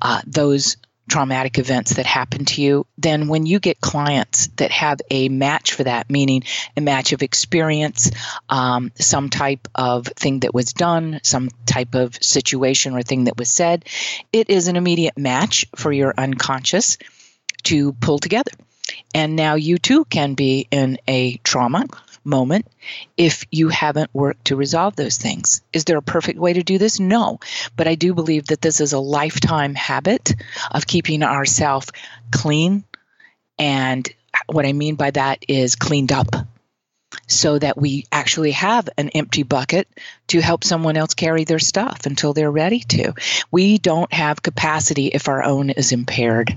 uh, 0.02 0.20
those 0.26 0.76
traumatic 1.10 1.58
events 1.58 1.94
that 1.94 2.06
happen 2.06 2.44
to 2.44 2.62
you, 2.62 2.86
then 2.96 3.26
when 3.26 3.44
you 3.44 3.58
get 3.58 3.80
clients 3.80 4.46
that 4.56 4.70
have 4.70 5.00
a 5.10 5.28
match 5.28 5.74
for 5.74 5.84
that, 5.84 6.08
meaning 6.08 6.44
a 6.76 6.80
match 6.80 7.12
of 7.12 7.22
experience, 7.22 8.10
um, 8.48 8.92
some 8.94 9.28
type 9.28 9.66
of 9.74 10.06
thing 10.06 10.40
that 10.40 10.54
was 10.54 10.72
done, 10.72 11.20
some 11.22 11.50
type 11.66 11.94
of 11.94 12.14
situation 12.22 12.94
or 12.94 13.02
thing 13.02 13.24
that 13.24 13.36
was 13.36 13.50
said, 13.50 13.84
it 14.32 14.48
is 14.48 14.68
an 14.68 14.76
immediate 14.76 15.18
match 15.18 15.66
for 15.74 15.92
your 15.92 16.14
unconscious 16.16 16.96
to 17.64 17.92
pull 17.94 18.20
together. 18.20 18.52
And 19.14 19.36
now 19.36 19.54
you 19.56 19.78
too 19.78 20.04
can 20.04 20.34
be 20.34 20.68
in 20.70 20.98
a 21.08 21.38
trauma 21.38 21.86
moment 22.24 22.66
if 23.16 23.44
you 23.50 23.68
haven't 23.68 24.10
worked 24.12 24.46
to 24.46 24.56
resolve 24.56 24.96
those 24.96 25.18
things. 25.18 25.62
Is 25.72 25.84
there 25.84 25.98
a 25.98 26.02
perfect 26.02 26.38
way 26.38 26.52
to 26.52 26.62
do 26.62 26.78
this? 26.78 27.00
No. 27.00 27.40
But 27.76 27.88
I 27.88 27.94
do 27.94 28.14
believe 28.14 28.46
that 28.46 28.60
this 28.60 28.80
is 28.80 28.92
a 28.92 28.98
lifetime 28.98 29.74
habit 29.74 30.34
of 30.70 30.86
keeping 30.86 31.22
ourselves 31.22 31.90
clean. 32.30 32.84
And 33.58 34.08
what 34.46 34.66
I 34.66 34.72
mean 34.72 34.94
by 34.94 35.10
that 35.10 35.44
is 35.48 35.76
cleaned 35.76 36.12
up 36.12 36.34
so 37.26 37.58
that 37.58 37.76
we 37.76 38.06
actually 38.12 38.52
have 38.52 38.88
an 38.96 39.08
empty 39.10 39.42
bucket 39.42 39.88
to 40.28 40.40
help 40.40 40.64
someone 40.64 40.96
else 40.96 41.14
carry 41.14 41.44
their 41.44 41.58
stuff 41.58 42.06
until 42.06 42.32
they're 42.32 42.50
ready 42.50 42.80
to. 42.80 43.12
We 43.50 43.78
don't 43.78 44.12
have 44.12 44.42
capacity 44.42 45.08
if 45.08 45.28
our 45.28 45.42
own 45.42 45.70
is 45.70 45.92
impaired. 45.92 46.56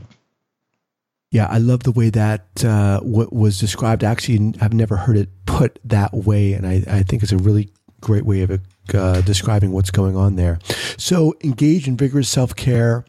Yeah, 1.34 1.48
I 1.50 1.58
love 1.58 1.82
the 1.82 1.92
way 1.92 2.12
that 2.12 2.64
uh, 2.64 3.00
what 3.00 3.34
was 3.34 3.60
described. 3.60 4.04
Actually, 4.04 4.54
I've 4.62 4.72
never 4.72 4.96
heard 4.96 5.18
it 5.18 5.30
put 5.48 5.80
that 5.84 6.14
way, 6.14 6.54
and 6.54 6.68
I, 6.68 6.84
I 6.88 7.02
think 7.02 7.24
it's 7.24 7.32
a 7.32 7.38
really 7.38 7.72
great 8.02 8.24
way 8.24 8.44
of 8.44 8.62
uh, 8.94 9.22
describing 9.22 9.72
what's 9.72 9.90
going 9.90 10.16
on 10.16 10.36
there. 10.36 10.60
So, 10.96 11.34
engage 11.44 11.88
in 11.88 11.98
vigorous 11.98 12.30
self 12.30 12.56
care. 12.56 13.04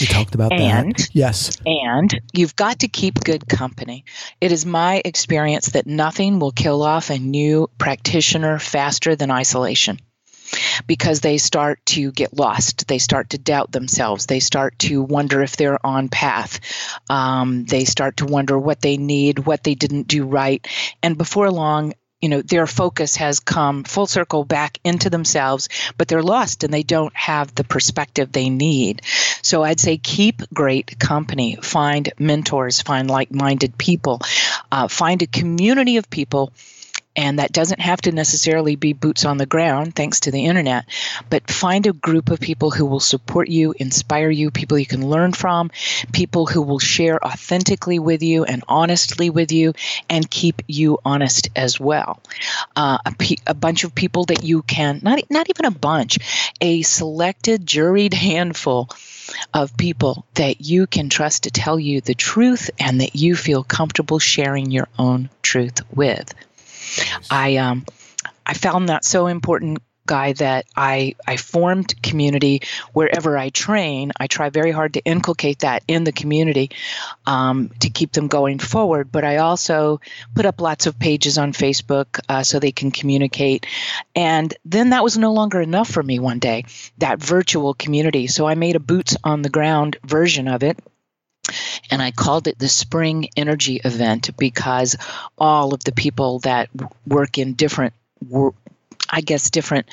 We 0.00 0.06
talked 0.06 0.34
about 0.34 0.54
and, 0.54 0.94
that. 0.94 1.08
Yes. 1.12 1.58
And 1.66 2.18
you've 2.32 2.56
got 2.56 2.78
to 2.78 2.88
keep 2.88 3.22
good 3.24 3.46
company. 3.46 4.06
It 4.40 4.52
is 4.52 4.64
my 4.64 5.02
experience 5.04 5.66
that 5.72 5.86
nothing 5.86 6.38
will 6.38 6.52
kill 6.52 6.82
off 6.82 7.10
a 7.10 7.18
new 7.18 7.68
practitioner 7.76 8.58
faster 8.58 9.16
than 9.16 9.30
isolation 9.30 9.98
because 10.86 11.20
they 11.20 11.38
start 11.38 11.84
to 11.86 12.10
get 12.12 12.36
lost. 12.36 12.88
They 12.88 12.98
start 12.98 13.30
to 13.30 13.38
doubt 13.38 13.72
themselves. 13.72 14.26
They 14.26 14.40
start 14.40 14.78
to 14.80 15.02
wonder 15.02 15.42
if 15.42 15.56
they're 15.56 15.84
on 15.84 16.08
path. 16.08 16.60
Um, 17.08 17.64
they 17.64 17.84
start 17.84 18.18
to 18.18 18.26
wonder 18.26 18.58
what 18.58 18.80
they 18.80 18.96
need, 18.96 19.40
what 19.40 19.64
they 19.64 19.74
didn't 19.74 20.08
do 20.08 20.24
right. 20.24 20.66
And 21.02 21.18
before 21.18 21.50
long, 21.50 21.94
you 22.20 22.28
know 22.28 22.42
their 22.42 22.66
focus 22.66 23.16
has 23.16 23.40
come 23.40 23.84
full 23.84 24.06
circle 24.06 24.44
back 24.44 24.78
into 24.84 25.08
themselves 25.10 25.68
but 25.96 26.08
they're 26.08 26.22
lost 26.22 26.64
and 26.64 26.72
they 26.72 26.82
don't 26.82 27.16
have 27.16 27.54
the 27.54 27.64
perspective 27.64 28.30
they 28.30 28.50
need 28.50 29.00
so 29.42 29.62
i'd 29.62 29.80
say 29.80 29.96
keep 29.96 30.42
great 30.52 30.98
company 30.98 31.56
find 31.62 32.12
mentors 32.18 32.82
find 32.82 33.08
like-minded 33.08 33.76
people 33.78 34.20
uh, 34.70 34.86
find 34.86 35.22
a 35.22 35.26
community 35.26 35.96
of 35.96 36.10
people 36.10 36.52
And 37.16 37.40
that 37.40 37.52
doesn't 37.52 37.80
have 37.80 38.00
to 38.02 38.12
necessarily 38.12 38.76
be 38.76 38.92
boots 38.92 39.24
on 39.24 39.36
the 39.36 39.46
ground, 39.46 39.96
thanks 39.96 40.20
to 40.20 40.30
the 40.30 40.46
internet, 40.46 40.84
but 41.28 41.50
find 41.50 41.86
a 41.86 41.92
group 41.92 42.30
of 42.30 42.38
people 42.38 42.70
who 42.70 42.86
will 42.86 43.00
support 43.00 43.48
you, 43.48 43.74
inspire 43.76 44.30
you, 44.30 44.50
people 44.52 44.78
you 44.78 44.86
can 44.86 45.08
learn 45.08 45.32
from, 45.32 45.70
people 46.12 46.46
who 46.46 46.62
will 46.62 46.78
share 46.78 47.24
authentically 47.24 47.98
with 47.98 48.22
you 48.22 48.44
and 48.44 48.62
honestly 48.68 49.28
with 49.28 49.50
you, 49.50 49.72
and 50.08 50.30
keep 50.30 50.62
you 50.68 50.98
honest 51.04 51.48
as 51.56 51.80
well. 51.80 52.22
Uh, 52.76 52.98
a, 53.04 53.36
a 53.48 53.54
bunch 53.54 53.82
of 53.82 53.94
people 53.94 54.26
that 54.26 54.44
you 54.44 54.62
can, 54.62 55.00
not, 55.02 55.20
not 55.30 55.50
even 55.50 55.64
a 55.64 55.70
bunch, 55.70 56.18
a 56.60 56.82
selected, 56.82 57.66
juried 57.66 58.14
handful 58.14 58.88
of 59.52 59.76
people 59.76 60.26
that 60.34 60.60
you 60.60 60.86
can 60.86 61.08
trust 61.08 61.44
to 61.44 61.50
tell 61.50 61.78
you 61.78 62.00
the 62.00 62.14
truth 62.14 62.70
and 62.78 63.00
that 63.00 63.14
you 63.14 63.36
feel 63.36 63.64
comfortable 63.64 64.18
sharing 64.18 64.70
your 64.70 64.88
own 64.98 65.28
truth 65.42 65.80
with. 65.94 66.34
I 67.30 67.56
um 67.56 67.84
I 68.46 68.54
found 68.54 68.88
that 68.88 69.04
so 69.04 69.26
important 69.26 69.78
guy 70.10 70.32
that 70.32 70.66
I, 70.74 71.14
I 71.24 71.36
formed 71.36 72.02
community 72.02 72.62
wherever 72.92 73.38
I 73.38 73.50
train. 73.50 74.10
I 74.18 74.26
try 74.26 74.50
very 74.50 74.72
hard 74.72 74.94
to 74.94 75.04
inculcate 75.04 75.60
that 75.60 75.84
in 75.86 76.02
the 76.02 76.10
community 76.10 76.70
um, 77.26 77.70
to 77.78 77.90
keep 77.90 78.10
them 78.10 78.26
going 78.26 78.58
forward. 78.58 79.12
But 79.12 79.24
I 79.24 79.36
also 79.36 80.00
put 80.34 80.46
up 80.46 80.60
lots 80.60 80.86
of 80.86 80.98
pages 80.98 81.38
on 81.38 81.52
Facebook 81.52 82.18
uh, 82.28 82.42
so 82.42 82.58
they 82.58 82.72
can 82.72 82.90
communicate. 82.90 83.66
And 84.16 84.52
then 84.64 84.90
that 84.90 85.04
was 85.04 85.16
no 85.16 85.32
longer 85.32 85.60
enough 85.60 85.88
for 85.88 86.02
me 86.02 86.18
one 86.18 86.40
day, 86.40 86.64
that 86.98 87.20
virtual 87.20 87.74
community. 87.74 88.26
So 88.26 88.48
I 88.48 88.56
made 88.56 88.74
a 88.74 88.80
boots 88.80 89.16
on 89.22 89.42
the 89.42 89.48
ground 89.48 89.96
version 90.04 90.48
of 90.48 90.64
it 90.64 90.76
and 91.90 92.00
I 92.02 92.10
called 92.10 92.46
it 92.46 92.58
the 92.58 92.68
Spring 92.68 93.28
Energy 93.36 93.80
Event 93.84 94.36
because 94.36 94.96
all 95.38 95.74
of 95.74 95.84
the 95.84 95.92
people 95.92 96.40
that 96.40 96.68
work 97.06 97.38
in 97.38 97.54
different 97.54 97.94
I 99.12 99.22
guess, 99.22 99.50
different 99.50 99.88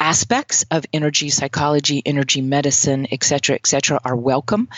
aspects 0.00 0.64
of 0.70 0.84
energy 0.92 1.30
psychology, 1.30 2.02
energy 2.04 2.40
medicine, 2.40 3.06
et 3.12 3.22
cetera, 3.22 3.54
et 3.54 3.66
cetera, 3.66 4.00
are 4.04 4.16
welcome. 4.16 4.68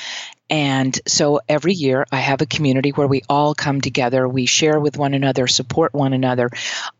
And 0.50 0.98
so 1.06 1.40
every 1.48 1.72
year 1.72 2.04
I 2.10 2.16
have 2.16 2.42
a 2.42 2.46
community 2.46 2.90
where 2.90 3.06
we 3.06 3.22
all 3.28 3.54
come 3.54 3.80
together, 3.80 4.28
we 4.28 4.46
share 4.46 4.80
with 4.80 4.98
one 4.98 5.14
another, 5.14 5.46
support 5.46 5.94
one 5.94 6.12
another, 6.12 6.50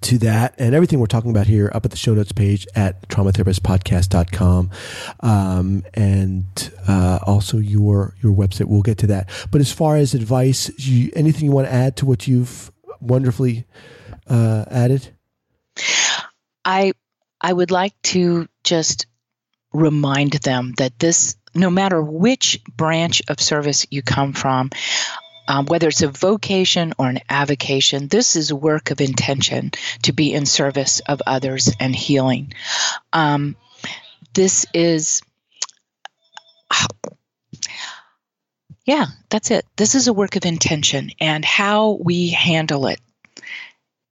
to 0.00 0.18
that 0.18 0.54
and 0.58 0.74
everything 0.74 0.98
we're 0.98 1.06
talking 1.06 1.30
about 1.30 1.46
here 1.46 1.70
up 1.72 1.84
at 1.84 1.90
the 1.90 1.96
show 1.96 2.12
notes 2.12 2.32
page 2.32 2.66
at 2.74 3.08
traumatherapistpodcast.com 3.08 4.70
um, 5.20 5.84
and 5.94 6.72
uh, 6.88 7.20
also 7.24 7.58
your 7.58 8.14
your 8.20 8.34
website 8.34 8.66
we'll 8.66 8.82
get 8.82 8.98
to 8.98 9.06
that 9.06 9.30
but 9.52 9.60
as 9.60 9.70
far 9.70 9.96
as 9.96 10.12
advice 10.12 10.70
you, 10.78 11.10
anything 11.14 11.44
you 11.44 11.52
want 11.52 11.68
to 11.68 11.72
add 11.72 11.96
to 11.96 12.04
what 12.04 12.26
you've 12.26 12.72
wonderfully 13.00 13.64
uh, 14.28 14.64
added 14.70 15.14
I 16.64 16.92
I 17.40 17.52
would 17.52 17.70
like 17.70 17.94
to 18.04 18.48
just 18.64 19.06
remind 19.72 20.32
them 20.32 20.72
that 20.78 20.98
this 20.98 21.36
no 21.56 21.70
matter 21.70 22.00
which 22.02 22.60
branch 22.64 23.22
of 23.28 23.40
service 23.40 23.86
you 23.90 24.02
come 24.02 24.32
from 24.32 24.70
um, 25.48 25.66
whether 25.66 25.88
it's 25.88 26.02
a 26.02 26.08
vocation 26.08 26.92
or 26.98 27.08
an 27.08 27.20
avocation, 27.28 28.08
this 28.08 28.36
is 28.36 28.52
work 28.52 28.90
of 28.90 29.00
intention 29.00 29.70
to 30.02 30.12
be 30.12 30.32
in 30.32 30.46
service 30.46 31.00
of 31.00 31.22
others 31.26 31.72
and 31.78 31.94
healing. 31.94 32.52
Um, 33.12 33.56
this 34.34 34.66
is, 34.74 35.22
yeah, 38.84 39.06
that's 39.30 39.50
it. 39.50 39.64
This 39.76 39.94
is 39.94 40.08
a 40.08 40.12
work 40.12 40.36
of 40.36 40.44
intention, 40.44 41.10
and 41.20 41.44
how 41.44 41.92
we 42.02 42.30
handle 42.30 42.86
it 42.88 43.00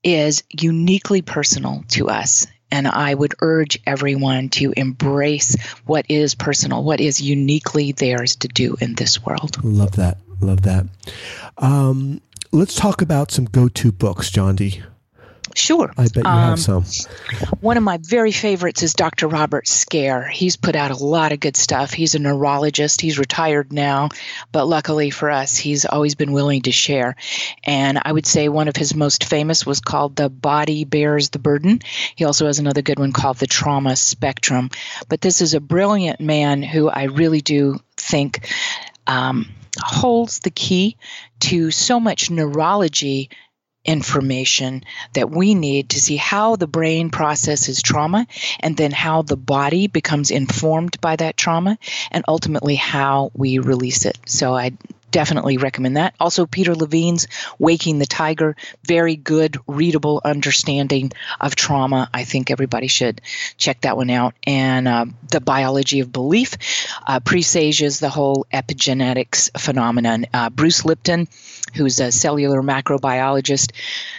is 0.03 0.43
uniquely 0.51 1.21
personal 1.21 1.83
to 1.89 2.09
us. 2.09 2.47
And 2.71 2.87
I 2.87 3.13
would 3.13 3.35
urge 3.41 3.79
everyone 3.85 4.49
to 4.49 4.73
embrace 4.75 5.55
what 5.85 6.05
is 6.09 6.35
personal, 6.35 6.83
what 6.83 6.99
is 6.99 7.21
uniquely 7.21 7.91
theirs 7.91 8.35
to 8.37 8.47
do 8.47 8.75
in 8.81 8.95
this 8.95 9.23
world. 9.23 9.63
love 9.63 9.93
that. 9.93 10.17
Love 10.41 10.63
that. 10.63 10.85
Um, 11.57 12.21
let's 12.51 12.75
talk 12.75 13.01
about 13.01 13.31
some 13.31 13.45
go-to 13.45 13.91
books 13.91 14.29
Jondi 14.29 14.83
Sure. 15.55 15.91
i 15.97 16.03
bet 16.03 16.17
you 16.17 16.23
Um, 16.25 16.49
have 16.49 16.59
some 16.59 16.83
One 17.61 17.77
of 17.77 17.83
my 17.83 17.97
very 18.01 18.31
favorites 18.31 18.83
is 18.83 18.93
Dr. 18.93 19.27
Robert 19.27 19.67
Scaer. 19.67 20.27
He's 20.29 20.57
put 20.57 20.75
out 20.75 20.91
a 20.91 20.95
lot 20.95 21.31
of 21.31 21.39
good 21.39 21.55
stuff. 21.57 21.93
He's 21.93 22.13
a 22.13 22.19
neurologist. 22.19 23.01
He's 23.01 23.17
retired 23.17 23.71
now, 23.71 24.09
but 24.51 24.65
luckily 24.65 25.09
for 25.09 25.31
us, 25.31 25.57
he's 25.57 25.85
always 25.85 26.15
been 26.15 26.33
willing 26.33 26.63
to 26.63 26.71
share. 26.71 27.15
And 27.63 27.99
I 28.03 28.11
would 28.11 28.25
say 28.25 28.49
one 28.49 28.67
of 28.67 28.75
his 28.75 28.93
most 28.93 29.23
famous 29.25 29.65
was 29.65 29.79
called 29.79 30.15
The 30.15 30.29
Body 30.29 30.83
Bears 30.83 31.29
the 31.29 31.39
Burden. 31.39 31.79
He 32.15 32.25
also 32.25 32.45
has 32.47 32.59
another 32.59 32.81
good 32.81 32.99
one 32.99 33.11
called 33.13 33.37
The 33.37 33.47
Trauma 33.47 33.95
Spectrum. 33.95 34.69
But 35.07 35.21
this 35.21 35.41
is 35.41 35.53
a 35.53 35.59
brilliant 35.59 36.19
man 36.19 36.61
who 36.63 36.89
I 36.89 37.03
really 37.03 37.41
do 37.41 37.79
think 37.97 38.47
um, 39.07 39.49
holds 39.79 40.39
the 40.39 40.51
key 40.51 40.97
to 41.41 41.71
so 41.71 41.99
much 41.99 42.29
neurology 42.29 43.29
information 43.85 44.83
that 45.13 45.29
we 45.29 45.55
need 45.55 45.89
to 45.89 45.99
see 45.99 46.17
how 46.17 46.55
the 46.55 46.67
brain 46.67 47.09
processes 47.09 47.81
trauma 47.81 48.27
and 48.59 48.75
then 48.75 48.91
how 48.91 49.21
the 49.21 49.37
body 49.37 49.87
becomes 49.87 50.31
informed 50.31 50.99
by 51.01 51.15
that 51.15 51.37
trauma 51.37 51.77
and 52.11 52.25
ultimately 52.27 52.75
how 52.75 53.31
we 53.33 53.59
release 53.59 54.05
it. 54.05 54.17
So 54.25 54.55
I 54.55 54.71
definitely 55.15 55.55
recommend 55.55 55.95
that. 55.95 56.13
Also, 56.19 56.45
Peter 56.45 56.75
Levine's 56.75 57.29
Waking 57.57 57.99
the 57.99 58.05
Tiger, 58.05 58.53
very 58.83 59.15
good, 59.15 59.57
readable 59.65 60.19
understanding 60.25 61.13
of 61.39 61.55
trauma. 61.55 62.09
I 62.13 62.25
think 62.25 62.51
everybody 62.51 62.87
should 62.87 63.21
check 63.55 63.79
that 63.81 63.95
one 63.95 64.09
out. 64.09 64.33
And 64.45 64.89
uh, 64.89 65.05
The 65.31 65.39
Biology 65.39 66.01
of 66.01 66.11
Belief 66.11 66.57
uh, 67.07 67.21
presages 67.21 68.01
the 68.01 68.09
whole 68.09 68.45
epigenetics 68.53 69.57
phenomenon. 69.57 70.25
Uh, 70.33 70.49
Bruce 70.49 70.83
Lipton, 70.83 71.29
who's 71.73 72.01
a 72.01 72.11
cellular 72.11 72.61
macrobiologist 72.61 73.71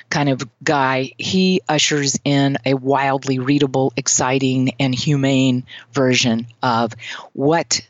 kind 0.09 0.31
of 0.31 0.49
guy, 0.65 1.13
he 1.19 1.61
ushers 1.69 2.19
in 2.25 2.57
a 2.65 2.73
wildly 2.73 3.39
readable, 3.39 3.93
exciting, 3.99 4.73
and 4.81 4.95
humane 4.95 5.67
version 5.93 6.47
of 6.63 6.95
what 7.35 7.83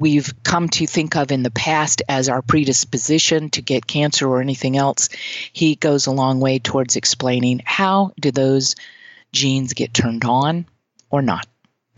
we've 0.00 0.32
come 0.42 0.68
to 0.70 0.86
think 0.86 1.14
of 1.14 1.30
in 1.30 1.42
the 1.44 1.50
past 1.50 2.02
as 2.08 2.28
our 2.28 2.42
predisposition 2.42 3.50
to 3.50 3.62
get 3.62 3.86
cancer 3.86 4.26
or 4.26 4.40
anything 4.40 4.76
else, 4.76 5.10
he 5.52 5.76
goes 5.76 6.06
a 6.06 6.10
long 6.10 6.40
way 6.40 6.58
towards 6.58 6.96
explaining 6.96 7.60
how 7.64 8.12
do 8.18 8.32
those 8.32 8.74
genes 9.32 9.74
get 9.74 9.94
turned 9.94 10.24
on 10.24 10.66
or 11.10 11.22
not. 11.22 11.46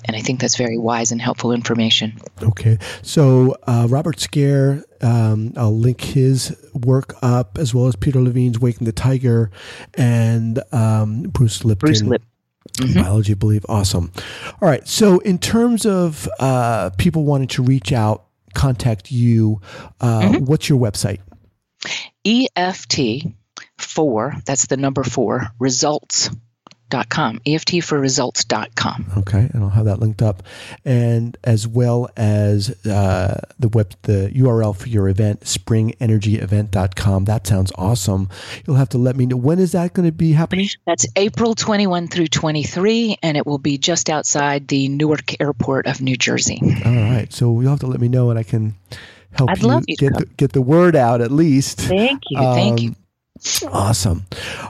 And 0.05 0.17
I 0.17 0.21
think 0.21 0.41
that's 0.41 0.57
very 0.57 0.77
wise 0.77 1.13
and 1.13 1.23
helpful 1.23 1.53
information. 1.53 2.21
Okay. 2.43 2.77
So, 3.03 3.57
uh, 3.69 3.87
Robert 3.89 4.19
Scaer, 4.19 4.83
um, 5.01 5.53
I'll 5.57 5.79
link 5.79 6.01
his 6.01 6.57
work 6.75 7.15
up 7.23 7.57
as 7.57 7.73
well 7.73 7.87
as 7.87 7.95
Peter 7.95 8.21
Levine's 8.21 8.59
Waking 8.59 8.85
the 8.85 8.93
Tiger 8.93 9.53
and 9.95 10.61
um, 10.73 11.23
Bruce 11.23 11.65
Lipton. 11.65 11.87
Bruce 11.87 12.03
Lip. 12.81 12.95
Biology 12.95 13.33
of 13.33 13.39
Belief. 13.39 13.65
Awesome. 13.69 14.13
All 14.61 14.69
right. 14.69 14.87
So, 14.87 15.19
in 15.21 15.39
terms 15.39 15.87
of 15.87 16.29
uh, 16.39 16.91
people 16.99 17.25
wanting 17.25 17.49
to 17.49 17.63
reach 17.63 17.93
out, 17.93 18.27
contact 18.55 19.11
you, 19.11 19.61
uh, 20.01 20.39
what's 20.39 20.69
your 20.69 20.79
website? 20.79 21.21
EFT 22.25 23.27
4, 23.79 24.35
that's 24.45 24.67
the 24.67 24.77
number 24.77 25.03
4, 25.03 25.49
results 25.59 26.31
results.com, 26.93 27.41
EFT 27.47 27.83
for 27.83 27.99
results.com. 27.99 29.07
Okay, 29.19 29.51
and 29.53 29.63
I'll 29.63 29.71
have 29.71 29.85
that 29.87 30.01
linked 30.01 30.23
up, 30.23 30.43
and 30.85 31.37
as 31.45 31.67
well 31.67 32.11
as 32.17 32.71
uh, 32.87 33.41
the 33.59 33.69
web, 33.69 33.95
the 34.03 34.31
URL 34.35 34.77
for 34.77 34.89
your 34.89 35.09
event, 35.09 35.41
springenergyevent.com. 35.41 37.25
That 37.25 37.47
sounds 37.47 37.73
awesome. 37.77 38.29
You'll 38.67 38.77
have 38.77 38.91
to 38.91 38.99
let 38.99 39.17
me 39.17 39.27
know 39.27 39.37
when 39.37 39.59
is 39.59 39.73
that 39.73 39.95
going 39.95 40.09
to 40.09 40.13
be 40.13 40.33
happening. 40.33 40.69
That's 40.87 41.07
April 41.17 41.55
21 41.55 42.09
through 42.09 42.29
23, 42.29 43.17
and 43.23 43.37
it 43.37 43.47
will 43.47 43.59
be 43.59 43.79
just 43.79 44.11
outside 44.11 44.69
the 44.69 44.89
Newark 44.89 45.41
Airport 45.41 45.87
of 45.87 46.01
New 46.01 46.17
Jersey. 46.17 46.61
All 46.85 46.93
right, 46.93 47.33
so 47.33 47.61
you'll 47.61 47.71
have 47.71 47.81
to 47.81 47.87
let 47.87 48.01
me 48.01 48.09
know, 48.09 48.31
and 48.31 48.39
I 48.39 48.43
can 48.43 48.75
help 49.33 49.51
I'd 49.51 49.63
you, 49.63 49.69
love 49.69 49.85
you 49.89 49.97
get 49.97 50.15
the, 50.15 50.27
get 50.37 50.53
the 50.53 50.63
word 50.63 50.95
out 50.95 51.21
at 51.21 51.31
least. 51.31 51.81
Thank 51.81 52.23
you. 52.31 52.39
Thank 52.39 52.83
you. 52.83 52.95
Awesome. 53.73 54.27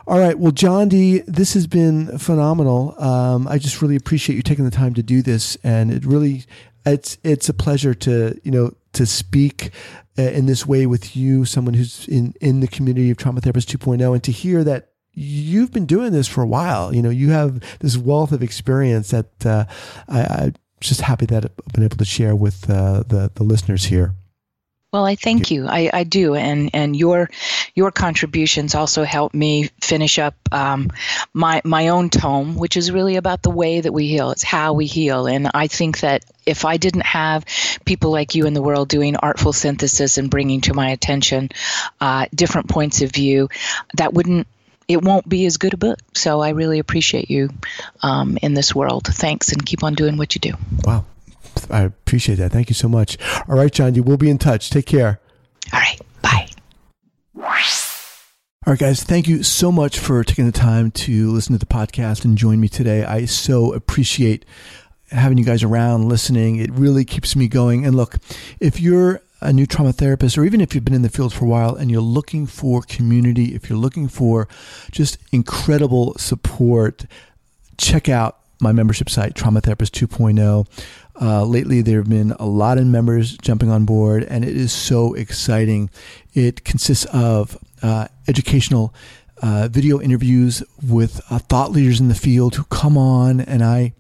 All 0.07 0.19
right. 0.19 0.39
Well, 0.39 0.53
Jondi, 0.53 1.25
this 1.27 1.55
has 1.55 1.67
been 1.67 2.19
phenomenal. 2.19 2.95
Um, 3.03 3.47
I 3.47 3.59
just 3.59 3.83
really 3.83 3.97
appreciate 3.97 4.37
you 4.37 4.43
taking 4.43 4.65
the 4.65 4.71
time 4.71 4.95
to 4.95 5.03
do 5.03 5.23
this, 5.23 5.57
and 5.63 5.91
it 5.91 6.05
really, 6.05 6.45
it's 6.87 7.19
it's 7.23 7.49
a 7.49 7.55
pleasure 7.55 7.95
to 7.95 8.41
you 8.43 8.51
know 8.51 8.73
to 8.95 9.05
speak 9.07 9.73
uh, 10.19 10.23
in 10.23 10.47
this 10.47 10.67
way 10.67 10.87
with 10.87 11.17
you, 11.17 11.45
someone 11.45 11.75
who's 11.75 12.09
in 12.09 12.35
in 12.41 12.61
the 12.61 12.67
community 12.67 13.11
of 13.11 13.19
Trauma 13.19 13.41
Therapist 13.41 13.69
2.0, 13.69 14.13
and 14.13 14.25
to 14.25 14.33
hear 14.33 14.65
that 14.65 14.91
you've 15.13 15.73
been 15.73 15.87
doing 15.87 16.13
this 16.13 16.27
for 16.27 16.43
a 16.43 16.47
while. 16.47 16.95
You 16.95 17.03
know, 17.03 17.11
you 17.11 17.31
have 17.31 17.61
this 17.81 17.99
wealth 17.99 18.33
of 18.33 18.43
experience 18.43 19.11
that 19.11 19.47
uh, 19.47 19.67
I, 20.09 20.23
I'm 20.23 20.55
just 20.81 21.03
happy 21.03 21.27
that 21.27 21.45
I've 21.45 21.73
been 21.75 21.85
able 21.85 21.99
to 21.99 22.05
share 22.05 22.35
with 22.35 22.71
uh, 22.71 23.03
the 23.07 23.31
the 23.35 23.45
listeners 23.45 23.85
here. 23.85 24.15
Well, 24.93 25.07
I 25.07 25.15
thank 25.15 25.51
you. 25.51 25.67
I, 25.67 25.89
I 25.91 26.05
do, 26.05 26.35
and 26.35 26.69
and 26.75 26.95
your 26.95 27.31
your 27.75 27.91
contributions 27.91 28.75
also 28.75 29.05
help 29.05 29.33
me 29.33 29.71
finish 29.81 30.19
up 30.19 30.35
um, 30.53 30.91
my 31.33 31.63
my 31.65 31.89
own 31.89 32.11
tome, 32.11 32.57
which 32.57 32.77
is 32.77 32.93
really 32.93 33.17
about 33.17 33.41
the 33.43 33.49
way 33.49 33.81
that 33.81 33.91
we 33.91 34.07
heal. 34.07 34.33
It's 34.33 34.43
how 34.43 34.75
we 34.75 34.85
heal, 34.85 35.27
and 35.27 35.51
I 35.55 35.69
think 35.69 36.01
that 36.01 36.27
if 36.45 36.67
I 36.67 36.77
didn't 36.77 37.07
have 37.07 37.47
people 37.87 38.11
like 38.11 38.35
you 38.35 38.45
in 38.45 38.53
the 38.53 38.61
world 38.61 38.91
doing 38.91 39.17
artful 39.17 39.55
synthesis 39.55 40.19
and 40.19 40.31
bringing 40.31 40.61
to 40.63 40.75
my 40.75 40.91
attention 40.91 41.49
uh, 41.99 42.27
different 42.35 42.69
points 42.69 43.01
of 43.01 43.13
view, 43.13 43.49
that 43.97 44.13
wouldn't 44.13 44.47
it 44.89 45.01
won't 45.03 45.27
be 45.27 45.47
as 45.47 45.57
good 45.57 45.73
a 45.73 45.79
book. 45.79 46.01
So 46.13 46.41
I 46.41 46.51
really 46.51 46.81
appreciate 46.81 47.31
you 47.31 47.49
um, 48.03 48.37
in 48.43 48.53
this 48.53 48.75
world. 48.75 49.07
Thanks, 49.07 49.53
and 49.53 49.65
keep 49.65 49.85
on 49.85 49.95
doing 49.95 50.19
what 50.19 50.35
you 50.35 50.41
do. 50.41 50.53
Wow. 50.85 51.07
I 51.71 51.83
appreciate 51.83 52.37
that. 52.37 52.53
Thank 52.53 52.69
you 52.69 52.75
so 52.75 52.89
much. 52.89 53.17
All 53.49 53.57
right, 53.57 53.73
Jondi, 53.73 54.05
we'll 54.05 54.17
be 54.17 54.31
in 54.31 54.39
touch. 54.39 54.71
Take 54.71 54.87
care. 54.87 55.21
All 55.73 55.81
right, 55.81 56.01
bye. 56.21 56.49
All 58.65 58.73
right, 58.73 58.79
guys, 58.79 59.03
thank 59.03 59.27
you 59.27 59.43
so 59.43 59.73
much 59.73 59.99
for 59.99 60.23
taking 60.23 60.47
the 60.47 60.53
time 60.53 60.93
to 60.93 61.33
listen 61.33 61.53
to 61.53 61.59
the 61.59 61.67
podcast 61.67 62.25
and 62.25 62.39
join 62.39 62.61
me 62.61 62.69
today. 62.69 63.05
I 63.05 63.25
so 63.25 63.73
appreciate 63.73 64.45
having 65.11 65.37
you 65.37 65.45
guys 65.45 65.65
around 65.65 66.09
listening. 66.09 66.57
It 66.57 66.71
really 66.71 67.05
keeps 67.05 67.35
me 67.35 67.49
going. 67.49 67.85
And 67.85 67.97
look, 67.97 68.19
if 68.61 68.81
you're 68.81 69.21
a 69.41 69.53
new 69.53 69.67
trauma 69.67 69.93
therapist, 69.93 70.39
or 70.39 70.45
even 70.45 70.61
if 70.61 70.75
you've 70.75 70.85
been 70.85 70.95
in 70.95 71.03
the 71.03 71.09
field 71.09 71.35
for 71.35 71.45
a 71.45 71.49
while 71.49 71.75
and 71.75 71.91
you're 71.91 72.01
looking 72.01 72.47
for 72.47 72.83
community, 72.83 73.55
if 73.55 73.69
you're 73.69 73.79
looking 73.79 74.07
for 74.07 74.47
just 74.93 75.19
incredible 75.33 76.15
support, 76.17 77.07
check 77.79 78.09
out 78.09 78.39
my 78.61 78.71
membership 78.71 79.11
site, 79.11 79.35
Trauma 79.35 79.61
Therapist 79.61 79.93
2.0. 79.95 80.67
Uh, 81.23 81.45
lately, 81.45 81.83
there 81.83 81.99
have 81.99 82.09
been 82.09 82.33
a 82.33 82.47
lot 82.47 82.79
of 82.79 82.87
members 82.87 83.37
jumping 83.39 83.71
on 83.71 83.85
board, 83.85 84.25
and 84.25 84.45
it 84.45 84.57
is 84.57 84.73
so 84.73 85.15
exciting. 85.15 85.89
It 86.35 86.65
consists 86.65 87.05
of 87.13 87.57
uh, 87.81 88.09
educational 88.27 88.93
uh, 89.41 89.69
video 89.71 90.01
interviews 90.01 90.65
with 90.83 91.21
uh, 91.31 91.39
thought 91.39 91.71
leaders 91.71 92.01
in 92.01 92.09
the 92.09 92.17
field 92.17 92.57
who 92.57 92.65
come 92.65 92.99
on, 92.99 93.41
and 93.41 93.63
I 93.63 93.93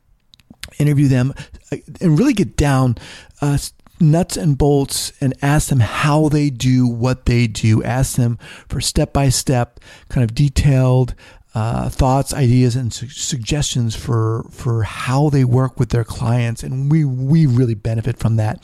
interview 0.78 1.06
them 1.06 1.32
uh, 1.70 1.76
and 2.00 2.18
really 2.18 2.32
get 2.32 2.56
down 2.56 2.96
uh, 3.40 3.58
nuts 4.00 4.36
and 4.36 4.58
bolts 4.58 5.12
and 5.20 5.32
ask 5.42 5.68
them 5.68 5.80
how 5.80 6.28
they 6.28 6.50
do 6.50 6.88
what 6.88 7.26
they 7.26 7.46
do. 7.46 7.84
Ask 7.84 8.16
them 8.16 8.36
for 8.68 8.80
step 8.80 9.12
by 9.12 9.28
step, 9.28 9.78
kind 10.08 10.24
of 10.24 10.34
detailed 10.34 11.14
uh, 11.54 11.90
thoughts, 11.90 12.32
ideas, 12.32 12.76
and 12.76 12.94
su- 12.94 13.08
suggestions 13.08 13.94
for 13.94 14.46
for 14.50 14.84
how 14.84 15.28
they 15.28 15.44
work 15.44 15.78
with 15.78 15.90
their 15.90 16.04
clients, 16.04 16.62
and 16.62 16.90
we 16.90 17.04
we 17.04 17.44
really 17.44 17.74
benefit 17.74 18.18
from 18.18 18.36
that. 18.36 18.58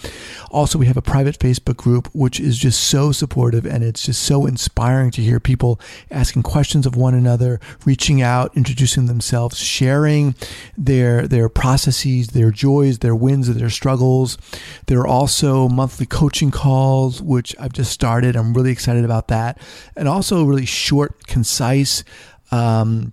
Also, 0.51 0.79
we 0.79 0.87
have 0.87 0.97
a 0.97 1.03
private 1.03 1.39
Facebook 1.39 1.77
group 1.77 2.09
which 2.15 2.41
is 2.41 2.57
just 2.57 2.81
so 2.81 3.13
supportive, 3.13 3.67
and 3.67 3.85
it's 3.85 4.07
just 4.07 4.23
so 4.23 4.47
inspiring 4.47 5.11
to 5.11 5.21
hear 5.21 5.39
people 5.39 5.79
asking 6.11 6.43
questions 6.43 6.87
of 6.87 6.97
one 6.97 7.13
another, 7.13 7.61
reaching 7.85 8.23
out, 8.23 8.57
introducing 8.57 9.05
themselves, 9.05 9.59
sharing 9.59 10.35
their 10.77 11.29
their 11.29 11.51
processes, 11.51 12.29
their 12.29 12.51
joys, 12.51 13.01
their 13.01 13.15
wins, 13.15 13.53
their 13.55 13.69
struggles. 13.69 14.39
There 14.87 15.01
are 15.01 15.07
also 15.07 15.69
monthly 15.69 16.07
coaching 16.07 16.51
calls, 16.51 17.21
which 17.21 17.55
I've 17.61 17.75
just 17.75 17.93
started. 17.93 18.35
I'm 18.35 18.55
really 18.55 18.73
excited 18.73 19.05
about 19.05 19.29
that, 19.29 19.61
and 19.95 20.09
also 20.09 20.43
really 20.45 20.65
short, 20.65 21.27
concise 21.27 22.03
um, 22.51 23.13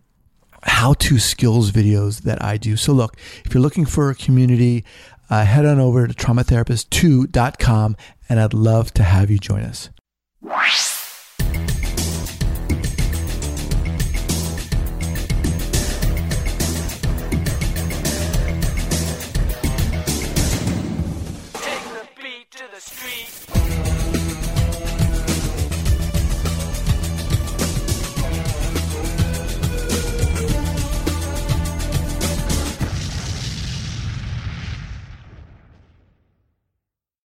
how 0.63 0.93
to 0.93 1.19
skills 1.19 1.71
videos 1.71 2.21
that 2.21 2.43
I 2.43 2.57
do. 2.57 2.75
So, 2.75 2.93
look, 2.93 3.17
if 3.43 3.53
you're 3.53 3.61
looking 3.61 3.85
for 3.85 4.09
a 4.09 4.15
community, 4.15 4.83
uh, 5.29 5.45
head 5.45 5.65
on 5.65 5.79
over 5.79 6.07
to 6.07 6.13
traumatherapist2.com 6.13 7.97
and 8.29 8.39
I'd 8.39 8.53
love 8.53 8.93
to 8.93 9.03
have 9.03 9.29
you 9.29 9.37
join 9.37 9.61
us. 9.61 9.89